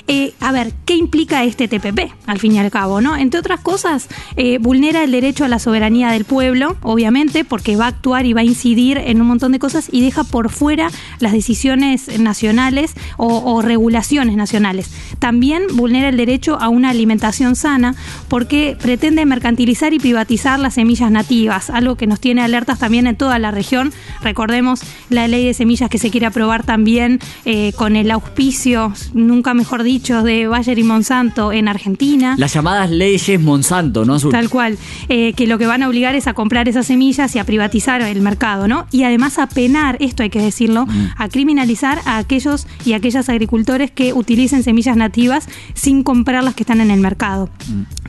eh, 0.07 0.33
a 0.39 0.51
ver, 0.51 0.73
¿qué 0.85 0.95
implica 0.95 1.43
este 1.43 1.67
TPP 1.67 2.11
al 2.25 2.39
fin 2.39 2.53
y 2.53 2.59
al 2.59 2.71
cabo? 2.71 3.01
¿no? 3.01 3.17
Entre 3.17 3.39
otras 3.39 3.59
cosas, 3.59 4.07
eh, 4.37 4.57
vulnera 4.59 5.03
el 5.03 5.11
derecho 5.11 5.45
a 5.45 5.47
la 5.47 5.59
soberanía 5.59 6.11
del 6.11 6.25
pueblo, 6.25 6.77
obviamente, 6.81 7.43
porque 7.43 7.75
va 7.75 7.85
a 7.85 7.89
actuar 7.89 8.25
y 8.25 8.33
va 8.33 8.41
a 8.41 8.45
incidir 8.45 8.97
en 8.97 9.21
un 9.21 9.27
montón 9.27 9.51
de 9.51 9.59
cosas 9.59 9.89
y 9.91 10.01
deja 10.01 10.23
por 10.23 10.49
fuera 10.49 10.89
las 11.19 11.33
decisiones 11.33 11.88
nacionales 12.19 12.93
o, 13.17 13.27
o 13.27 13.61
regulaciones 13.61 14.35
nacionales. 14.35 14.89
También 15.19 15.63
vulnera 15.73 16.09
el 16.09 16.17
derecho 16.17 16.57
a 16.59 16.69
una 16.69 16.89
alimentación 16.89 17.55
sana 17.55 17.95
porque 18.27 18.77
pretende 18.81 19.25
mercantilizar 19.25 19.93
y 19.93 19.99
privatizar 19.99 20.59
las 20.59 20.75
semillas 20.75 21.11
nativas, 21.11 21.69
algo 21.69 21.95
que 21.95 22.07
nos 22.07 22.19
tiene 22.19 22.41
alertas 22.41 22.79
también 22.79 23.07
en 23.07 23.15
toda 23.15 23.39
la 23.39 23.51
región. 23.51 23.91
Recordemos 24.21 24.81
la 25.09 25.27
ley 25.27 25.45
de 25.45 25.53
semillas 25.53 25.89
que 25.89 25.97
se 25.97 26.09
quiere 26.11 26.25
aprobar 26.25 26.63
también 26.63 27.19
eh, 27.45 27.73
con 27.75 27.95
el 27.95 28.11
auspicio, 28.11 28.93
nunca 29.13 29.53
mejor 29.53 29.83
dicho, 29.83 30.23
de 30.23 30.47
Bayer 30.47 30.77
y 30.79 30.83
Monsanto 30.83 31.51
en 31.51 31.67
Argentina. 31.67 32.35
Las 32.37 32.53
llamadas 32.53 32.89
leyes 32.89 33.39
Monsanto, 33.39 34.05
¿no? 34.05 34.15
Azul? 34.15 34.31
Tal 34.31 34.49
cual, 34.49 34.77
eh, 35.07 35.33
que 35.33 35.47
lo 35.47 35.57
que 35.57 35.67
van 35.67 35.83
a 35.83 35.87
obligar 35.87 36.15
es 36.15 36.27
a 36.27 36.33
comprar 36.33 36.67
esas 36.67 36.87
semillas 36.87 37.35
y 37.35 37.39
a 37.39 37.43
privatizar 37.43 38.01
el 38.01 38.21
mercado, 38.21 38.67
¿no? 38.67 38.87
Y 38.91 39.03
además 39.03 39.39
a 39.39 39.47
penar, 39.47 39.97
esto 39.99 40.23
hay 40.23 40.29
que 40.29 40.41
decirlo, 40.41 40.87
a 41.15 41.29
criminalizar 41.29 41.78
a 41.83 42.17
aquellos 42.17 42.67
y 42.85 42.93
aquellas 42.93 43.29
agricultores 43.29 43.91
que 43.91 44.13
utilicen 44.13 44.63
semillas 44.63 44.97
nativas 44.97 45.47
sin 45.73 46.03
comprar 46.03 46.43
las 46.43 46.55
que 46.55 46.63
están 46.63 46.81
en 46.81 46.91
el 46.91 46.99
mercado. 46.99 47.49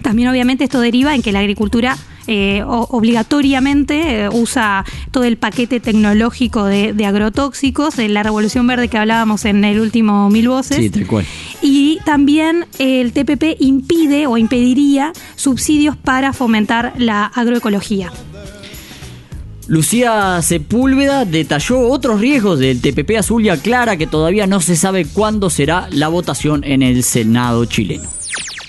También 0.03 0.29
obviamente 0.29 0.65
esto 0.65 0.81
deriva 0.81 1.15
en 1.15 1.23
que 1.23 1.33
la 1.33 1.41
agricultura 1.41 1.97
eh, 2.27 2.63
o- 2.67 2.87
obligatoriamente 2.91 4.25
eh, 4.25 4.29
usa 4.29 4.85
todo 5.11 5.25
el 5.25 5.37
paquete 5.37 5.81
tecnológico 5.81 6.65
de, 6.65 6.93
de 6.93 7.07
agrotóxicos, 7.07 7.97
de 7.97 8.09
la 8.09 8.23
revolución 8.23 8.67
verde 8.67 8.89
que 8.89 8.99
hablábamos 8.99 9.45
en 9.45 9.65
el 9.65 9.81
último 9.81 10.29
Mil 10.31 10.49
Voces. 10.49 10.77
Sí, 10.79 10.91
tal 10.91 11.07
cual. 11.07 11.25
Y 11.63 11.99
también 12.05 12.67
el 12.79 13.13
TPP 13.13 13.57
impide 13.61 14.27
o 14.27 14.37
impediría 14.39 15.13
subsidios 15.37 15.97
para 15.97 16.33
fomentar 16.33 16.93
la 16.99 17.25
agroecología. 17.27 18.13
Lucía 19.71 20.43
Sepúlveda 20.43 21.25
detalló 21.25 21.79
otros 21.79 22.21
riesgos 22.21 22.59
del 22.59 22.81
TPP 22.81 23.19
azul 23.19 23.47
y 23.47 23.51
aclara 23.51 23.97
que 23.97 24.09
todavía 24.09 24.49
no 24.49 24.61
se 24.61 24.75
sabe 24.75 25.07
cuándo 25.07 25.49
será 25.49 25.87
la 25.93 26.09
votación 26.09 26.65
en 26.65 26.83
el 26.83 27.05
Senado 27.05 27.65
chileno. 27.67 28.09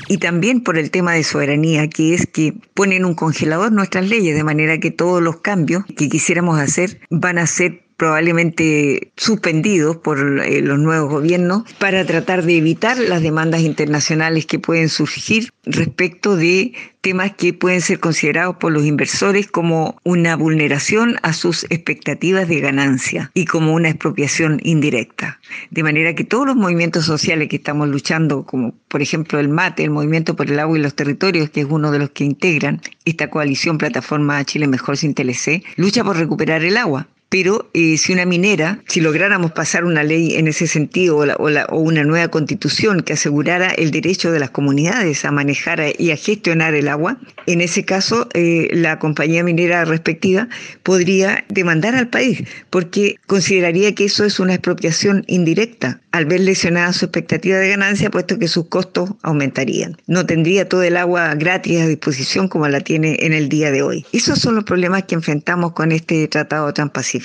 y 0.08 0.18
también 0.20 0.62
por 0.62 0.78
el 0.78 0.92
tema 0.92 1.14
de 1.14 1.24
soberanía, 1.24 1.88
que 1.88 2.14
es 2.14 2.28
que 2.28 2.54
ponen 2.76 3.04
un 3.04 3.16
congelador 3.16 3.72
nuestras 3.72 4.08
leyes, 4.10 4.36
de 4.36 4.44
manera 4.44 4.80
que 4.80 4.92
todos 4.92 5.24
los 5.24 5.38
cambios 5.38 5.86
que 5.98 6.08
quisiéramos 6.08 6.60
hacer 6.60 7.02
van 7.10 7.40
a 7.40 7.48
ser 7.48 7.82
probablemente 8.02 9.12
suspendidos 9.16 9.98
por 9.98 10.42
eh, 10.44 10.62
los 10.62 10.80
nuevos 10.80 11.08
gobiernos 11.08 11.72
para 11.78 12.04
tratar 12.04 12.44
de 12.44 12.58
evitar 12.58 12.98
las 12.98 13.22
demandas 13.22 13.62
internacionales 13.62 14.48
que 14.48 14.58
pueden 14.58 14.90
surgir 14.90 15.52
respecto 15.66 16.36
de 16.36 16.74
temas 17.02 17.36
que 17.36 17.54
pueden 17.54 17.80
ser 17.80 18.00
considerados 18.00 18.56
por 18.56 18.72
los 18.72 18.88
inversores 18.88 19.46
como 19.46 20.00
una 20.04 20.36
vulneración 20.36 21.18
a 21.22 21.34
sus 21.34 21.66
expectativas 21.66 22.48
de 22.48 22.60
ganancia 22.60 23.30
y 23.36 23.46
como 23.46 23.76
una 23.76 23.90
expropiación 23.90 24.60
indirecta. 24.64 25.40
De 25.70 25.84
manera 25.84 26.16
que 26.16 26.24
todos 26.24 26.48
los 26.48 26.56
movimientos 26.56 27.06
sociales 27.06 27.50
que 27.50 27.58
estamos 27.58 27.88
luchando, 27.88 28.48
como 28.48 28.74
por 28.88 29.04
ejemplo 29.04 29.40
el 29.40 29.50
MATE, 29.50 29.84
el 29.84 29.92
Movimiento 29.92 30.36
por 30.36 30.50
el 30.50 30.60
Agua 30.60 30.76
y 30.76 30.82
los 30.82 30.96
Territorios, 30.96 31.52
que 31.52 31.62
es 31.62 31.68
uno 31.70 31.92
de 31.92 32.00
los 32.00 32.10
que 32.10 32.24
integran 32.24 32.82
esta 33.06 33.30
coalición 33.30 33.78
Plataforma 33.78 34.44
Chile 34.44 34.66
Mejor 34.66 34.98
sin 34.98 35.14
TLC, 35.14 35.64
lucha 35.76 36.04
por 36.04 36.18
recuperar 36.18 36.64
el 36.64 36.78
agua. 36.78 37.08
Pero 37.32 37.70
eh, 37.74 37.98
si 37.98 38.12
una 38.12 38.26
minera, 38.26 38.84
si 38.90 39.00
lográramos 39.00 39.54
pasar 39.54 39.86
una 39.86 40.04
ley 40.04 40.36
en 40.36 40.50
ese 40.50 40.68
sentido 40.68 41.16
o, 41.16 41.26
la- 41.26 41.38
o 41.38 41.50
la- 41.50 41.66
o 41.68 41.80
una 41.80 42.04
nueva 42.04 42.28
constitución 42.28 43.04
que 43.04 43.14
asegurara 43.14 43.70
el 43.70 43.92
derecho 43.92 44.34
de 44.34 44.40
las 44.40 44.50
comunidades 44.50 45.24
a 45.24 45.32
manejar 45.32 45.80
y 45.98 46.12
a 46.12 46.18
gestionar 46.18 46.74
el 46.76 46.90
agua, 46.90 47.18
en 47.48 47.62
ese 47.62 47.86
caso 47.86 48.28
eh, 48.34 48.68
la 48.74 49.00
compañía 49.00 49.46
minera 49.46 49.86
respectiva 49.86 50.50
podría 50.84 51.46
demandar 51.48 51.96
al 51.96 52.10
país 52.10 52.44
porque 52.70 53.16
consideraría 53.28 53.96
que 53.96 54.04
eso 54.06 54.26
es 54.26 54.42
una 54.42 54.56
expropiación 54.56 55.24
indirecta 55.28 56.02
al 56.12 56.26
ver 56.26 56.42
lesionada 56.42 56.92
su 56.92 57.06
expectativa 57.06 57.56
de 57.58 57.70
ganancia, 57.70 58.10
puesto 58.12 58.38
que 58.38 58.50
sus 58.50 58.68
costos 58.68 59.12
aumentarían. 59.24 59.96
No 60.08 60.26
tendría 60.26 60.68
todo 60.68 60.84
el 60.84 60.98
agua 60.98 61.34
gratis 61.36 61.80
a 61.80 61.88
disposición 61.88 62.50
como 62.50 62.68
la 62.68 62.82
tiene 62.82 63.16
en 63.22 63.32
el 63.32 63.48
día 63.48 63.72
de 63.72 63.82
hoy. 63.84 64.06
Esos 64.12 64.40
son 64.40 64.56
los 64.56 64.66
problemas 64.66 65.04
que 65.04 65.16
enfrentamos 65.16 65.72
con 65.72 65.94
este 65.94 66.28
Tratado 66.28 66.74
Transpacífico. 66.74 67.21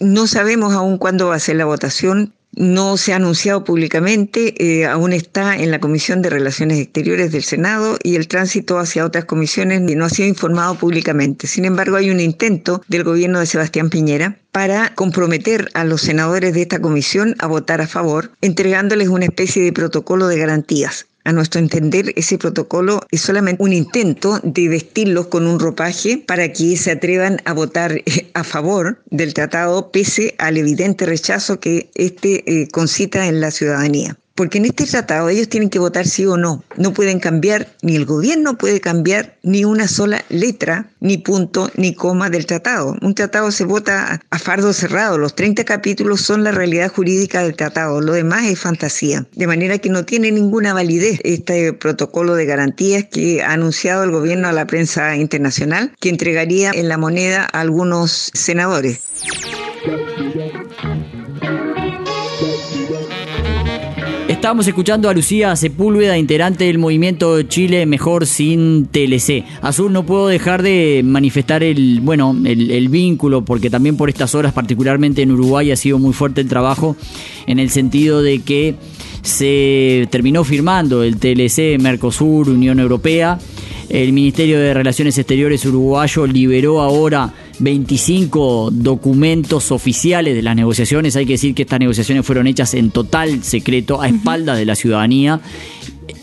No 0.00 0.26
sabemos 0.26 0.74
aún 0.74 0.98
cuándo 0.98 1.28
va 1.28 1.36
a 1.36 1.40
ser 1.40 1.56
la 1.56 1.64
votación. 1.64 2.34
No 2.56 2.96
se 2.96 3.12
ha 3.12 3.16
anunciado 3.16 3.64
públicamente, 3.64 4.54
eh, 4.62 4.86
aún 4.86 5.12
está 5.12 5.56
en 5.56 5.72
la 5.72 5.80
Comisión 5.80 6.22
de 6.22 6.30
Relaciones 6.30 6.78
Exteriores 6.78 7.32
del 7.32 7.42
Senado 7.42 7.98
y 8.00 8.14
el 8.14 8.28
tránsito 8.28 8.78
hacia 8.78 9.04
otras 9.04 9.24
comisiones 9.24 9.80
no 9.80 10.04
ha 10.04 10.08
sido 10.08 10.28
informado 10.28 10.76
públicamente. 10.76 11.48
Sin 11.48 11.64
embargo, 11.64 11.96
hay 11.96 12.10
un 12.10 12.20
intento 12.20 12.82
del 12.86 13.02
gobierno 13.02 13.40
de 13.40 13.46
Sebastián 13.46 13.90
Piñera 13.90 14.38
para 14.52 14.94
comprometer 14.94 15.68
a 15.74 15.82
los 15.84 16.02
senadores 16.02 16.54
de 16.54 16.62
esta 16.62 16.80
comisión 16.80 17.34
a 17.40 17.48
votar 17.48 17.80
a 17.80 17.88
favor, 17.88 18.30
entregándoles 18.40 19.08
una 19.08 19.24
especie 19.24 19.64
de 19.64 19.72
protocolo 19.72 20.28
de 20.28 20.38
garantías. 20.38 21.06
A 21.24 21.32
nuestro 21.32 21.58
entender, 21.58 22.12
ese 22.16 22.36
protocolo 22.36 23.00
es 23.10 23.22
solamente 23.22 23.62
un 23.62 23.72
intento 23.72 24.40
de 24.42 24.68
vestirlos 24.68 25.28
con 25.28 25.46
un 25.46 25.58
ropaje 25.58 26.18
para 26.18 26.52
que 26.52 26.76
se 26.76 26.90
atrevan 26.90 27.40
a 27.46 27.54
votar 27.54 27.92
eh, 27.92 28.30
a 28.34 28.44
favor 28.44 29.02
del 29.10 29.32
tratado, 29.32 29.90
pese 29.90 30.34
al 30.38 30.58
evidente 30.58 31.06
rechazo 31.06 31.60
que 31.60 31.90
este 31.94 32.44
eh, 32.46 32.68
concita 32.68 33.26
en 33.26 33.40
la 33.40 33.50
ciudadanía. 33.50 34.18
Porque 34.34 34.58
en 34.58 34.66
este 34.66 34.86
tratado 34.86 35.28
ellos 35.28 35.48
tienen 35.48 35.70
que 35.70 35.78
votar 35.78 36.06
sí 36.06 36.26
o 36.26 36.36
no. 36.36 36.64
No 36.76 36.92
pueden 36.92 37.20
cambiar, 37.20 37.68
ni 37.82 37.96
el 37.96 38.04
gobierno 38.04 38.58
puede 38.58 38.80
cambiar 38.80 39.36
ni 39.42 39.64
una 39.64 39.88
sola 39.88 40.24
letra, 40.28 40.90
ni 41.00 41.18
punto, 41.18 41.70
ni 41.76 41.94
coma 41.94 42.30
del 42.30 42.46
tratado. 42.46 42.96
Un 43.00 43.14
tratado 43.14 43.50
se 43.50 43.64
vota 43.64 44.20
a 44.30 44.38
fardo 44.38 44.72
cerrado. 44.72 45.18
Los 45.18 45.34
30 45.34 45.64
capítulos 45.64 46.20
son 46.20 46.42
la 46.42 46.50
realidad 46.50 46.90
jurídica 46.90 47.42
del 47.42 47.54
tratado. 47.54 48.00
Lo 48.00 48.12
demás 48.12 48.44
es 48.44 48.58
fantasía. 48.58 49.26
De 49.34 49.46
manera 49.46 49.78
que 49.78 49.88
no 49.88 50.04
tiene 50.04 50.32
ninguna 50.32 50.74
validez 50.74 51.20
este 51.22 51.72
protocolo 51.72 52.34
de 52.34 52.46
garantías 52.46 53.04
que 53.04 53.42
ha 53.42 53.52
anunciado 53.52 54.02
el 54.02 54.10
gobierno 54.10 54.48
a 54.48 54.52
la 54.52 54.66
prensa 54.66 55.16
internacional, 55.16 55.92
que 56.00 56.08
entregaría 56.08 56.72
en 56.72 56.88
la 56.88 56.98
moneda 56.98 57.48
a 57.52 57.60
algunos 57.60 58.30
senadores. 58.34 59.00
Estábamos 64.44 64.68
escuchando 64.68 65.08
a 65.08 65.14
Lucía 65.14 65.56
Sepúlveda, 65.56 66.18
integrante 66.18 66.64
del 66.64 66.76
movimiento 66.76 67.40
Chile 67.44 67.86
Mejor 67.86 68.26
Sin 68.26 68.88
TLC. 68.88 69.42
Azul, 69.62 69.90
no 69.90 70.04
puedo 70.04 70.28
dejar 70.28 70.62
de 70.62 71.00
manifestar 71.02 71.62
el, 71.62 72.00
bueno, 72.02 72.36
el, 72.44 72.70
el, 72.70 72.90
vínculo, 72.90 73.42
porque 73.42 73.70
también 73.70 73.96
por 73.96 74.10
estas 74.10 74.34
horas, 74.34 74.52
particularmente 74.52 75.22
en 75.22 75.32
Uruguay, 75.32 75.70
ha 75.70 75.76
sido 75.76 75.98
muy 75.98 76.12
fuerte 76.12 76.42
el 76.42 76.48
trabajo, 76.50 76.94
en 77.46 77.58
el 77.58 77.70
sentido 77.70 78.20
de 78.20 78.42
que 78.42 78.74
se 79.22 80.06
terminó 80.10 80.44
firmando 80.44 81.02
el 81.02 81.16
TLC 81.16 81.80
Mercosur, 81.80 82.50
Unión 82.50 82.80
Europea. 82.80 83.38
El 83.88 84.12
Ministerio 84.12 84.58
de 84.58 84.74
Relaciones 84.74 85.16
Exteriores 85.16 85.64
uruguayo 85.64 86.26
liberó 86.26 86.82
ahora 86.82 87.32
25 87.58 88.70
documentos 88.72 89.72
oficiales 89.72 90.34
de 90.34 90.42
las 90.42 90.56
negociaciones. 90.56 91.16
Hay 91.16 91.26
que 91.26 91.34
decir 91.34 91.54
que 91.54 91.62
estas 91.62 91.80
negociaciones 91.80 92.26
fueron 92.26 92.46
hechas 92.46 92.74
en 92.74 92.90
total 92.90 93.42
secreto, 93.42 94.00
a 94.00 94.08
espaldas 94.08 94.58
de 94.58 94.64
la 94.64 94.74
ciudadanía. 94.74 95.40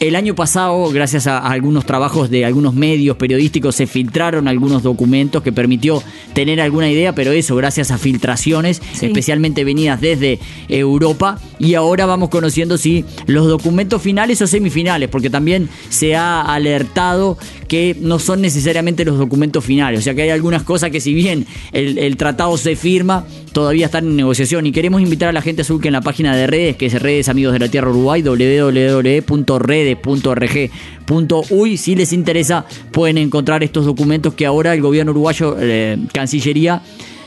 El 0.01 0.15
año 0.15 0.33
pasado, 0.33 0.89
gracias 0.89 1.27
a 1.27 1.37
algunos 1.37 1.85
trabajos 1.85 2.31
de 2.31 2.43
algunos 2.43 2.73
medios 2.73 3.17
periodísticos, 3.17 3.75
se 3.75 3.85
filtraron 3.85 4.47
algunos 4.47 4.81
documentos 4.81 5.43
que 5.43 5.51
permitió 5.51 6.01
tener 6.33 6.59
alguna 6.59 6.89
idea, 6.89 7.13
pero 7.13 7.31
eso 7.31 7.55
gracias 7.55 7.91
a 7.91 7.99
filtraciones, 7.99 8.81
sí. 8.93 9.05
especialmente 9.05 9.63
venidas 9.63 10.01
desde 10.01 10.39
Europa. 10.69 11.39
Y 11.59 11.75
ahora 11.75 12.07
vamos 12.07 12.29
conociendo 12.29 12.79
si 12.79 13.05
los 13.27 13.47
documentos 13.47 14.01
finales 14.01 14.41
o 14.41 14.47
semifinales, 14.47 15.07
porque 15.07 15.29
también 15.29 15.69
se 15.89 16.15
ha 16.15 16.41
alertado 16.41 17.37
que 17.67 17.95
no 18.01 18.17
son 18.17 18.41
necesariamente 18.41 19.05
los 19.05 19.19
documentos 19.19 19.63
finales. 19.63 19.99
O 19.99 20.03
sea 20.03 20.15
que 20.15 20.23
hay 20.23 20.31
algunas 20.31 20.63
cosas 20.63 20.89
que 20.89 20.99
si 20.99 21.13
bien 21.13 21.45
el, 21.73 21.99
el 21.99 22.17
tratado 22.17 22.57
se 22.57 22.75
firma, 22.75 23.27
todavía 23.53 23.85
están 23.85 24.07
en 24.07 24.15
negociación. 24.15 24.65
Y 24.65 24.71
queremos 24.71 24.99
invitar 24.99 25.29
a 25.29 25.31
la 25.31 25.43
gente 25.43 25.61
azul 25.61 25.79
que 25.79 25.89
en 25.89 25.93
la 25.93 26.01
página 26.01 26.35
de 26.35 26.47
redes, 26.47 26.75
que 26.75 26.87
es 26.87 26.99
Redes 26.99 27.29
Amigos 27.29 27.53
de 27.53 27.59
la 27.59 27.69
Tierra 27.69 27.91
Uruguay, 27.91 28.23
www.redes.rg.uy, 29.95 31.77
si 31.77 31.95
les 31.95 32.13
interesa, 32.13 32.65
pueden 32.91 33.17
encontrar 33.17 33.63
estos 33.63 33.85
documentos 33.85 34.33
que 34.33 34.45
ahora 34.45 34.73
el 34.73 34.81
gobierno 34.81 35.11
uruguayo, 35.11 35.55
eh, 35.59 35.97
Cancillería, 36.13 36.81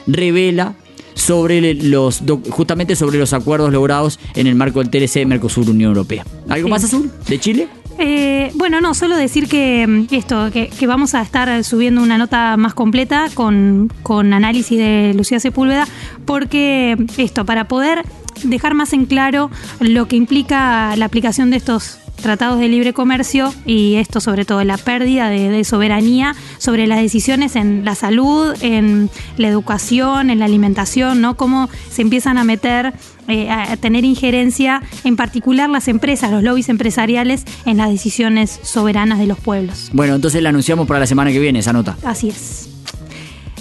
revela 0.06 0.74
sobre 1.14 1.74
los 1.74 2.22
justamente 2.50 2.96
sobre 2.96 3.18
los 3.18 3.32
acuerdos 3.32 3.72
logrados 3.72 4.18
en 4.34 4.46
el 4.46 4.56
marco 4.56 4.82
del 4.84 4.90
TLC 4.90 5.24
Mercosur 5.26 5.70
Unión 5.70 5.90
Europea. 5.90 6.24
¿Algo 6.48 6.68
más 6.68 6.84
azul 6.84 7.10
de 7.28 7.38
Chile? 7.38 7.68
Eh, 7.98 8.50
bueno, 8.54 8.80
no, 8.80 8.92
solo 8.94 9.16
decir 9.16 9.48
que 9.48 9.86
mm, 9.86 10.06
esto, 10.10 10.50
que, 10.52 10.68
que, 10.68 10.86
vamos 10.88 11.14
a 11.14 11.22
estar 11.22 11.62
subiendo 11.62 12.02
una 12.02 12.18
nota 12.18 12.56
más 12.56 12.74
completa 12.74 13.28
con, 13.34 13.88
con 14.02 14.32
análisis 14.32 14.76
de 14.76 15.14
Lucía 15.14 15.38
Sepúlveda, 15.38 15.86
porque 16.24 16.96
esto, 17.18 17.44
para 17.44 17.68
poder 17.68 18.02
dejar 18.42 18.74
más 18.74 18.92
en 18.92 19.06
claro 19.06 19.50
lo 19.78 20.08
que 20.08 20.16
implica 20.16 20.96
la 20.96 21.04
aplicación 21.04 21.50
de 21.50 21.58
estos 21.58 22.00
tratados 22.16 22.58
de 22.58 22.68
libre 22.68 22.92
comercio 22.92 23.52
y 23.66 23.96
esto 23.96 24.20
sobre 24.20 24.44
todo 24.44 24.62
la 24.64 24.78
pérdida 24.78 25.28
de, 25.28 25.50
de, 25.50 25.64
soberanía 25.64 26.34
sobre 26.58 26.86
las 26.86 26.98
decisiones 27.00 27.56
en 27.56 27.84
la 27.84 27.94
salud, 27.94 28.54
en 28.60 29.10
la 29.36 29.48
educación, 29.48 30.30
en 30.30 30.38
la 30.38 30.44
alimentación, 30.44 31.20
¿no? 31.20 31.36
Cómo 31.36 31.68
se 31.90 32.02
empiezan 32.02 32.38
a 32.38 32.44
meter, 32.44 32.94
eh, 33.28 33.50
a 33.50 33.76
tener 33.76 34.04
injerencia, 34.04 34.82
en 35.04 35.16
particular 35.16 35.68
las 35.70 35.88
empresas, 35.88 36.30
los 36.30 36.42
lobbies 36.42 36.68
empresariales, 36.68 37.44
en 37.66 37.76
las 37.76 37.90
decisiones 37.90 38.60
soberanas 38.62 39.18
de 39.18 39.26
los 39.26 39.38
pueblos. 39.38 39.90
Bueno, 39.92 40.14
entonces 40.14 40.42
la 40.42 40.50
anunciamos 40.50 40.86
para 40.86 41.00
la 41.00 41.06
semana 41.06 41.30
que 41.32 41.38
viene, 41.38 41.58
esa 41.58 41.72
nota. 41.72 41.96
Así 42.04 42.28
es. 42.28 42.70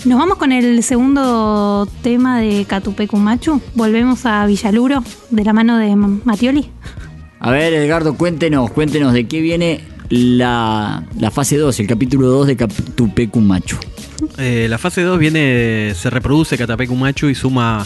Nos 0.05 0.19
vamos 0.19 0.37
con 0.37 0.51
el 0.51 0.83
segundo 0.83 1.87
tema 2.01 2.39
de 2.39 2.65
Catupecumachu. 2.65 3.61
Volvemos 3.73 4.25
a 4.25 4.45
Villaluro, 4.45 5.01
de 5.29 5.43
la 5.45 5.53
mano 5.53 5.77
de 5.77 5.95
Matioli. 5.95 6.69
A 7.45 7.51
ver, 7.51 7.73
Edgardo, 7.73 8.15
cuéntenos, 8.15 8.71
cuéntenos 8.71 9.11
de 9.11 9.27
qué 9.27 9.41
viene 9.41 9.81
la, 10.07 11.03
la 11.19 11.29
fase 11.29 11.57
2, 11.57 11.77
el 11.81 11.87
capítulo 11.87 12.29
2 12.29 12.47
de 12.47 12.55
Catupecu 12.55 13.41
Machu. 13.41 13.75
Eh, 14.37 14.67
la 14.69 14.77
fase 14.77 15.01
2 15.01 15.19
viene, 15.19 15.91
se 15.93 16.09
reproduce 16.09 16.57
Catapecu 16.57 16.95
Machu 16.95 17.27
y 17.27 17.35
suma 17.35 17.85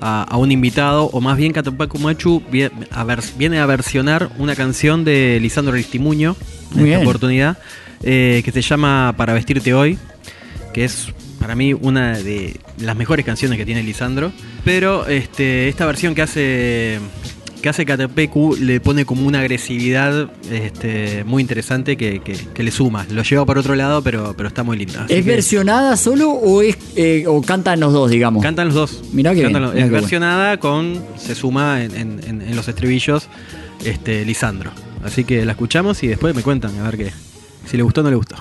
a, 0.00 0.22
a, 0.22 0.36
un 0.38 0.50
invitado, 0.50 1.10
o 1.12 1.20
más 1.20 1.36
bien 1.36 1.52
Catapecu 1.52 1.98
Machu 1.98 2.42
viene 2.50 2.70
a, 2.92 3.04
ver, 3.04 3.20
viene 3.36 3.58
a 3.58 3.66
versionar 3.66 4.30
una 4.38 4.56
canción 4.56 5.04
de 5.04 5.38
Lisandro 5.38 5.74
Aristimuño 5.74 6.34
en 6.72 6.80
Muy 6.80 6.88
esta 6.88 6.96
bien. 7.00 7.06
oportunidad, 7.06 7.58
eh, 8.02 8.40
que 8.42 8.52
se 8.52 8.62
llama 8.62 9.12
Para 9.18 9.34
vestirte 9.34 9.74
hoy, 9.74 9.98
que 10.72 10.86
es 10.86 11.12
para 11.38 11.54
mí 11.54 11.74
una 11.74 12.16
de 12.16 12.56
las 12.78 12.96
mejores 12.96 13.26
canciones 13.26 13.58
que 13.58 13.66
tiene 13.66 13.82
Lisandro. 13.82 14.32
Pero 14.64 15.06
este, 15.08 15.68
esta 15.68 15.84
versión 15.84 16.14
que 16.14 16.22
hace 16.22 17.00
que 17.64 17.70
hace 17.70 17.86
Catapecu 17.86 18.56
le 18.60 18.78
pone 18.78 19.06
como 19.06 19.26
una 19.26 19.40
agresividad 19.40 20.30
este, 20.52 21.24
muy 21.24 21.40
interesante 21.40 21.96
que, 21.96 22.20
que, 22.20 22.34
que, 22.52 22.62
le 22.62 22.70
suma. 22.70 23.06
Lo 23.10 23.22
lleva 23.22 23.46
por 23.46 23.56
otro 23.56 23.74
lado, 23.74 24.02
pero, 24.02 24.34
pero 24.36 24.50
está 24.50 24.62
muy 24.62 24.76
linda. 24.76 25.06
¿Es 25.08 25.24
versionada 25.24 25.96
solo 25.96 26.28
o 26.30 26.60
es 26.60 26.76
eh, 26.94 27.24
o 27.26 27.40
cantan 27.40 27.80
los 27.80 27.94
dos, 27.94 28.10
digamos? 28.10 28.42
Cantan 28.42 28.66
los 28.66 28.74
dos. 28.74 29.02
Mirá 29.14 29.34
que 29.34 29.40
Cantan 29.44 29.62
bien, 29.62 29.62
los- 29.62 29.74
mirá 29.76 29.86
es 29.86 29.90
versionada 29.92 30.60
con. 30.60 31.02
se 31.16 31.34
suma 31.34 31.82
en, 31.82 31.96
en- 31.96 32.20
en- 32.26 32.42
en 32.42 32.54
los 32.54 32.68
estribillos 32.68 33.28
este, 33.82 34.26
Lisandro. 34.26 34.70
Así 35.02 35.24
que 35.24 35.42
la 35.46 35.52
escuchamos 35.52 36.02
y 36.02 36.08
después 36.08 36.34
me 36.34 36.42
cuentan 36.42 36.78
a 36.80 36.82
ver 36.82 36.98
qué. 36.98 37.12
Si 37.64 37.78
le 37.78 37.82
gustó 37.82 38.02
o 38.02 38.04
no 38.04 38.10
le 38.10 38.16
gustó. 38.16 38.36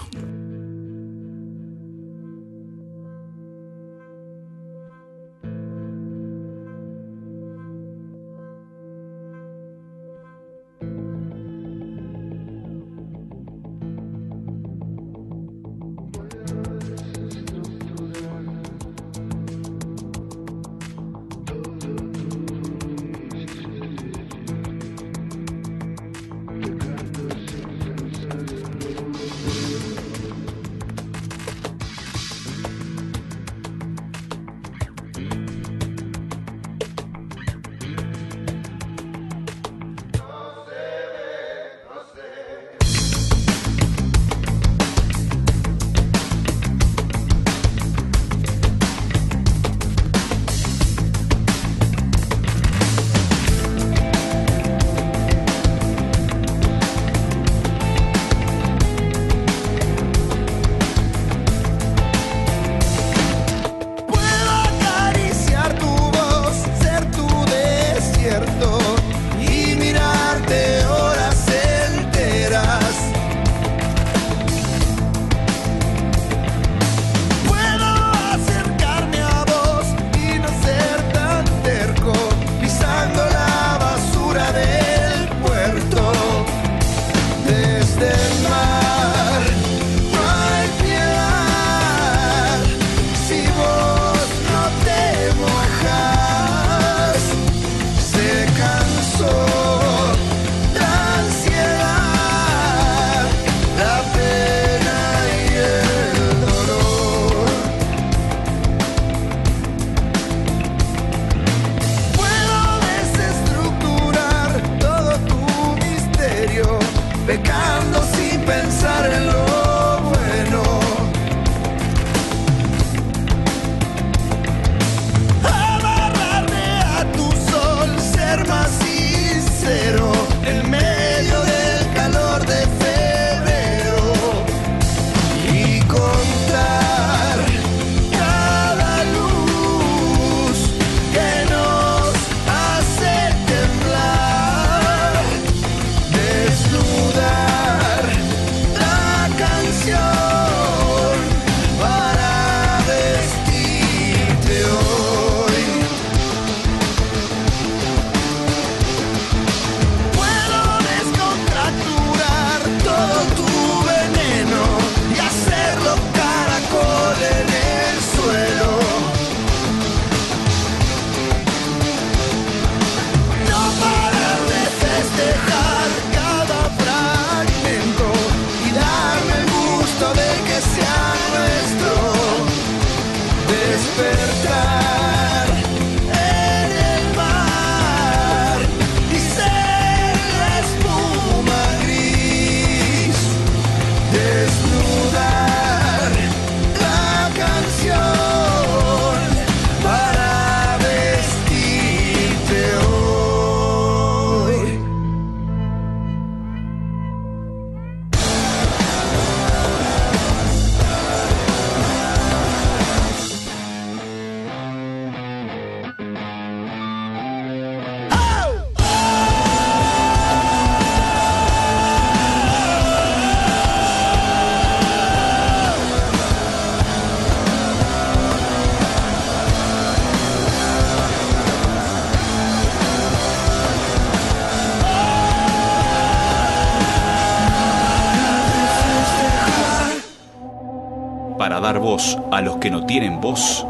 Que 242.63 242.71
no 242.71 242.85
tienen 242.85 243.19
voz, 243.19 243.65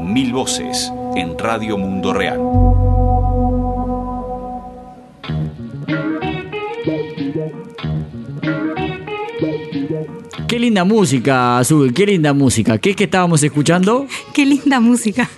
mil 0.00 0.32
voces 0.32 0.92
en 1.14 1.38
Radio 1.38 1.78
Mundo 1.78 2.12
Real. 2.12 2.40
Qué 10.48 10.58
linda 10.58 10.82
música, 10.82 11.58
Azul, 11.58 11.94
qué 11.94 12.04
linda 12.04 12.32
música. 12.32 12.78
¿Qué 12.78 12.90
es 12.90 12.96
que 12.96 13.04
estábamos 13.04 13.44
escuchando? 13.44 14.08
Qué 14.34 14.44
linda 14.44 14.80
música. 14.80 15.30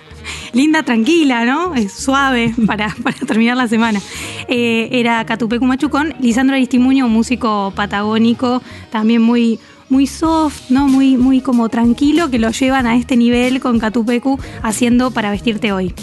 Linda, 0.53 0.81
tranquila, 0.81 1.45
¿no? 1.45 1.75
Es 1.75 1.93
suave 1.93 2.55
para, 2.65 2.95
para 3.03 3.17
terminar 3.17 3.55
la 3.55 3.67
semana. 3.67 4.01
Eh, 4.47 4.89
era 4.91 5.23
Catupecu 5.25 5.65
Machucón, 5.65 6.15
Lisandro 6.19 6.55
Aristimuño, 6.55 7.05
un 7.05 7.11
músico 7.11 7.71
patagónico, 7.75 8.63
también 8.89 9.21
muy, 9.21 9.59
muy 9.89 10.07
soft, 10.07 10.69
¿no? 10.69 10.87
Muy, 10.87 11.17
muy 11.17 11.41
como 11.41 11.69
tranquilo, 11.69 12.29
que 12.29 12.39
lo 12.39 12.51
llevan 12.51 12.85
a 12.87 12.95
este 12.95 13.15
nivel 13.17 13.59
con 13.59 13.79
Catupecu 13.79 14.39
haciendo 14.63 15.11
para 15.11 15.31
vestirte 15.31 15.71
hoy. 15.71 15.93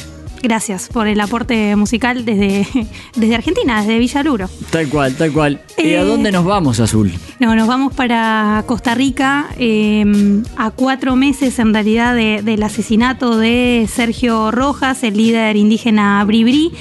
Gracias 0.45 0.89
por 0.89 1.07
el 1.07 1.21
aporte 1.21 1.77
musical 1.77 2.25
desde, 2.25 2.67
desde 3.17 3.35
Argentina, 3.37 3.81
desde 3.81 4.01
Villaluro. 4.01 4.49
Tal 4.71 4.89
cual, 4.89 5.15
tal 5.15 5.33
cual. 5.33 5.61
¿Y 5.79 5.95
a 5.95 6.03
Eh, 6.03 6.05
dónde 6.05 6.33
nos 6.33 6.45
vamos, 6.45 6.81
Azul? 6.81 7.13
No, 7.39 7.55
nos 7.55 7.69
vamos 7.69 7.95
para 7.95 8.65
Costa 8.67 8.97
Rica 8.97 9.47
eh, 9.57 10.05
a 10.57 10.71
cuatro 10.73 11.15
meses 11.15 11.61
en 11.61 11.73
realidad 11.73 12.17
de- 12.17 12.43
del 12.43 12.61
asesinato 12.65 13.37
de 13.37 13.89
Sergio 13.93 14.51
Rojas, 14.51 15.05
el 15.05 15.17
líder 15.17 15.55
indígena 15.57 16.25
Bribri. 16.25 16.73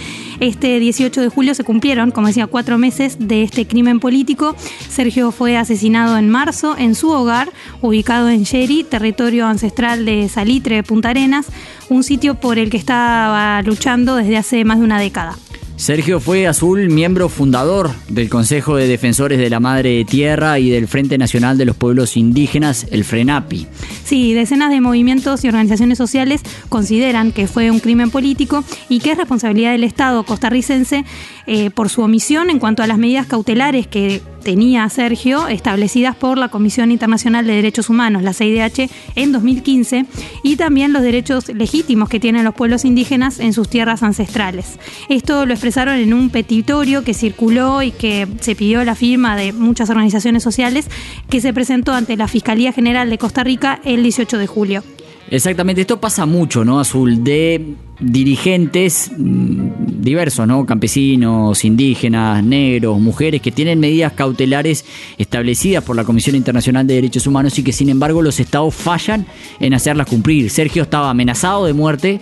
Este 0.42 0.80
18 0.80 1.22
de 1.22 1.30
julio 1.30 1.54
se 1.54 1.64
cumplieron, 1.64 2.10
como 2.10 2.26
decía, 2.26 2.48
cuatro 2.48 2.80
meses 2.80 3.18
de 3.20 3.44
este 3.44 3.68
crimen 3.68 4.00
político. 4.00 4.56
Sergio 4.90 5.32
fue 5.32 5.56
asesinado 5.56 6.18
en 6.18 6.32
marzo 6.32 6.76
en 6.80 6.96
su 6.96 7.12
hogar, 7.12 7.52
ubicado 7.80 8.28
en 8.28 8.44
Yeri, 8.44 8.84
territorio 8.84 9.46
ancestral 9.46 10.04
de 10.04 10.28
Salitre, 10.30 10.82
Punta 10.82 11.10
Arenas, 11.10 11.46
un 11.90 12.04
sitio 12.04 12.34
por 12.34 12.58
el 12.58 12.72
que 12.72 12.78
estaba 12.78 13.62
luchando 13.62 14.16
desde 14.16 14.36
hace 14.36 14.66
más 14.66 14.80
de 14.80 14.86
una 14.86 15.00
década. 15.00 15.38
Sergio 15.82 16.20
fue 16.20 16.46
Azul, 16.46 16.90
miembro 16.90 17.28
fundador 17.28 17.90
del 18.08 18.30
Consejo 18.30 18.76
de 18.76 18.88
Defensores 18.88 19.40
de 19.40 19.50
la 19.50 19.60
Madre 19.60 20.06
Tierra 20.06 20.60
y 20.60 20.70
del 20.70 20.88
Frente 20.88 21.18
Nacional 21.18 21.58
de 21.58 21.66
los 21.66 21.76
Pueblos 21.76 22.18
Indígenas, 22.18 22.86
el 22.92 23.04
FRENAPI. 23.04 23.66
Sí, 24.04 24.36
decenas 24.36 24.70
de 24.70 24.80
movimientos 24.80 25.44
y 25.44 25.48
organizaciones 25.48 25.98
sociales 25.98 26.44
consideran 26.70 27.32
que 27.32 27.48
fue 27.48 27.72
un 27.72 27.80
crimen 27.80 28.12
político 28.12 28.64
y 28.90 29.00
que 29.00 29.14
es 29.14 29.18
responsabilidad 29.18 29.72
del 29.72 29.84
Estado 29.84 30.22
costarricense 30.24 31.04
eh, 31.48 31.72
por 31.72 31.90
su 31.90 32.04
omisión 32.04 32.52
en 32.52 32.60
cuanto 32.60 32.84
a 32.84 32.88
las 32.88 33.00
medidas 33.00 33.26
cautelares 33.26 33.88
que 33.88 34.22
tenía 34.42 34.88
Sergio 34.90 35.48
establecidas 35.48 36.16
por 36.16 36.38
la 36.38 36.50
Comisión 36.50 36.92
Internacional 36.92 37.46
de 37.46 37.54
Derechos 37.54 37.90
Humanos, 37.90 38.24
la 38.24 38.34
CIDH, 38.34 38.90
en 39.16 39.32
2015 39.32 40.06
y 40.44 40.56
también 40.56 40.94
los 40.94 41.02
derechos 41.02 41.50
legítimos 41.50 42.10
que 42.10 42.20
tienen 42.20 42.44
los 42.44 42.54
pueblos 42.54 42.86
indígenas 42.86 43.40
en 43.40 43.54
sus 43.54 43.70
tierras 43.70 44.04
ancestrales. 44.04 44.80
Esto 45.10 45.46
lo 45.46 45.54
expresaron 45.54 45.96
en 45.96 46.14
un 46.14 46.30
petitorio 46.30 47.04
que 47.04 47.14
circuló 47.14 47.82
y 47.82 47.92
que 47.92 48.28
se 48.42 48.56
pidió 48.56 48.84
la 48.84 48.96
firma 48.96 49.36
de 49.36 49.54
muchas 49.54 49.90
organizaciones 49.90 50.44
sociales 50.44 50.88
que 51.30 51.42
se 51.42 51.54
presentó 51.54 51.94
ante 51.94 52.18
la 52.18 52.28
Fiscalía 52.28 52.74
General 52.74 53.10
de 53.10 53.18
Costa 53.18 53.44
Rica 53.44 53.80
el 53.84 54.04
18 54.04 54.38
de 54.38 54.48
julio. 54.48 54.84
Exactamente, 55.32 55.80
esto 55.80 55.98
pasa 56.02 56.26
mucho, 56.26 56.66
¿no, 56.66 56.82
Azul? 56.82 57.24
De 57.24 57.76
dirigentes 58.02 59.10
mm, 59.18 60.02
diversos, 60.02 60.46
¿no? 60.46 60.66
Campesinos, 60.66 61.64
indígenas, 61.64 62.44
negros, 62.44 63.00
mujeres, 63.00 63.42
que 63.42 63.50
tienen 63.50 63.80
medidas 63.80 64.12
cautelares 64.12 64.84
establecidas 65.18 65.86
por 65.86 65.96
la 65.96 66.04
Comisión 66.04 66.36
Internacional 66.36 66.86
de 66.86 66.96
Derechos 66.96 67.28
Humanos 67.28 67.58
y 67.58 67.64
que 67.64 67.72
sin 67.72 67.88
embargo 67.88 68.22
los 68.22 68.42
estados 68.42 68.76
fallan 68.76 69.26
en 69.62 69.74
hacerlas 69.74 70.08
cumplir. 70.08 70.50
Sergio 70.50 70.84
estaba 70.84 71.10
amenazado 71.10 71.66
de 71.66 71.72
muerte 71.72 72.20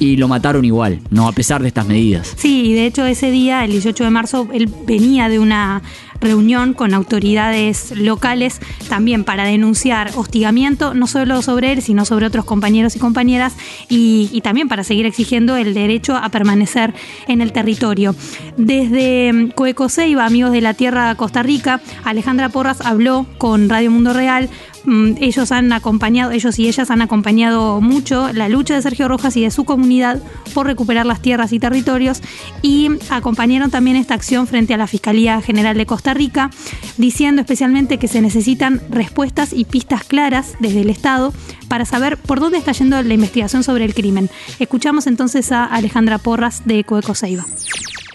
y 0.00 0.16
lo 0.16 0.26
mataron 0.26 0.64
igual, 0.64 0.98
¿no? 1.10 1.28
A 1.28 1.32
pesar 1.32 1.62
de 1.62 1.68
estas 1.68 1.86
medidas. 1.86 2.34
Sí, 2.36 2.70
y 2.70 2.72
de 2.72 2.86
hecho 2.86 3.06
ese 3.06 3.30
día, 3.30 3.64
el 3.64 3.70
18 3.70 4.02
de 4.02 4.10
marzo, 4.10 4.48
él 4.52 4.68
venía 4.84 5.28
de 5.28 5.38
una 5.38 5.80
reunión 6.20 6.74
con 6.74 6.94
autoridades 6.94 7.92
locales 7.96 8.60
también 8.88 9.24
para 9.24 9.44
denunciar 9.44 10.10
hostigamiento, 10.16 10.94
no 10.94 11.06
solo 11.06 11.42
sobre 11.42 11.72
él, 11.72 11.82
sino 11.82 12.04
sobre 12.04 12.26
otros 12.26 12.44
compañeros 12.44 12.96
y 12.96 12.98
compañeras, 12.98 13.54
y, 13.88 14.40
también 14.42 14.68
para 14.68 14.84
seguir 14.84 15.04
exigiendo 15.04 15.56
el 15.56 15.74
derecho 15.74 16.16
a 16.16 16.28
permanecer 16.30 16.94
en 17.26 17.40
el 17.40 17.52
territorio. 17.52 18.14
Desde 18.56 19.32
mm, 19.32 19.50
Coecoseiba, 19.50 20.24
Amigos 20.24 20.52
de 20.52 20.60
la 20.60 20.74
Tierra 20.74 21.14
Costa 21.16 21.42
Rica, 21.42 21.80
Alejandra 22.04 22.48
Porras 22.48 22.80
habló 22.80 23.26
con 23.36 23.68
Radio 23.68 23.90
Mundo 23.90 24.12
Real. 24.12 24.48
Mm, 24.88 25.16
Ellos 25.20 25.52
han 25.52 25.70
acompañado, 25.74 26.30
ellos 26.30 26.58
y 26.58 26.66
ellas 26.66 26.90
han 26.90 27.02
acompañado 27.02 27.82
mucho 27.82 28.32
la 28.32 28.48
lucha 28.48 28.74
de 28.74 28.80
Sergio 28.80 29.06
Rojas 29.06 29.36
y 29.36 29.42
de 29.42 29.50
su 29.50 29.64
comunidad 29.64 30.18
por 30.54 30.64
recuperar 30.64 31.04
las 31.04 31.20
tierras 31.20 31.52
y 31.52 31.60
territorios 31.60 32.22
y 32.62 32.88
acompañaron 33.10 33.70
también 33.70 33.98
esta 33.98 34.14
acción 34.14 34.46
frente 34.46 34.72
a 34.72 34.78
la 34.78 34.86
Fiscalía 34.86 35.42
General 35.42 35.76
de 35.76 35.84
Costa 35.84 36.14
Rica, 36.14 36.50
diciendo 36.96 37.42
especialmente 37.42 37.98
que 37.98 38.08
se 38.08 38.22
necesitan 38.22 38.80
respuestas 38.88 39.52
y 39.52 39.66
pistas 39.66 40.04
claras 40.04 40.54
desde 40.58 40.80
el 40.80 40.88
Estado 40.88 41.34
para 41.68 41.84
saber 41.84 42.16
por 42.16 42.40
dónde 42.40 42.56
está 42.56 42.72
yendo 42.72 43.02
la 43.02 43.12
investigación 43.12 43.64
sobre 43.64 43.84
el 43.84 43.92
crimen. 43.92 44.30
Escuchamos 44.58 45.06
entonces 45.06 45.52
a 45.52 45.66
Alejandra 45.66 46.16
Porras 46.16 46.62
de 46.64 46.84
Coecoseiba. 46.84 47.44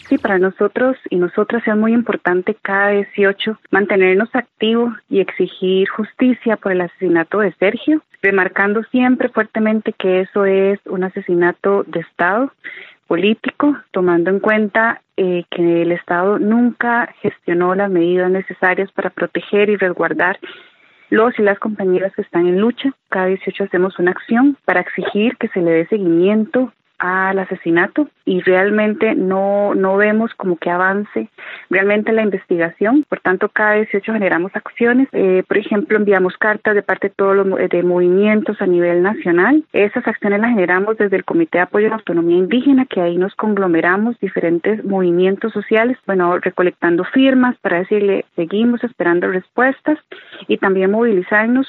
Sí, 0.07 0.17
para 0.17 0.37
nosotros 0.37 0.97
y 1.09 1.15
nosotras 1.15 1.65
es 1.65 1.75
muy 1.77 1.93
importante 1.93 2.55
cada 2.61 2.89
18 2.89 3.57
mantenernos 3.71 4.29
activos 4.33 4.93
y 5.09 5.21
exigir 5.21 5.87
justicia 5.89 6.57
por 6.57 6.73
el 6.73 6.81
asesinato 6.81 7.39
de 7.39 7.53
Sergio, 7.53 8.01
remarcando 8.21 8.83
siempre 8.83 9.29
fuertemente 9.29 9.93
que 9.93 10.21
eso 10.21 10.45
es 10.45 10.79
un 10.85 11.05
asesinato 11.05 11.83
de 11.87 12.01
Estado 12.01 12.51
político, 13.07 13.77
tomando 13.91 14.29
en 14.29 14.39
cuenta 14.39 15.01
eh, 15.15 15.45
que 15.49 15.83
el 15.83 15.91
Estado 15.93 16.37
nunca 16.37 17.13
gestionó 17.21 17.73
las 17.73 17.89
medidas 17.89 18.29
necesarias 18.29 18.91
para 18.91 19.09
proteger 19.09 19.69
y 19.69 19.77
resguardar 19.77 20.37
los 21.09 21.37
y 21.39 21.43
las 21.43 21.59
compañeras 21.59 22.13
que 22.15 22.23
están 22.23 22.47
en 22.47 22.59
lucha. 22.59 22.91
Cada 23.09 23.27
18 23.27 23.65
hacemos 23.65 23.99
una 23.99 24.11
acción 24.11 24.57
para 24.65 24.81
exigir 24.81 25.37
que 25.37 25.47
se 25.49 25.61
le 25.61 25.71
dé 25.71 25.85
seguimiento 25.87 26.73
al 27.03 27.37
asesinato 27.37 28.07
y 28.23 28.39
realmente 28.39 29.13
no, 29.13 29.75
no 29.75 29.97
vemos 29.97 30.33
como 30.35 30.55
que 30.55 30.69
avance 30.69 31.27
realmente 31.69 32.13
la 32.13 32.21
investigación. 32.21 33.03
Por 33.09 33.19
tanto, 33.19 33.49
cada 33.49 33.73
18 33.73 34.13
generamos 34.13 34.55
acciones. 34.55 35.09
Eh, 35.11 35.43
por 35.45 35.57
ejemplo, 35.57 35.97
enviamos 35.97 36.37
cartas 36.37 36.75
de 36.75 36.81
parte 36.81 37.09
de 37.09 37.15
todos 37.15 37.35
los 37.35 37.69
de 37.69 37.83
movimientos 37.83 38.61
a 38.61 38.67
nivel 38.67 39.03
nacional. 39.03 39.65
Esas 39.73 40.07
acciones 40.07 40.39
las 40.39 40.51
generamos 40.51 40.97
desde 40.97 41.17
el 41.17 41.25
Comité 41.25 41.57
de 41.57 41.63
Apoyo 41.63 41.87
a 41.87 41.89
la 41.89 41.95
Autonomía 41.97 42.37
Indígena, 42.37 42.85
que 42.85 43.01
ahí 43.01 43.17
nos 43.17 43.35
conglomeramos 43.35 44.17
diferentes 44.21 44.81
movimientos 44.85 45.51
sociales, 45.51 45.97
bueno, 46.07 46.37
recolectando 46.39 47.03
firmas 47.03 47.57
para 47.57 47.79
decirle, 47.79 48.23
seguimos 48.37 48.81
esperando 48.81 49.27
respuestas 49.27 49.99
y 50.47 50.57
también 50.57 50.91
movilizarnos 50.91 51.67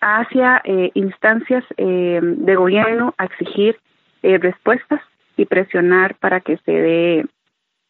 hacia 0.00 0.62
eh, 0.64 0.92
instancias 0.94 1.64
eh, 1.76 2.20
de 2.22 2.54
gobierno 2.54 3.14
a 3.18 3.24
exigir 3.24 3.76
eh, 4.22 4.38
respuestas 4.38 5.00
y 5.36 5.46
presionar 5.46 6.16
para 6.16 6.40
que 6.40 6.58
se 6.58 6.72
dé 6.72 7.26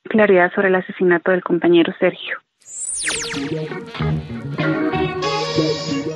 claridad 0.04 0.52
sobre 0.54 0.68
el 0.68 0.74
asesinato 0.76 1.30
del 1.30 1.42
compañero 1.42 1.92
Sergio. 1.98 2.38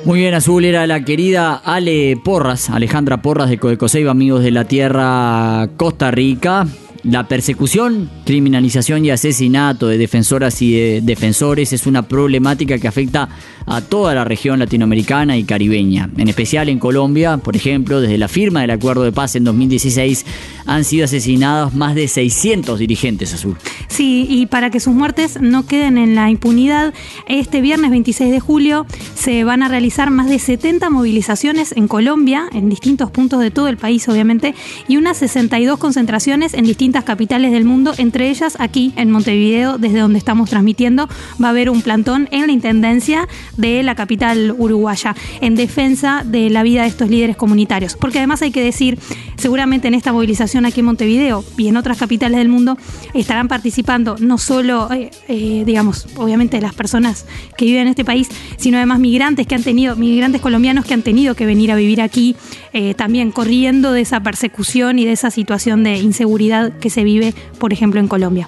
Muy 0.05 0.19
bien, 0.19 0.35
Azul 0.35 0.65
era 0.65 0.85
la 0.85 1.03
querida 1.03 1.55
Ale 1.55 2.15
Porras, 2.23 2.69
Alejandra 2.69 3.17
Porras 3.17 3.49
de 3.49 3.57
Coecoseiba, 3.57 4.11
Amigos 4.11 4.43
de 4.43 4.51
la 4.51 4.65
Tierra, 4.65 5.67
Costa 5.77 6.11
Rica. 6.11 6.65
La 7.07 7.27
persecución, 7.27 8.09
criminalización 8.25 9.05
y 9.05 9.11
asesinato 9.11 9.87
de 9.87 9.99
defensoras 9.99 10.59
y 10.63 10.73
de 10.73 11.01
defensores 11.03 11.71
es 11.71 11.85
una 11.85 12.01
problemática 12.01 12.79
que 12.79 12.87
afecta 12.87 13.29
a 13.67 13.81
toda 13.81 14.15
la 14.15 14.23
región 14.23 14.57
latinoamericana 14.57 15.37
y 15.37 15.43
caribeña. 15.43 16.09
En 16.17 16.27
especial 16.29 16.67
en 16.67 16.79
Colombia, 16.79 17.37
por 17.37 17.55
ejemplo, 17.55 18.01
desde 18.01 18.17
la 18.17 18.27
firma 18.27 18.61
del 18.61 18.71
acuerdo 18.71 19.03
de 19.03 19.11
paz 19.11 19.35
en 19.35 19.43
2016 19.43 20.25
han 20.65 20.83
sido 20.83 21.05
asesinados 21.05 21.75
más 21.75 21.93
de 21.93 22.07
600 22.07 22.79
dirigentes 22.79 23.35
azul. 23.35 23.55
Sí, 23.87 24.25
y 24.27 24.47
para 24.47 24.71
que 24.71 24.79
sus 24.79 24.95
muertes 24.95 25.39
no 25.39 25.67
queden 25.67 25.99
en 25.99 26.15
la 26.15 26.31
impunidad, 26.31 26.91
este 27.27 27.61
viernes 27.61 27.91
26 27.91 28.31
de 28.31 28.39
julio 28.39 28.87
se 29.13 29.43
van 29.43 29.61
a 29.61 29.67
realizar 29.67 30.09
más 30.09 30.27
de 30.27 30.39
70 30.39 30.89
movilizaciones 30.89 31.71
en 31.71 31.87
Colombia, 31.87 32.45
en 32.51 32.67
distintos 32.67 33.11
puntos 33.11 33.41
de 33.41 33.51
todo 33.51 33.67
el 33.67 33.77
país 33.77 34.07
obviamente, 34.09 34.55
y 34.87 34.97
unas 34.97 35.17
62 35.17 35.77
concentraciones 35.77 36.55
en 36.55 36.65
distintas 36.65 36.94
capitales 37.03 37.51
del 37.51 37.65
mundo, 37.65 37.93
entre 37.97 38.29
ellas 38.29 38.57
aquí 38.59 38.93
en 38.95 39.11
Montevideo, 39.11 39.77
desde 39.77 39.99
donde 39.99 40.19
estamos 40.19 40.49
transmitiendo, 40.49 41.07
va 41.41 41.47
a 41.47 41.49
haber 41.49 41.69
un 41.69 41.81
plantón 41.81 42.27
en 42.31 42.47
la 42.47 42.53
Intendencia 42.53 43.27
de 43.57 43.83
la 43.83 43.95
capital 43.95 44.55
uruguaya, 44.57 45.15
en 45.41 45.55
defensa 45.55 46.23
de 46.25 46.49
la 46.49 46.63
vida 46.63 46.83
de 46.83 46.87
estos 46.87 47.09
líderes 47.09 47.35
comunitarios. 47.35 47.95
Porque 47.95 48.19
además 48.19 48.41
hay 48.41 48.51
que 48.51 48.63
decir, 48.63 48.97
seguramente 49.37 49.87
en 49.87 49.93
esta 49.93 50.13
movilización 50.13 50.65
aquí 50.65 50.79
en 50.79 50.85
Montevideo 50.85 51.43
y 51.57 51.67
en 51.67 51.77
otras 51.77 51.97
capitales 51.97 52.37
del 52.37 52.49
mundo 52.49 52.77
estarán 53.13 53.47
participando 53.47 54.15
no 54.19 54.37
solo, 54.37 54.91
eh, 54.91 55.11
eh, 55.27 55.63
digamos, 55.65 56.07
obviamente 56.15 56.61
las 56.61 56.73
personas 56.73 57.25
que 57.57 57.65
viven 57.65 57.83
en 57.83 57.87
este 57.89 58.05
país, 58.05 58.29
sino 58.57 58.77
además 58.77 58.99
migrantes 58.99 59.47
que 59.47 59.55
han 59.55 59.63
tenido, 59.63 59.95
migrantes 59.95 60.41
colombianos 60.41 60.85
que 60.85 60.93
han 60.93 61.01
tenido 61.01 61.35
que 61.35 61.45
venir 61.45 61.71
a 61.71 61.75
vivir 61.75 62.01
aquí, 62.01 62.35
eh, 62.73 62.93
también 62.93 63.31
corriendo 63.31 63.91
de 63.91 64.01
esa 64.01 64.21
persecución 64.21 64.99
y 64.99 65.05
de 65.05 65.11
esa 65.11 65.31
situación 65.31 65.83
de 65.83 65.97
inseguridad 65.97 66.73
que 66.85 66.91
se 66.91 67.03
vive, 67.03 67.33
por 67.57 67.73
ejemplo, 67.73 67.99
en 67.99 68.07
Colombia. 68.07 68.47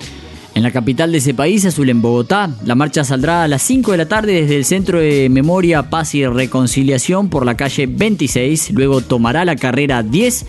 En 0.54 0.62
la 0.62 0.70
capital 0.70 1.12
de 1.12 1.18
ese 1.18 1.34
país, 1.34 1.66
Azul, 1.66 1.90
en 1.90 2.04
Bogotá, 2.04 2.52
la 2.66 2.76
marcha 2.76 3.04
saldrá 3.04 3.42
a 3.42 3.48
las 3.48 3.64
5 3.64 3.94
de 3.94 3.98
la 3.98 4.08
tarde 4.08 4.42
desde 4.42 4.58
el 4.58 4.64
Centro 4.64 5.00
de 5.00 5.28
Memoria, 5.28 5.90
Paz 5.90 6.14
y 6.14 6.24
Reconciliación 6.24 7.30
por 7.30 7.48
la 7.48 7.58
calle 7.58 7.88
26, 7.88 8.74
luego 8.74 9.02
tomará 9.02 9.44
la 9.44 9.56
carrera 9.56 10.04
10 10.04 10.46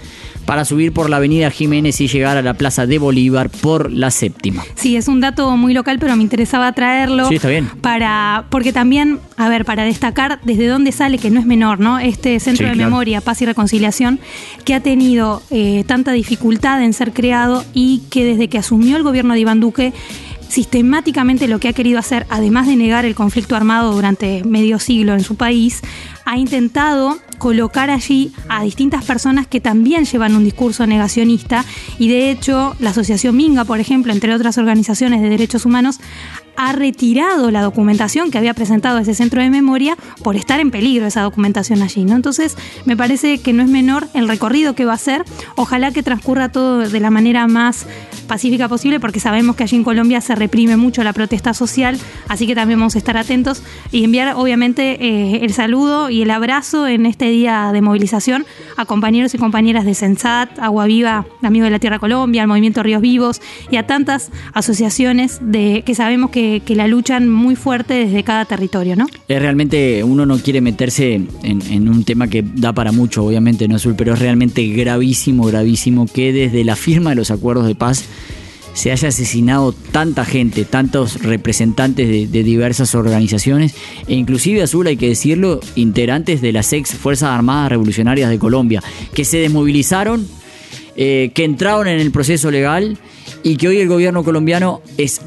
para 0.48 0.64
subir 0.64 0.94
por 0.94 1.10
la 1.10 1.18
avenida 1.18 1.50
Jiménez 1.50 2.00
y 2.00 2.08
llegar 2.08 2.38
a 2.38 2.42
la 2.42 2.54
Plaza 2.54 2.86
de 2.86 2.98
Bolívar 2.98 3.50
por 3.50 3.92
la 3.92 4.10
séptima. 4.10 4.64
Sí, 4.76 4.96
es 4.96 5.06
un 5.06 5.20
dato 5.20 5.54
muy 5.58 5.74
local, 5.74 5.98
pero 6.00 6.16
me 6.16 6.22
interesaba 6.22 6.72
traerlo. 6.72 7.28
Sí, 7.28 7.34
está 7.34 7.48
bien. 7.48 7.68
Para, 7.82 8.46
porque 8.48 8.72
también, 8.72 9.18
a 9.36 9.50
ver, 9.50 9.66
para 9.66 9.84
destacar 9.84 10.40
desde 10.44 10.66
dónde 10.66 10.90
sale, 10.90 11.18
que 11.18 11.28
no 11.28 11.38
es 11.38 11.44
menor, 11.44 11.80
¿no? 11.80 11.98
Este 11.98 12.40
Centro 12.40 12.64
Sí, 12.64 12.70
de 12.70 12.76
claro. 12.76 12.88
Memoria, 12.88 13.20
Paz 13.20 13.42
y 13.42 13.44
Reconciliación, 13.44 14.20
que 14.64 14.72
ha 14.72 14.80
tenido 14.80 15.42
eh, 15.50 15.84
tanta 15.86 16.12
dificultad 16.12 16.82
en 16.82 16.94
ser 16.94 17.12
creado 17.12 17.66
y 17.74 18.04
que 18.08 18.24
desde 18.24 18.48
que 18.48 18.56
asumió 18.56 18.96
el 18.96 19.02
gobierno 19.02 19.34
de 19.34 19.40
Iván 19.40 19.60
Duque, 19.60 19.92
sistemáticamente 20.48 21.46
lo 21.46 21.58
que 21.58 21.68
ha 21.68 21.72
querido 21.74 21.98
hacer, 21.98 22.26
además 22.30 22.66
de 22.66 22.76
negar 22.76 23.04
el 23.04 23.14
conflicto 23.14 23.54
armado 23.54 23.92
durante 23.92 24.42
medio 24.44 24.78
siglo 24.78 25.12
en 25.12 25.20
su 25.20 25.36
país, 25.36 25.82
ha 26.28 26.36
intentado 26.36 27.18
colocar 27.38 27.88
allí 27.88 28.32
a 28.50 28.62
distintas 28.62 29.02
personas 29.02 29.46
que 29.46 29.62
también 29.62 30.04
llevan 30.04 30.36
un 30.36 30.44
discurso 30.44 30.86
negacionista. 30.86 31.64
Y 31.98 32.08
de 32.10 32.30
hecho 32.30 32.76
la 32.80 32.90
Asociación 32.90 33.34
Minga, 33.34 33.64
por 33.64 33.80
ejemplo, 33.80 34.12
entre 34.12 34.34
otras 34.34 34.58
organizaciones 34.58 35.22
de 35.22 35.30
derechos 35.30 35.64
humanos, 35.64 36.00
ha 36.58 36.72
retirado 36.72 37.52
la 37.52 37.62
documentación 37.62 38.32
que 38.32 38.36
había 38.36 38.52
presentado 38.52 38.98
ese 38.98 39.14
centro 39.14 39.40
de 39.40 39.48
memoria 39.48 39.96
por 40.24 40.34
estar 40.34 40.58
en 40.58 40.72
peligro 40.72 41.06
esa 41.06 41.22
documentación 41.22 41.82
allí. 41.82 42.04
¿no? 42.04 42.16
Entonces, 42.16 42.56
me 42.84 42.96
parece 42.96 43.38
que 43.38 43.52
no 43.52 43.62
es 43.62 43.68
menor 43.68 44.08
el 44.12 44.26
recorrido 44.26 44.74
que 44.74 44.84
va 44.84 44.92
a 44.92 44.96
hacer. 44.96 45.24
Ojalá 45.54 45.92
que 45.92 46.02
transcurra 46.02 46.50
todo 46.50 46.80
de 46.80 47.00
la 47.00 47.10
manera 47.10 47.46
más 47.46 47.86
pacífica 48.26 48.68
posible, 48.68 48.98
porque 48.98 49.20
sabemos 49.20 49.54
que 49.54 49.62
allí 49.62 49.76
en 49.76 49.84
Colombia 49.84 50.20
se 50.20 50.34
reprime 50.34 50.76
mucho 50.76 51.02
la 51.04 51.12
protesta 51.12 51.54
social, 51.54 51.96
así 52.28 52.46
que 52.46 52.56
también 52.56 52.78
vamos 52.80 52.96
a 52.96 52.98
estar 52.98 53.16
atentos 53.16 53.62
y 53.92 54.04
enviar, 54.04 54.34
obviamente, 54.36 54.98
eh, 55.00 55.44
el 55.44 55.52
saludo 55.52 56.10
y 56.10 56.22
el 56.22 56.30
abrazo 56.30 56.88
en 56.88 57.06
este 57.06 57.30
día 57.30 57.70
de 57.72 57.80
movilización 57.80 58.46
a 58.76 58.84
compañeros 58.84 59.32
y 59.34 59.38
compañeras 59.38 59.84
de 59.84 59.94
Sensat, 59.94 60.58
Agua 60.58 60.86
Viva, 60.86 61.24
Amigos 61.42 61.66
de 61.66 61.70
la 61.70 61.78
Tierra 61.78 61.98
Colombia, 62.00 62.42
al 62.42 62.48
Movimiento 62.48 62.82
Ríos 62.82 63.00
Vivos 63.00 63.40
y 63.70 63.76
a 63.76 63.86
tantas 63.86 64.30
asociaciones 64.52 65.38
de, 65.40 65.82
que 65.86 65.94
sabemos 65.94 66.30
que, 66.30 66.47
que 66.64 66.74
la 66.74 66.86
luchan 66.86 67.28
muy 67.28 67.56
fuerte 67.56 67.94
desde 67.94 68.22
cada 68.24 68.44
territorio, 68.44 68.96
¿no? 68.96 69.06
Es 69.28 69.40
realmente, 69.40 70.02
uno 70.04 70.26
no 70.26 70.38
quiere 70.38 70.60
meterse 70.60 71.20
en, 71.42 71.88
un 71.88 72.04
tema 72.04 72.28
que 72.28 72.42
da 72.42 72.72
para 72.72 72.92
mucho, 72.92 73.24
obviamente, 73.24 73.68
no 73.68 73.76
Azul, 73.76 73.94
pero 73.96 74.14
es 74.14 74.18
realmente 74.18 74.66
gravísimo, 74.68 75.46
gravísimo 75.46 76.06
que 76.06 76.32
desde 76.32 76.64
la 76.64 76.76
firma 76.76 77.10
de 77.10 77.16
los 77.16 77.30
acuerdos 77.30 77.66
de 77.66 77.74
paz 77.74 78.04
se 78.74 78.92
haya 78.92 79.08
asesinado 79.08 79.72
tanta 79.72 80.24
gente, 80.24 80.64
tantos 80.64 81.22
representantes 81.22 82.08
de, 82.08 82.26
de 82.26 82.42
diversas 82.44 82.94
organizaciones, 82.94 83.74
e 84.06 84.14
inclusive 84.14 84.62
Azul, 84.62 84.86
hay 84.86 84.96
que 84.96 85.08
decirlo, 85.08 85.60
integrantes 85.74 86.40
de 86.40 86.52
las 86.52 86.72
ex 86.72 86.94
Fuerzas 86.94 87.30
Armadas 87.30 87.70
Revolucionarias 87.70 88.30
de 88.30 88.38
Colombia, 88.38 88.82
que 89.14 89.24
se 89.24 89.38
desmovilizaron, 89.38 90.26
eh, 91.00 91.30
que 91.32 91.44
entraron 91.44 91.86
en 91.86 92.00
el 92.00 92.10
proceso 92.10 92.50
legal 92.50 92.98
y 93.44 93.56
que 93.56 93.68
hoy 93.68 93.78
el 93.78 93.88
gobierno 93.88 94.24
colombiano 94.24 94.82
es 94.96 95.20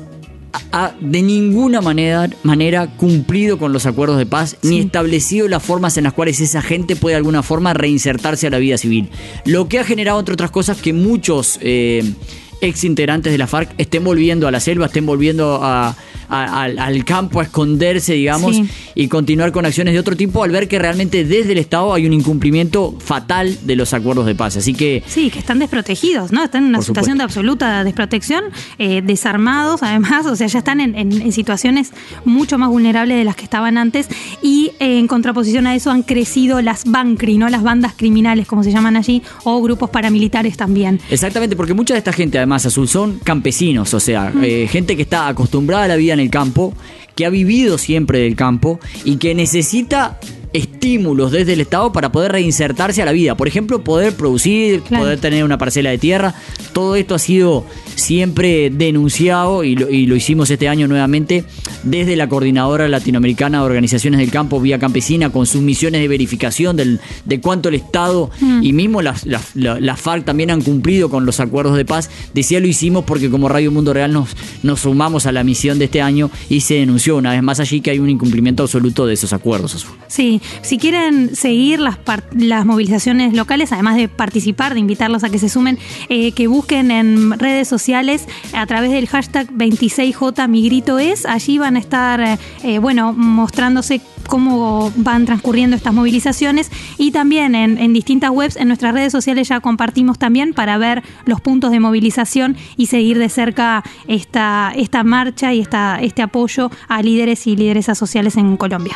ha 0.72 0.94
de 1.00 1.22
ninguna 1.22 1.82
manera, 1.82 2.30
manera 2.44 2.88
cumplido 2.88 3.58
con 3.58 3.74
los 3.74 3.86
acuerdos 3.86 4.18
de 4.18 4.26
paz 4.26 4.58
ni 4.62 4.80
establecido 4.80 5.48
las 5.48 5.64
formas 5.64 5.98
en 5.98 6.06
las 6.06 6.14
cuales 6.14 6.40
esa 6.40 6.62
gente 6.62 6.96
puede 6.96 7.14
de 7.14 7.18
alguna 7.18 7.44
forma 7.44 7.74
reinsertarse 7.74 8.48
a 8.48 8.50
la 8.50 8.58
vida 8.58 8.78
civil. 8.78 9.10
Lo 9.46 9.68
que 9.68 9.80
ha 9.80 9.84
generado, 9.84 10.20
entre 10.20 10.34
otras 10.34 10.52
cosas, 10.52 10.82
que 10.82 10.94
muchos 10.94 11.60
eh, 11.62 12.14
ex 12.62 12.84
integrantes 12.84 13.32
de 13.32 13.38
la 13.38 13.48
FARC 13.48 13.74
estén 13.78 14.04
volviendo 14.04 14.48
a 14.48 14.52
la 14.52 14.60
selva, 14.60 14.86
estén 14.88 15.06
volviendo 15.06 15.64
a- 15.64 15.96
a- 16.30 16.62
al, 16.64 16.80
al 16.80 17.04
campo 17.04 17.42
a 17.42 17.44
esconderse, 17.44 18.14
digamos, 18.14 18.56
Sí. 18.56 18.66
y 18.96 19.08
continuar 19.10 19.52
con 19.52 19.66
acciones 19.66 19.94
de 19.94 20.00
otro 20.00 20.16
tipo 20.16 20.44
al 20.44 20.52
ver 20.52 20.68
que 20.70 20.80
realmente 20.80 21.26
desde 21.26 21.52
el 21.52 21.58
Estado 21.58 21.94
hay 21.94 22.06
un 22.06 22.14
incumplimiento 22.14 22.96
fatal 23.04 23.58
de 23.64 23.76
los 23.76 23.94
acuerdos 23.94 24.26
de 24.26 24.36
paz. 24.36 24.56
Así 24.56 24.74
que 24.74 25.04
Sí, 25.08 25.30
que 25.30 25.40
están 25.40 25.60
desprotegidos, 25.60 26.32
¿no? 26.32 26.44
Están 26.44 26.64
en 26.64 26.70
una 26.70 26.82
situación 26.82 27.18
de 27.18 27.24
absoluta 27.26 27.84
desprotección, 27.84 28.46
eh, 28.80 29.02
desarmados 29.04 29.84
además, 29.84 30.26
o 30.26 30.36
sea, 30.36 30.48
ya 30.48 30.60
están 30.60 30.80
en, 30.80 30.96
en- 30.96 31.22
en 31.22 31.32
situaciones 31.32 31.92
mucho 32.24 32.58
más 32.58 32.70
vulnerables 32.70 33.18
de 33.18 33.24
las 33.26 33.36
que 33.36 33.44
estaban 33.44 33.78
antes 33.78 34.08
y 34.42 34.72
eh, 34.80 35.00
en 35.00 35.08
contraposición 35.08 35.68
a 35.68 35.76
eso 35.76 35.92
han 35.92 36.04
crecido 36.04 36.62
las 36.62 36.86
bancri, 36.86 37.38
¿no? 37.38 37.50
Las 37.50 37.64
bandas 37.64 37.94
criminales, 37.96 38.48
como 38.48 38.64
se 38.64 38.72
llaman 38.72 38.96
allí, 38.96 39.22
o 39.44 39.62
grupos 39.62 39.90
paramilitares 39.90 40.56
también. 40.56 41.00
Exactamente, 41.10 41.56
porque 41.56 41.74
mucha 41.74 41.94
de 41.94 41.98
esta 41.98 42.14
gente, 42.14 42.38
además, 42.38 42.51
Azul, 42.54 42.88
son 42.88 43.20
campesinos, 43.24 43.94
o 43.94 44.00
sea, 44.00 44.34
eh, 44.42 44.68
gente 44.70 44.96
que 44.96 45.02
está 45.02 45.28
acostumbrada 45.28 45.86
a 45.86 45.88
la 45.88 45.96
vida 45.96 46.14
en 46.14 46.20
el 46.20 46.30
campo, 46.30 46.74
que 47.16 47.26
ha 47.26 47.30
vivido 47.30 47.78
siempre 47.78 48.20
del 48.20 48.36
campo 48.36 48.80
y 49.04 49.18
que 49.18 49.36
necesita 49.36 50.20
estímulos 50.54 51.32
desde 51.32 51.54
el 51.54 51.62
Estado 51.62 51.92
para 51.94 52.12
poder 52.12 52.32
reinsertarse 52.34 53.02
a 53.02 53.06
la 53.06 53.12
vida. 53.12 53.36
Por 53.36 53.48
ejemplo, 53.48 53.84
poder 53.84 54.16
producir, 54.16 54.82
Claro. 54.82 55.04
poder 55.04 55.20
tener 55.20 55.44
una 55.44 55.58
parcela 55.58 55.90
de 55.90 55.98
tierra. 55.98 56.34
Todo 56.74 56.96
esto 56.96 57.16
ha 57.16 57.20
sido 57.20 57.66
siempre 57.96 58.70
denunciado 58.70 59.64
y 59.64 59.76
lo, 59.76 59.90
y 59.90 60.06
lo 60.06 60.16
hicimos 60.16 60.50
este 60.50 60.68
año 60.68 60.88
nuevamente 60.88 61.44
desde 61.84 62.16
la 62.16 62.28
Coordinadora 62.30 62.88
Latinoamericana 62.88 63.60
de 63.60 63.66
Organizaciones 63.66 64.20
del 64.20 64.32
Campo 64.32 64.60
Vía 64.60 64.80
Campesina 64.80 65.30
con 65.32 65.46
sus 65.46 65.62
misiones 65.62 66.02
de 66.02 66.08
verificación 66.08 66.76
del- 66.76 67.00
de 67.26 67.40
cuánto 67.42 67.70
el 67.70 67.76
Estado 67.76 68.30
Mm. 68.40 68.64
y 68.64 68.74
mismo 68.74 69.02
las, 69.02 69.26
las, 69.26 69.56
la- 69.56 69.80
las 69.80 70.00
FARC 70.00 70.26
también 70.26 70.52
han 70.52 70.62
cumplido 70.62 71.10
con 71.10 71.26
los 71.26 71.40
acuerdos 71.40 71.78
de 71.78 71.86
paz. 71.86 72.10
Decía 72.34 72.60
lo 72.60 72.68
hicimos 72.68 73.04
porque 73.06 73.30
como 73.30 73.50
Radio 73.50 73.72
Mundo 73.72 73.94
Real 73.94 74.12
nos, 74.14 74.30
nos 74.64 74.82
sumamos 74.82 75.26
a 75.26 75.32
la 75.32 75.44
misión 75.44 75.80
de 75.80 75.86
este 75.86 76.02
año 76.02 76.32
y 76.50 76.62
se 76.62 76.76
denunció 76.76 77.18
una 77.18 77.32
vez 77.32 77.44
más 77.44 77.60
allí 77.60 77.82
que 77.82 77.92
hay 77.92 78.00
un 78.00 78.10
incumplimiento 78.10 78.64
absoluto 78.64 79.06
de 79.06 79.14
esos 79.14 79.34
acuerdos. 79.34 79.86
Sí, 80.08 80.41
si 80.62 80.78
quieren 80.78 81.36
seguir 81.36 81.80
las, 81.80 82.66
movilizaciones 82.66 83.34
locales, 83.34 83.72
además 83.72 83.96
de 83.96 84.08
participar, 84.08 84.74
de 84.74 84.80
invitarlos 84.80 85.24
a 85.24 85.30
que 85.30 85.40
se 85.40 85.50
sumen, 85.50 85.78
eh, 86.10 86.32
que 86.32 86.48
busquen 86.48 86.92
en 86.92 87.38
redes 87.40 87.68
sociales 87.68 88.28
a 88.54 88.66
través 88.66 88.92
del 88.92 89.08
hashtag 89.08 89.48
26J 89.52 90.48
Mi 90.48 90.64
Grito 90.64 91.00
Es. 91.00 91.26
Allí 91.26 91.58
van 91.58 91.76
a 91.76 91.80
estar, 91.80 92.40
eh, 92.64 92.80
bueno, 92.80 93.14
mostrándose 93.14 94.02
cómo 94.28 94.92
van 94.96 95.26
transcurriendo 95.26 95.76
estas 95.76 95.94
movilizaciones 95.94 96.72
y 96.98 97.12
también 97.12 97.56
en, 97.56 97.78
en 97.78 97.94
distintas 97.94 98.30
webs, 98.30 98.56
en 98.56 98.68
nuestras 98.68 98.94
redes 98.94 99.12
sociales 99.12 99.50
ya 99.50 99.60
compartimos 99.60 100.18
también 100.20 100.54
para 100.54 100.78
ver 100.78 101.04
los 101.26 101.42
puntos 101.42 101.72
de 101.72 101.80
movilización 101.80 102.56
y 102.78 102.86
seguir 102.86 103.18
de 103.18 103.30
cerca 103.30 103.84
esta, 104.08 104.74
esta 104.76 105.04
marcha 105.04 105.54
y 105.54 105.60
esta, 105.60 106.00
este 106.02 106.22
apoyo 106.22 106.72
a 106.88 107.02
líderes 107.02 107.48
y 107.48 107.56
lideresas 107.56 107.98
sociales 107.98 108.38
en 108.38 108.58
Colombia. 108.58 108.96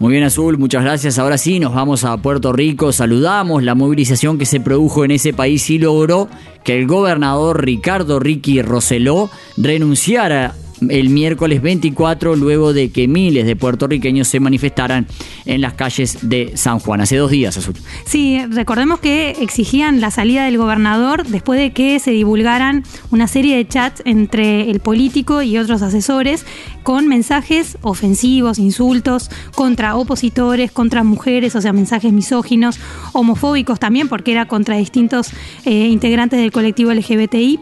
Muy 0.00 0.12
bien, 0.12 0.22
Azul, 0.22 0.58
muchas 0.58 0.84
gracias. 0.84 1.18
Ahora 1.18 1.38
sí, 1.38 1.58
nos 1.58 1.74
vamos 1.74 2.04
a 2.04 2.16
Puerto 2.18 2.52
Rico. 2.52 2.92
Saludamos 2.92 3.64
la 3.64 3.74
movilización 3.74 4.38
que 4.38 4.46
se 4.46 4.60
produjo 4.60 5.04
en 5.04 5.10
ese 5.10 5.32
país 5.32 5.68
y 5.70 5.78
logró 5.78 6.28
que 6.62 6.78
el 6.78 6.86
gobernador 6.86 7.64
Ricardo 7.64 8.20
Ricky 8.20 8.62
Roseló 8.62 9.28
renunciara 9.56 10.54
el 10.88 11.10
miércoles 11.10 11.62
24 11.62 12.36
luego 12.36 12.72
de 12.72 12.90
que 12.90 13.08
miles 13.08 13.46
de 13.46 13.56
puertorriqueños 13.56 14.28
se 14.28 14.40
manifestaran 14.40 15.06
en 15.44 15.60
las 15.60 15.74
calles 15.74 16.18
de 16.22 16.52
San 16.56 16.78
Juan. 16.78 17.00
Hace 17.00 17.16
dos 17.16 17.30
días, 17.30 17.56
Azul. 17.56 17.74
Sí, 18.04 18.40
recordemos 18.50 19.00
que 19.00 19.30
exigían 19.40 20.00
la 20.00 20.10
salida 20.10 20.44
del 20.44 20.58
gobernador 20.58 21.26
después 21.26 21.58
de 21.58 21.72
que 21.72 21.98
se 21.98 22.10
divulgaran 22.10 22.84
una 23.10 23.28
serie 23.28 23.56
de 23.56 23.66
chats 23.66 24.02
entre 24.04 24.70
el 24.70 24.80
político 24.80 25.42
y 25.42 25.58
otros 25.58 25.82
asesores 25.82 26.44
con 26.82 27.06
mensajes 27.06 27.76
ofensivos, 27.82 28.58
insultos 28.58 29.30
contra 29.54 29.96
opositores, 29.96 30.70
contra 30.72 31.04
mujeres, 31.04 31.54
o 31.54 31.60
sea, 31.60 31.72
mensajes 31.72 32.12
misóginos, 32.12 32.80
homofóbicos 33.12 33.78
también, 33.78 34.08
porque 34.08 34.32
era 34.32 34.46
contra 34.46 34.76
distintos 34.76 35.30
eh, 35.64 35.88
integrantes 35.88 36.40
del 36.40 36.52
colectivo 36.52 36.92
LGBTI. 36.92 37.60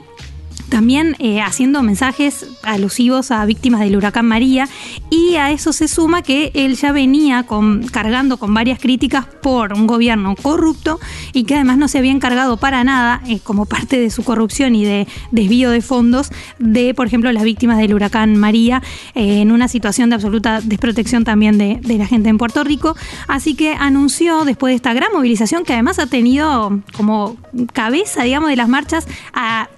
También 0.69 1.17
eh, 1.19 1.41
haciendo 1.41 1.83
mensajes 1.83 2.47
alusivos 2.63 3.31
a 3.31 3.45
víctimas 3.45 3.81
del 3.81 3.97
huracán 3.97 4.27
María 4.27 4.69
y 5.11 5.37
a 5.37 5.51
eso 5.51 5.73
se 5.73 5.89
suma 5.89 6.23
que 6.23 6.51
él 6.55 6.77
ya 6.77 6.93
venía 6.93 7.47
cargando 7.93 8.37
con 8.37 8.53
varias 8.53 8.79
críticas 8.79 9.27
por 9.43 9.73
un 9.73 9.87
gobierno 9.87 10.35
corrupto 10.35 10.99
y 11.33 11.45
que 11.45 11.55
además 11.55 11.79
no 11.79 11.89
se 11.89 11.99
había 11.99 12.11
encargado 12.11 12.57
para 12.57 12.83
nada, 12.85 13.23
eh, 13.27 13.39
como 13.41 13.67
parte 13.67 13.99
de 13.99 14.11
su 14.11 14.25
corrupción 14.25 14.75
y 14.75 14.85
de 14.85 15.07
desvío 15.31 15.71
de 15.71 15.81
fondos, 15.83 16.31
de, 16.59 16.95
por 16.95 17.07
ejemplo, 17.07 17.31
las 17.33 17.45
víctimas 17.45 17.79
del 17.79 17.95
huracán 17.95 18.37
María, 18.37 18.83
eh, 19.15 19.41
en 19.41 19.53
una 19.53 19.69
situación 19.69 20.11
de 20.11 20.17
absoluta 20.17 20.61
desprotección 20.61 21.25
también 21.25 21.59
de, 21.59 21.81
de 21.83 21.99
la 21.99 22.07
gente 22.07 22.29
en 22.29 22.39
Puerto 22.39 22.65
Rico. 22.65 22.97
Así 23.29 23.55
que 23.55 23.75
anunció, 23.75 24.45
después 24.45 24.73
de 24.73 24.77
esta 24.77 24.93
gran 24.95 25.13
movilización, 25.13 25.65
que 25.65 25.75
además 25.75 25.99
ha 25.99 26.07
tenido 26.07 26.81
como 26.97 27.37
cabeza, 27.73 28.25
digamos, 28.25 28.51
de 28.51 28.57
las 28.57 28.69
marchas 28.69 29.07
a 29.33 29.69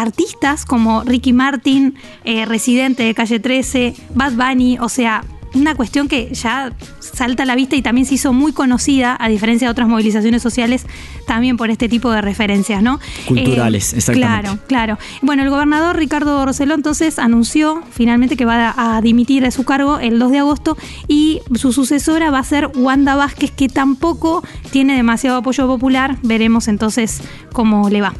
artistas 0.00 0.64
como 0.64 1.02
Ricky 1.04 1.32
Martin, 1.32 1.94
eh, 2.24 2.44
residente 2.44 3.04
de 3.04 3.14
Calle 3.14 3.40
13, 3.40 3.94
Bad 4.14 4.32
Bunny, 4.32 4.78
o 4.78 4.88
sea, 4.88 5.24
una 5.54 5.74
cuestión 5.74 6.08
que 6.08 6.34
ya 6.34 6.72
salta 6.98 7.44
a 7.44 7.46
la 7.46 7.54
vista 7.54 7.76
y 7.76 7.82
también 7.82 8.06
se 8.06 8.14
hizo 8.14 8.32
muy 8.32 8.52
conocida, 8.52 9.16
a 9.18 9.28
diferencia 9.28 9.68
de 9.68 9.70
otras 9.70 9.88
movilizaciones 9.88 10.42
sociales, 10.42 10.84
también 11.26 11.56
por 11.56 11.70
este 11.70 11.88
tipo 11.88 12.10
de 12.10 12.20
referencias, 12.20 12.82
¿no? 12.82 12.98
Culturales, 13.26 13.92
Eh, 13.92 13.96
exactamente. 13.96 14.42
Claro, 14.42 14.58
claro. 14.66 14.98
Bueno, 15.22 15.44
el 15.44 15.50
gobernador 15.50 15.96
Ricardo 15.96 16.44
Roseló 16.44 16.74
entonces 16.74 17.18
anunció 17.18 17.82
finalmente 17.90 18.36
que 18.36 18.44
va 18.44 18.74
a 18.76 19.00
dimitir 19.00 19.42
de 19.42 19.52
su 19.52 19.64
cargo 19.64 19.98
el 19.98 20.18
2 20.18 20.32
de 20.32 20.38
agosto 20.38 20.76
y 21.06 21.40
su 21.54 21.72
sucesora 21.72 22.30
va 22.30 22.40
a 22.40 22.44
ser 22.44 22.70
Wanda 22.74 23.14
Vázquez, 23.14 23.52
que 23.52 23.68
tampoco 23.68 24.42
tiene 24.70 24.96
demasiado 24.96 25.38
apoyo 25.38 25.66
popular. 25.68 26.18
Veremos 26.22 26.66
entonces 26.66 27.20
cómo 27.52 27.88
le 27.90 28.00
va. 28.00 28.12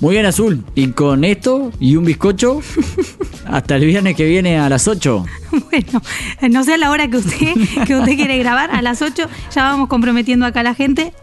Muy 0.00 0.14
bien, 0.14 0.26
Azul. 0.26 0.64
Y 0.74 0.88
con 0.88 1.24
esto 1.24 1.72
y 1.80 1.96
un 1.96 2.04
bizcocho, 2.04 2.60
hasta 3.46 3.76
el 3.76 3.84
viernes 3.84 4.14
que 4.14 4.24
viene 4.26 4.58
a 4.58 4.68
las 4.68 4.88
8. 4.88 5.24
Bueno, 5.70 6.02
no 6.50 6.62
sé 6.62 6.74
a 6.74 6.76
la 6.76 6.90
hora 6.90 7.08
que 7.08 7.16
usted, 7.16 7.54
que 7.86 7.96
usted 7.96 8.16
quiere 8.16 8.38
grabar, 8.38 8.70
a 8.70 8.82
las 8.82 9.00
8 9.00 9.28
ya 9.54 9.62
vamos 9.62 9.88
comprometiendo 9.88 10.44
acá 10.44 10.60
a 10.60 10.62
la 10.62 10.74
gente. 10.74 11.14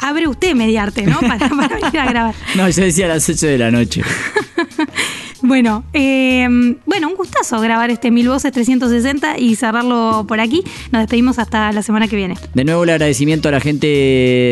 Abre 0.00 0.28
usted 0.28 0.54
mediarte, 0.54 1.06
¿no? 1.06 1.18
Para, 1.20 1.48
para 1.48 1.76
venir 1.76 1.98
a 1.98 2.06
grabar. 2.06 2.34
No, 2.56 2.68
yo 2.68 2.84
decía 2.84 3.06
a 3.06 3.08
las 3.08 3.28
8 3.28 3.46
de 3.46 3.58
la 3.58 3.70
noche. 3.70 4.02
Bueno, 5.42 5.84
eh, 5.94 6.46
bueno, 6.84 7.08
un 7.08 7.14
gustazo 7.16 7.60
grabar 7.60 7.90
este 7.90 8.10
Mil 8.10 8.28
Voces 8.28 8.52
360 8.52 9.38
y 9.38 9.56
cerrarlo 9.56 10.24
por 10.28 10.40
aquí. 10.40 10.62
Nos 10.92 11.02
despedimos 11.02 11.38
hasta 11.38 11.72
la 11.72 11.82
semana 11.82 12.08
que 12.08 12.16
viene. 12.16 12.36
De 12.54 12.64
nuevo 12.64 12.84
el 12.84 12.90
agradecimiento 12.90 13.48
a 13.48 13.52
la 13.52 13.60
gente 13.60 13.86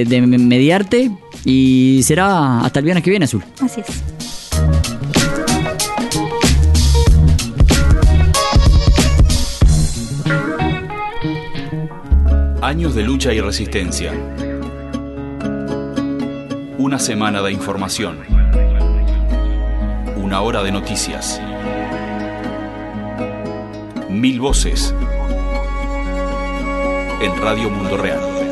de 0.09 0.21
Mediarte 0.27 1.11
y 1.45 2.01
será 2.03 2.61
hasta 2.61 2.81
el 2.81 2.85
viernes 2.85 3.05
que 3.05 3.11
viene, 3.11 3.25
Azul. 3.25 3.45
Así 3.61 3.81
es. 3.81 4.03
Años 12.61 12.95
de 12.95 13.03
lucha 13.03 13.33
y 13.33 13.41
resistencia. 13.41 14.13
Una 16.77 16.99
semana 16.99 17.41
de 17.41 17.53
información. 17.53 18.19
Una 20.17 20.43
hora 20.43 20.63
de 20.63 20.73
noticias. 20.73 21.41
Mil 24.11 24.41
voces. 24.41 24.95
En 27.23 27.41
Radio 27.41 27.71
Mundo 27.71 27.97
Real. 27.97 28.48